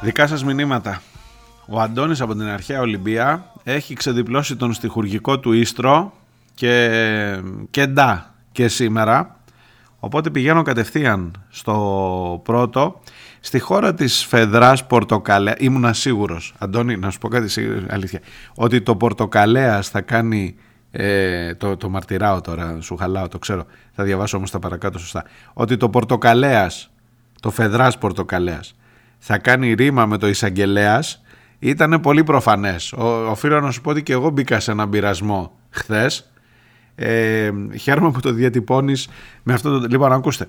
Δικά 0.06 0.28
σας 0.28 0.44
μηνύματα. 0.44 1.02
Ο 1.68 1.80
Αντώνης 1.82 2.22
από 2.22 2.36
την 2.36 2.48
αρχαία 2.48 2.80
Ολυμπία 2.80 3.52
έχει 3.64 3.94
ξεδιπλώσει 3.94 4.56
τον 4.56 4.74
στιχουργικό 4.74 5.40
του 5.40 5.52
Ίστρο 5.52 6.14
και, 6.54 7.42
και 7.70 7.86
ντά 7.86 8.34
και 8.52 8.68
σήμερα. 8.68 9.40
Οπότε 10.00 10.30
πηγαίνω 10.30 10.62
κατευθείαν 10.62 11.46
στο 11.50 12.42
πρώτο. 12.44 13.02
Στη 13.40 13.60
χώρα 13.60 13.94
της 13.94 14.26
Φεδράς 14.26 14.88
Πορτοκαλέα, 14.88 15.56
ήμουνα 15.58 15.94
σίγουρος, 15.94 16.54
Αντώνη, 16.58 16.98
να 16.98 17.10
σου 17.10 17.20
πω 17.20 17.28
κάτι 17.28 17.62
αλήθεια, 17.90 18.20
ότι 18.56 18.82
το 18.82 18.96
Πορτοκαλέας 18.96 19.90
θα 19.90 20.02
κάνει, 20.02 20.56
ε, 20.92 21.56
το, 21.56 21.78
το 21.78 21.90
μαρτυράω 21.90 22.42
τώρα, 22.42 22.78
σου 22.82 22.96
χαλάω, 22.96 23.28
το 23.28 23.40
ξέρω, 23.40 23.66
θα 23.92 24.04
διαβάσω 24.04 24.38
όμως 24.38 24.52
τα 24.52 24.60
παρακάτω 24.60 25.00
σωστά, 25.00 25.24
ότι 25.54 25.78
το 25.78 25.90
Πορτοκαλέας, 25.90 26.92
το 27.42 27.52
Φεδράς 27.52 27.98
Πορτοκαλέας, 27.98 28.76
θα 29.28 29.38
κάνει 29.38 29.74
ρήμα 29.74 30.06
με 30.06 30.18
το 30.18 30.28
εισαγγελέας 30.28 31.22
ήταν 31.60 32.00
πολύ 32.02 32.24
προφανές. 32.24 32.94
Οφείλω 33.30 33.60
να 33.60 33.72
σου 33.72 33.82
πω 33.82 33.90
ότι 33.90 34.04
και 34.04 34.14
εγώ 34.14 34.30
μπήκα 34.30 34.60
σε 34.60 34.72
έναν 34.72 34.90
πειρασμό 34.90 35.52
χθες 35.70 36.32
Ε, 36.96 37.52
χαίρομαι 37.80 38.12
που 38.12 38.20
το 38.20 38.32
διατυπώνεις 38.32 39.08
με 39.44 39.54
αυτό 39.54 39.80
το... 39.80 39.88
Λοιπόν, 39.90 40.12
ακούστε. 40.12 40.48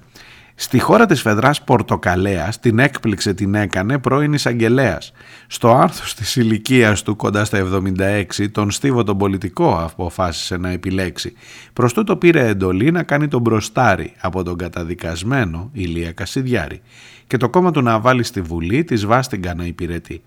Στη 0.59 0.79
χώρα 0.79 1.07
της 1.07 1.21
Φεδράς 1.21 1.65
Πορτοκαλέας 1.65 2.61
την 2.61 2.79
έκπληξε 2.79 3.35
την 3.35 3.55
έκανε 3.55 3.99
πρώην 3.99 4.33
εισαγγελέας. 4.33 5.13
Στο 5.47 5.75
άρθος 5.75 6.15
της 6.15 6.37
ηλικίας 6.37 7.03
του 7.03 7.17
κοντά 7.17 7.45
στα 7.45 7.59
76 7.59 8.51
τον 8.53 8.71
στίβο 8.71 9.03
τον 9.03 9.19
πολιτικό 9.19 9.79
αποφάσισε 9.81 10.57
να 10.57 10.71
επιλέξει. 10.71 11.33
Προς 11.73 11.93
τούτο 11.93 12.17
πήρε 12.17 12.47
εντολή 12.47 12.91
να 12.91 13.03
κάνει 13.03 13.29
τον 13.29 13.41
μπροστάρι 13.41 14.13
από 14.21 14.43
τον 14.43 14.57
καταδικασμένο 14.57 15.71
Ηλία 15.73 16.13
Κασιδιάρη 16.13 16.81
και 17.27 17.37
το 17.37 17.49
κόμμα 17.49 17.71
του 17.71 17.83
να 17.83 18.01
βάλει 18.01 18.23
στη 18.23 18.41
Βουλή 18.41 18.85
της 18.85 19.07
βάστηγκα 19.07 19.55
να 19.55 19.65
υπηρετεί. 19.65 20.23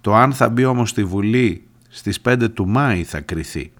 Το 0.00 0.14
αν 0.14 0.32
θα 0.32 0.48
μπει 0.48 0.64
όμως 0.64 0.88
στη 0.88 1.04
Βουλή 1.04 1.62
στις 1.88 2.20
5 2.28 2.50
του 2.54 2.68
Μάη 2.68 3.04
θα 3.04 3.20
κριθεί 3.20 3.72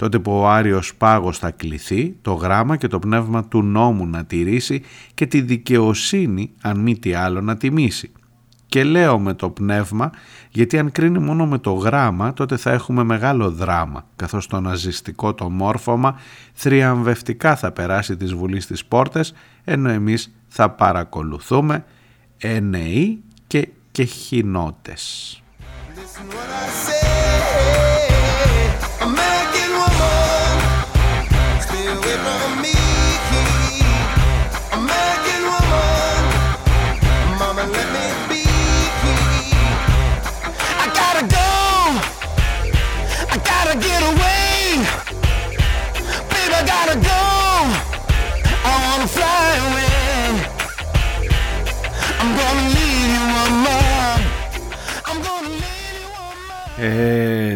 τότε 0.00 0.18
που 0.18 0.32
ο 0.32 0.48
Άριος 0.48 0.94
Πάγος 0.94 1.38
θα 1.38 1.50
κληθεί 1.50 2.16
το 2.22 2.32
γράμμα 2.32 2.76
και 2.76 2.86
το 2.86 2.98
πνεύμα 2.98 3.44
του 3.44 3.62
νόμου 3.62 4.06
να 4.06 4.24
τηρήσει 4.24 4.82
και 5.14 5.26
τη 5.26 5.40
δικαιοσύνη 5.40 6.50
αν 6.60 6.78
μη 6.78 6.98
τι 6.98 7.14
άλλο 7.14 7.40
να 7.40 7.56
τιμήσει. 7.56 8.12
Και 8.66 8.84
λέω 8.84 9.18
με 9.18 9.34
το 9.34 9.50
πνεύμα 9.50 10.10
γιατί 10.50 10.78
αν 10.78 10.92
κρίνει 10.92 11.18
μόνο 11.18 11.46
με 11.46 11.58
το 11.58 11.72
γράμμα 11.72 12.32
τότε 12.32 12.56
θα 12.56 12.70
έχουμε 12.70 13.02
μεγάλο 13.02 13.50
δράμα 13.50 14.06
καθώς 14.16 14.46
το 14.46 14.60
ναζιστικό 14.60 15.34
το 15.34 15.50
μόρφωμα 15.50 16.16
θριαμβευτικά 16.52 17.56
θα 17.56 17.72
περάσει 17.72 18.16
τις 18.16 18.34
Βουλής 18.34 18.64
στις 18.64 18.84
πόρτες 18.84 19.34
ενώ 19.64 19.88
εμείς 19.88 20.34
θα 20.48 20.70
παρακολουθούμε 20.70 21.84
ενεοί 22.38 23.22
και 23.46 23.68
κεχινότες. 23.90 25.34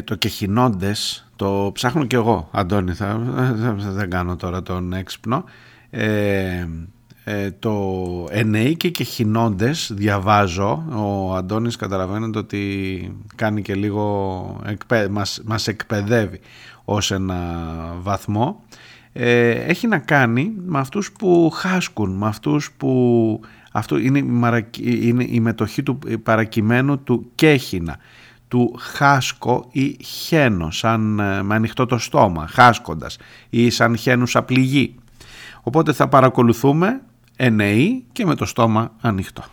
Το 0.05 0.15
κεχινώντες 0.15 1.29
το 1.37 1.71
ψάχνω 1.75 2.05
και 2.05 2.17
εγώ 2.17 2.49
Αντώνη 2.53 2.93
θα, 2.93 3.19
δεν 3.93 4.11
κάνω 4.11 4.37
τώρα 4.37 4.63
τον 4.63 4.93
έξυπνο. 4.93 5.45
Ε, 5.91 6.67
ε, 7.25 7.51
το 7.51 7.97
εννοεί 8.31 8.77
και 8.77 8.89
κεχινώντες 8.89 9.91
διαβάζω. 9.95 10.85
Ο 10.95 11.35
Αντώνης 11.35 11.77
καταλαβαίνετε 11.77 12.39
ότι 12.39 13.17
κάνει 13.35 13.63
και 13.63 13.75
λίγο 13.75 14.61
εκπαί, 14.67 15.09
μας, 15.09 15.43
μας 15.45 15.69
εκπαιδεύει 15.69 16.41
ως 16.85 17.11
ένα 17.11 17.39
βαθμό. 17.99 18.63
Ε, 19.13 19.51
έχει 19.51 19.87
να 19.87 19.99
κάνει 19.99 20.53
με 20.67 20.79
αυτούς 20.79 21.13
που 21.13 21.51
χάσκουν 21.55 22.11
με 22.11 22.27
αυτούς 22.27 22.73
που 22.73 23.41
αυτό 23.73 23.99
είναι 23.99 24.19
η, 24.19 24.99
είναι 25.03 25.25
η 25.29 25.41
μετοχή 25.41 25.83
του 25.83 25.99
παρακειμένου 26.23 27.03
του 27.03 27.31
κέχινα 27.35 27.97
του 28.49 28.75
χάσκο 28.79 29.69
ή 29.71 29.97
χένο, 30.05 30.71
σαν 30.71 31.19
ε, 31.19 31.43
με 31.43 31.55
ανοιχτό 31.55 31.87
το 31.87 31.99
στόμα, 31.99 32.47
χάσκοντας 32.47 33.17
ή 33.51 33.71
σαν 33.71 33.97
χένουσα 33.97 34.43
πληγή. 34.43 34.95
Οπότε 35.63 35.93
θα 35.93 36.09
παρακολουθούμε 36.09 37.01
ενεή 37.37 38.05
και 38.13 38.27
με 38.27 38.35
το 38.35 38.45
στόμα 38.45 38.93
ανοιχτό. 39.01 39.45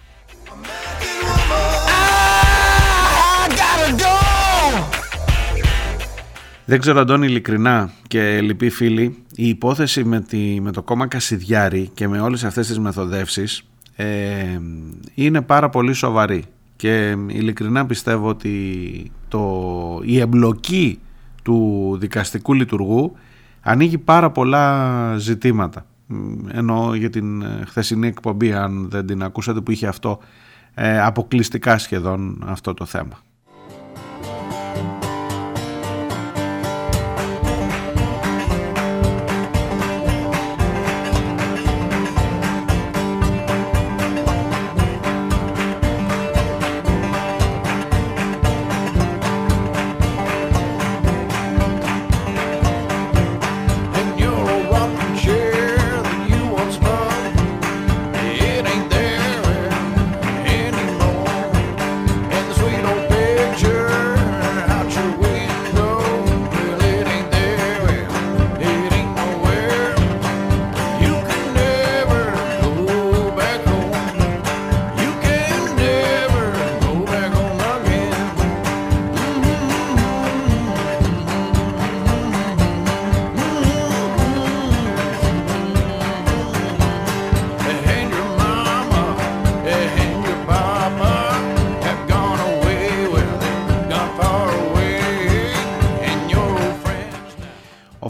Δεν 6.66 6.80
ξέρω 6.80 7.00
Αντώνη 7.00 7.26
ειλικρινά 7.26 7.92
και 8.08 8.42
λυπή 8.42 8.70
φίλοι, 8.70 9.24
η 9.36 9.48
υπόθεση 9.48 10.04
με, 10.04 10.22
τη, 10.22 10.62
με 10.62 10.72
το 10.72 10.82
κόμμα 10.82 11.08
Κασιδιάρη 11.08 11.90
και 11.94 12.08
με 12.08 12.20
όλες 12.20 12.44
αυτές 12.44 12.68
τις 12.68 12.80
μεθοδεύσεις 12.80 13.64
ε, 13.96 14.60
είναι 15.14 15.42
πάρα 15.42 15.70
πολύ 15.70 15.94
σοβαρή 15.94 16.44
και 16.82 17.18
ειλικρινά 17.28 17.86
πιστεύω 17.86 18.28
ότι 18.28 19.12
το, 19.28 20.02
η 20.04 20.20
εμπλοκή 20.20 21.00
του 21.44 21.98
δικαστικού 22.00 22.54
λειτουργού 22.54 23.16
ανοίγει 23.62 23.98
πάρα 23.98 24.32
πολλά 24.32 25.16
ζητήματα. 25.18 25.86
Ενώ 26.52 26.96
για 26.96 27.10
την 27.10 27.44
χθεσινή 27.66 28.08
εκπομπή, 28.08 28.54
αν 28.54 28.90
δεν 28.90 29.06
την 29.06 29.24
ακούσατε, 29.24 29.62
που 29.62 29.72
είχε 29.72 29.88
αυτό 29.88 30.20
ε, 30.74 31.02
αποκλειστικά 31.02 31.78
σχεδόν 31.78 32.44
αυτό 32.46 32.74
το 32.74 32.86
θέμα. 32.86 33.20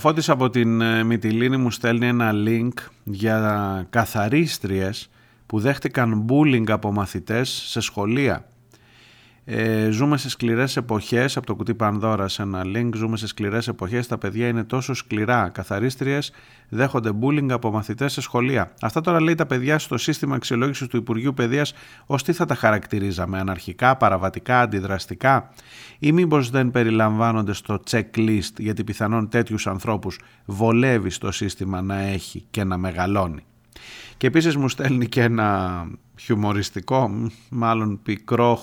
Φώτης 0.02 0.30
από 0.30 0.50
την 0.50 0.82
ε, 0.82 1.04
Μυτιλίνη 1.04 1.58
μου 1.58 1.72
στέλνει 1.72 2.08
ένα 2.08 2.32
link 2.34 2.74
για 3.04 3.88
καθαρίστριες 3.90 5.10
που 5.46 5.60
δέχτηκαν 5.60 6.26
bullying 6.30 6.70
από 6.70 6.92
μαθητές 6.92 7.50
σε 7.50 7.80
σχολεία. 7.80 8.46
Ε, 9.46 9.90
ζούμε 9.90 10.18
σε 10.18 10.30
σκληρές 10.30 10.78
εποχές, 10.78 11.38
από 11.38 11.46
το 11.46 11.56
κουτί 11.56 11.74
Πανδώρα 11.74 12.28
σε 12.28 12.42
ένα 12.42 12.62
link, 12.66 12.90
ζούμε 12.96 13.18
σε 13.18 13.28
σκληρές 13.28 13.68
εποχές, 13.68 14.08
τα 14.08 14.18
παιδιά 14.18 14.48
είναι 14.48 14.64
τόσο 14.64 14.94
σκληρά. 14.94 15.50
Καθαρίστριες 15.50 16.32
δέχονται 16.70 17.12
bullying 17.22 17.52
από 17.52 17.72
μαθητές 17.72 18.14
σε 18.14 18.22
σχολεία. 18.22 18.72
Αυτά 18.82 19.02
τώρα 19.02 19.22
λέει 19.22 19.36
τα 19.36 19.46
παιδιά 19.46 19.80
στο 19.80 19.98
σύστημα 19.98 20.36
αξιολόγησης 20.36 20.88
του 20.88 20.98
Υπουργείου 20.98 21.34
Παιδείας, 21.34 21.74
ως 22.06 22.24
τι 22.24 22.34
θα 22.34 22.46
τα 22.46 22.56
χαρακτηρίζαμε, 22.56 23.40
αναρχικά, 23.40 23.98
παραβατικά, 23.98 24.62
αντιδραστικά 24.62 25.50
ή 26.00 26.12
μήπως 26.12 26.50
δεν 26.50 26.72
περιλαμβάνονται 26.72 27.54
στο 27.54 27.80
checklist 27.92 28.54
γιατί 28.58 28.84
πιθανόν 28.84 29.30
τέτοιους 29.30 29.68
ανθρώπους 29.68 30.20
βολεύει 30.46 31.10
στο 31.10 31.32
σύστημα 31.32 31.82
να 31.82 32.00
έχει 32.00 32.46
και 32.52 32.64
να 32.64 32.78
μεγαλώνει. 32.78 33.46
Και 34.22 34.28
επίσης 34.28 34.56
μου 34.56 34.70
στέλνει 34.70 35.08
και 35.08 35.22
ένα 35.22 35.88
χιουμοριστικό, 36.20 37.30
μάλλον 37.50 38.00
πικρό, 38.04 38.60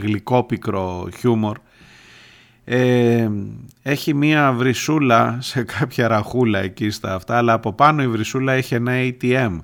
γλυκό 0.00 0.44
πικρό 0.44 1.08
χιούμορ. 1.18 1.58
Ε, 2.64 3.30
έχει 3.82 4.14
μία 4.14 4.52
βρυσούλα 4.52 5.38
σε 5.40 5.62
κάποια 5.62 6.08
ραχούλα 6.08 6.58
εκεί 6.58 6.90
στα 6.90 7.14
αυτά, 7.14 7.36
αλλά 7.36 7.52
από 7.52 7.72
πάνω 7.72 8.02
η 8.02 8.08
βρυσούλα 8.08 8.52
έχει 8.52 8.74
ένα 8.74 8.92
ATM 8.94 9.58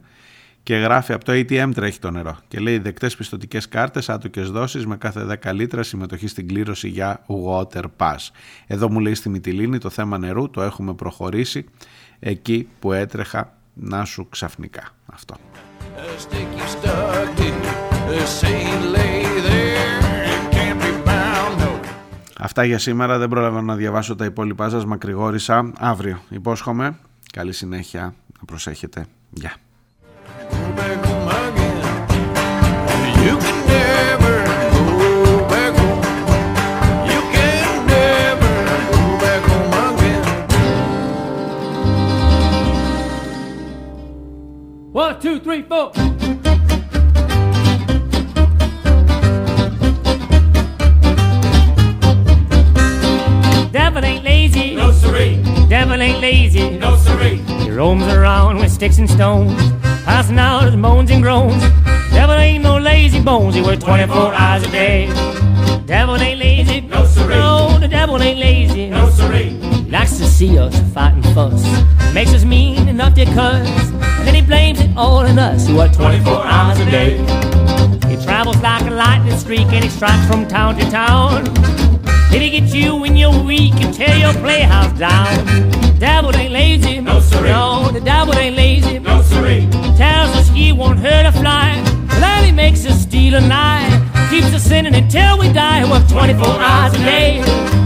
και 0.63 0.77
γράφει 0.77 1.13
από 1.13 1.25
το 1.25 1.33
ATM 1.33 1.71
τρέχει 1.75 1.99
το 1.99 2.11
νερό 2.11 2.39
και 2.49 2.59
λέει 2.59 2.79
δεκτές 2.79 3.17
πιστοτικές 3.17 3.69
κάρτες, 3.69 4.09
άτοκες 4.09 4.51
δόσεις 4.51 4.87
με 4.87 4.97
κάθε 4.97 5.39
10 5.43 5.55
λίτρα 5.55 5.83
συμμετοχή 5.83 6.27
στην 6.27 6.49
κλήρωση 6.49 6.89
για 6.89 7.25
Water 7.27 7.85
Pass. 7.97 8.29
Εδώ 8.67 8.91
μου 8.91 9.01
λέει 9.01 9.15
στη 9.15 9.29
Μυτιλίνη 9.29 9.79
το 9.79 9.91
θέμα 9.91 10.19
νερού 10.19 10.51
το 10.51 10.63
έχουμε 10.63 10.95
προχωρήσει 10.95 11.65
εκεί 12.19 12.69
που 12.79 12.93
έτρεχα 12.93 13.58
να 13.81 14.05
σου 14.05 14.29
ξαφνικά 14.29 14.89
αυτό. 15.07 15.35
Αυτά 22.41 22.65
για 22.65 22.79
σήμερα. 22.79 23.19
Δεν 23.19 23.29
πρόλαβα 23.29 23.63
να 23.63 23.75
διαβάσω 23.75 24.17
τα 24.17 24.25
υπόλοιπά 24.25 24.69
σας. 24.69 24.85
Μακρηγόρησα. 24.85 25.73
Αύριο. 25.79 26.19
Υπόσχομαι. 26.29 26.99
Καλή 27.33 27.53
συνέχεια. 27.53 28.03
Να 28.39 28.45
προσέχετε. 28.47 29.07
Γεια. 29.31 29.53
One, 44.99 45.21
two, 45.21 45.39
three, 45.39 45.63
four. 45.63 45.93
Devil 53.71 54.05
ain't 54.05 54.25
lazy. 54.25 54.75
No 54.75 54.91
siree. 54.91 55.41
Devil 55.69 56.03
ain't 56.03 56.21
lazy. 56.21 56.71
No 56.79 56.97
siree. 56.97 57.37
He 57.37 57.71
roams 57.71 58.13
around 58.13 58.57
with 58.59 58.73
sticks 58.73 58.99
and 58.99 59.09
stones, 59.09 59.55
passing 60.05 60.37
out 60.37 60.65
his 60.65 60.75
moans 60.75 61.13
and 61.13 61.23
groans. 61.23 61.63
Devil 62.11 62.35
ain't 62.35 62.65
no 62.65 62.77
lazy 62.79 63.23
bones. 63.23 63.55
He 63.55 63.63
works 63.63 63.85
24 63.85 64.35
hours 64.35 64.65
a 64.65 64.71
day. 64.73 65.07
Devil 65.87 66.17
ain't 66.17 66.41
lazy. 66.41 66.81
No 66.81 67.07
siree. 67.07 67.37
No, 67.37 67.79
the 67.79 67.87
devil 67.87 68.21
ain't 68.21 68.41
lazy. 68.41 68.91
No 68.91 69.09
siree. 69.11 69.68
Likes 69.89 70.19
to 70.19 70.27
see 70.27 70.59
us 70.59 70.79
fight 70.93 71.15
and 71.15 71.25
fuss. 71.35 71.65
Makes 72.13 72.35
us 72.35 72.45
mean 72.45 72.89
enough 72.89 73.15
to 73.15 73.25
cuss. 73.25 73.67
And 74.19 74.27
then 74.27 74.35
he 74.35 74.43
blames 74.43 74.81
it 74.81 74.91
all 74.99 75.27
on 75.27 75.39
us. 75.39 75.67
He 75.67 75.73
works 75.73 75.97
24 75.97 76.45
hours 76.45 76.79
a 76.79 76.91
day. 76.91 77.17
He 78.11 78.23
travels 78.23 78.59
like 78.59 78.83
a 78.83 78.91
lightning 78.91 79.37
streak 79.39 79.67
and 79.73 79.83
he 79.83 79.89
strikes 79.89 80.27
from 80.27 80.47
town 80.47 80.77
to 80.77 80.91
town. 80.91 81.45
Did 82.31 82.43
he 82.43 82.61
get 82.61 82.75
you 82.75 82.97
when 82.97 83.17
you're 83.17 83.43
weak 83.43 83.73
and 83.77 83.95
tear 83.95 84.15
your 84.15 84.35
playhouse 84.35 84.93
down? 84.99 85.71
Devil 85.99 86.37
ain't 86.37 86.53
lazy. 86.53 87.01
No, 87.01 87.21
siree. 87.21 87.49
No, 87.49 87.91
the 87.91 88.01
devil 88.01 88.35
ain't 88.37 88.57
lazy. 88.57 88.99
No 88.99 89.23
siree. 89.23 89.67
Tells 89.97 90.37
us 90.37 90.49
he 90.51 90.71
won't 90.71 90.99
hurt 90.99 91.25
a 91.25 91.33
fly. 91.33 91.83
Then 92.21 92.45
he 92.45 92.53
makes 92.53 92.85
us 92.85 93.01
steal 93.01 93.37
a 93.37 93.41
night. 93.41 94.29
Keeps 94.29 94.53
us 94.53 94.65
sinning 94.65 94.95
until 94.95 95.39
we 95.39 95.51
die. 95.51 95.87
He 95.87 95.91
works 95.91 96.13
24 96.13 96.47
hours 96.47 96.93
a 96.93 96.99
day. 96.99 97.78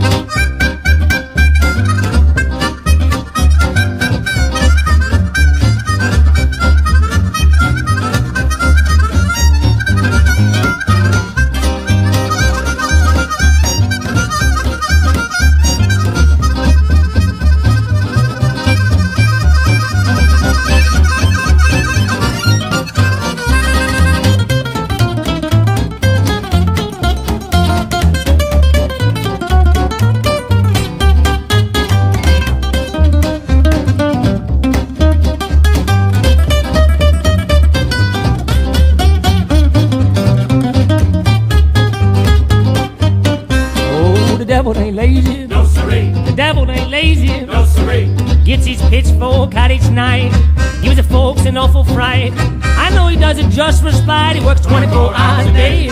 Just 53.53 53.82
for 53.82 53.92
spite. 53.92 54.36
He 54.36 54.44
works 54.44 54.62
24 54.62 55.14
hours 55.14 55.46
a 55.46 55.53
day. 55.53 55.88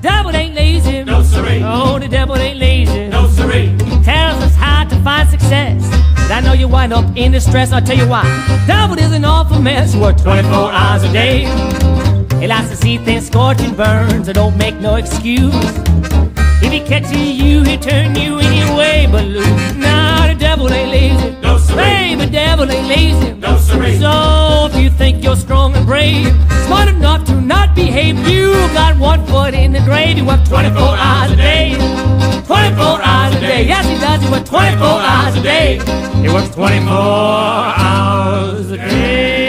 Devil 0.00 0.34
ain't 0.34 0.54
lazy. 0.54 1.04
No 1.04 1.22
siree. 1.22 1.62
Oh, 1.64 1.98
the 1.98 2.08
devil 2.08 2.36
ain't 2.36 2.58
lazy. 2.58 3.08
No 3.08 3.28
siree. 3.28 3.76
Tells 4.02 4.42
us 4.42 4.54
how 4.54 4.84
to 4.84 4.96
find 5.02 5.28
success. 5.28 5.82
And 6.18 6.32
I 6.32 6.40
know 6.40 6.52
you 6.52 6.68
wind 6.68 6.92
up 6.92 7.16
in 7.16 7.32
distress. 7.32 7.72
I'll 7.72 7.82
tell 7.82 7.96
you 7.96 8.08
why. 8.08 8.24
Devil 8.66 8.98
is 8.98 9.12
an 9.12 9.24
awful 9.24 9.60
mess. 9.60 9.92
He 9.92 10.00
works 10.00 10.22
24 10.22 10.72
hours 10.72 11.02
a 11.04 11.12
day. 11.12 11.40
He 12.40 12.46
likes 12.46 12.70
to 12.70 12.76
see 12.76 12.98
things 12.98 13.26
scorch 13.26 13.60
and 13.60 13.76
burn, 13.76 14.24
so 14.24 14.32
don't 14.32 14.56
make 14.56 14.74
no 14.76 14.96
excuse. 14.96 15.54
If 16.72 16.82
he 16.82 16.88
catches 16.88 17.10
you, 17.10 17.64
he'll 17.64 17.80
turn 17.80 18.14
you 18.14 18.38
any 18.38 18.62
way 18.78 19.08
but 19.10 19.24
loose. 19.24 19.74
Nah, 19.74 20.28
the 20.28 20.36
devil 20.38 20.72
ain't 20.72 20.90
lazy. 20.92 21.36
No 21.42 21.58
siree. 21.58 21.82
Hey, 21.82 22.14
the 22.14 22.28
devil 22.28 22.70
ain't 22.70 22.86
lazy. 22.86 23.32
No 23.32 23.58
siree. 23.58 23.98
So 23.98 24.68
if 24.70 24.80
you 24.80 24.88
think 24.88 25.24
you're 25.24 25.34
strong 25.34 25.74
and 25.74 25.84
brave, 25.84 26.28
smart 26.66 26.88
enough 26.88 27.24
to 27.24 27.40
not 27.40 27.74
behave, 27.74 28.16
you 28.28 28.52
got 28.72 28.96
one 28.98 29.26
foot 29.26 29.52
in 29.52 29.72
the 29.72 29.80
grave. 29.80 30.16
You 30.16 30.24
work 30.24 30.44
24 30.44 30.78
hours 30.80 31.32
a 31.32 31.36
day. 31.36 31.74
24 32.46 33.02
hours 33.02 33.34
a 33.34 33.40
day. 33.40 33.64
Yes, 33.64 33.84
he 33.88 33.98
does. 33.98 34.22
He 34.22 34.30
works 34.30 34.48
24 34.48 34.86
hours 34.86 35.34
a 35.34 35.42
day. 35.42 35.80
He 36.22 36.28
works 36.28 36.54
24 36.54 36.86
hours 36.94 38.70
a 38.70 38.76
day. 38.76 39.39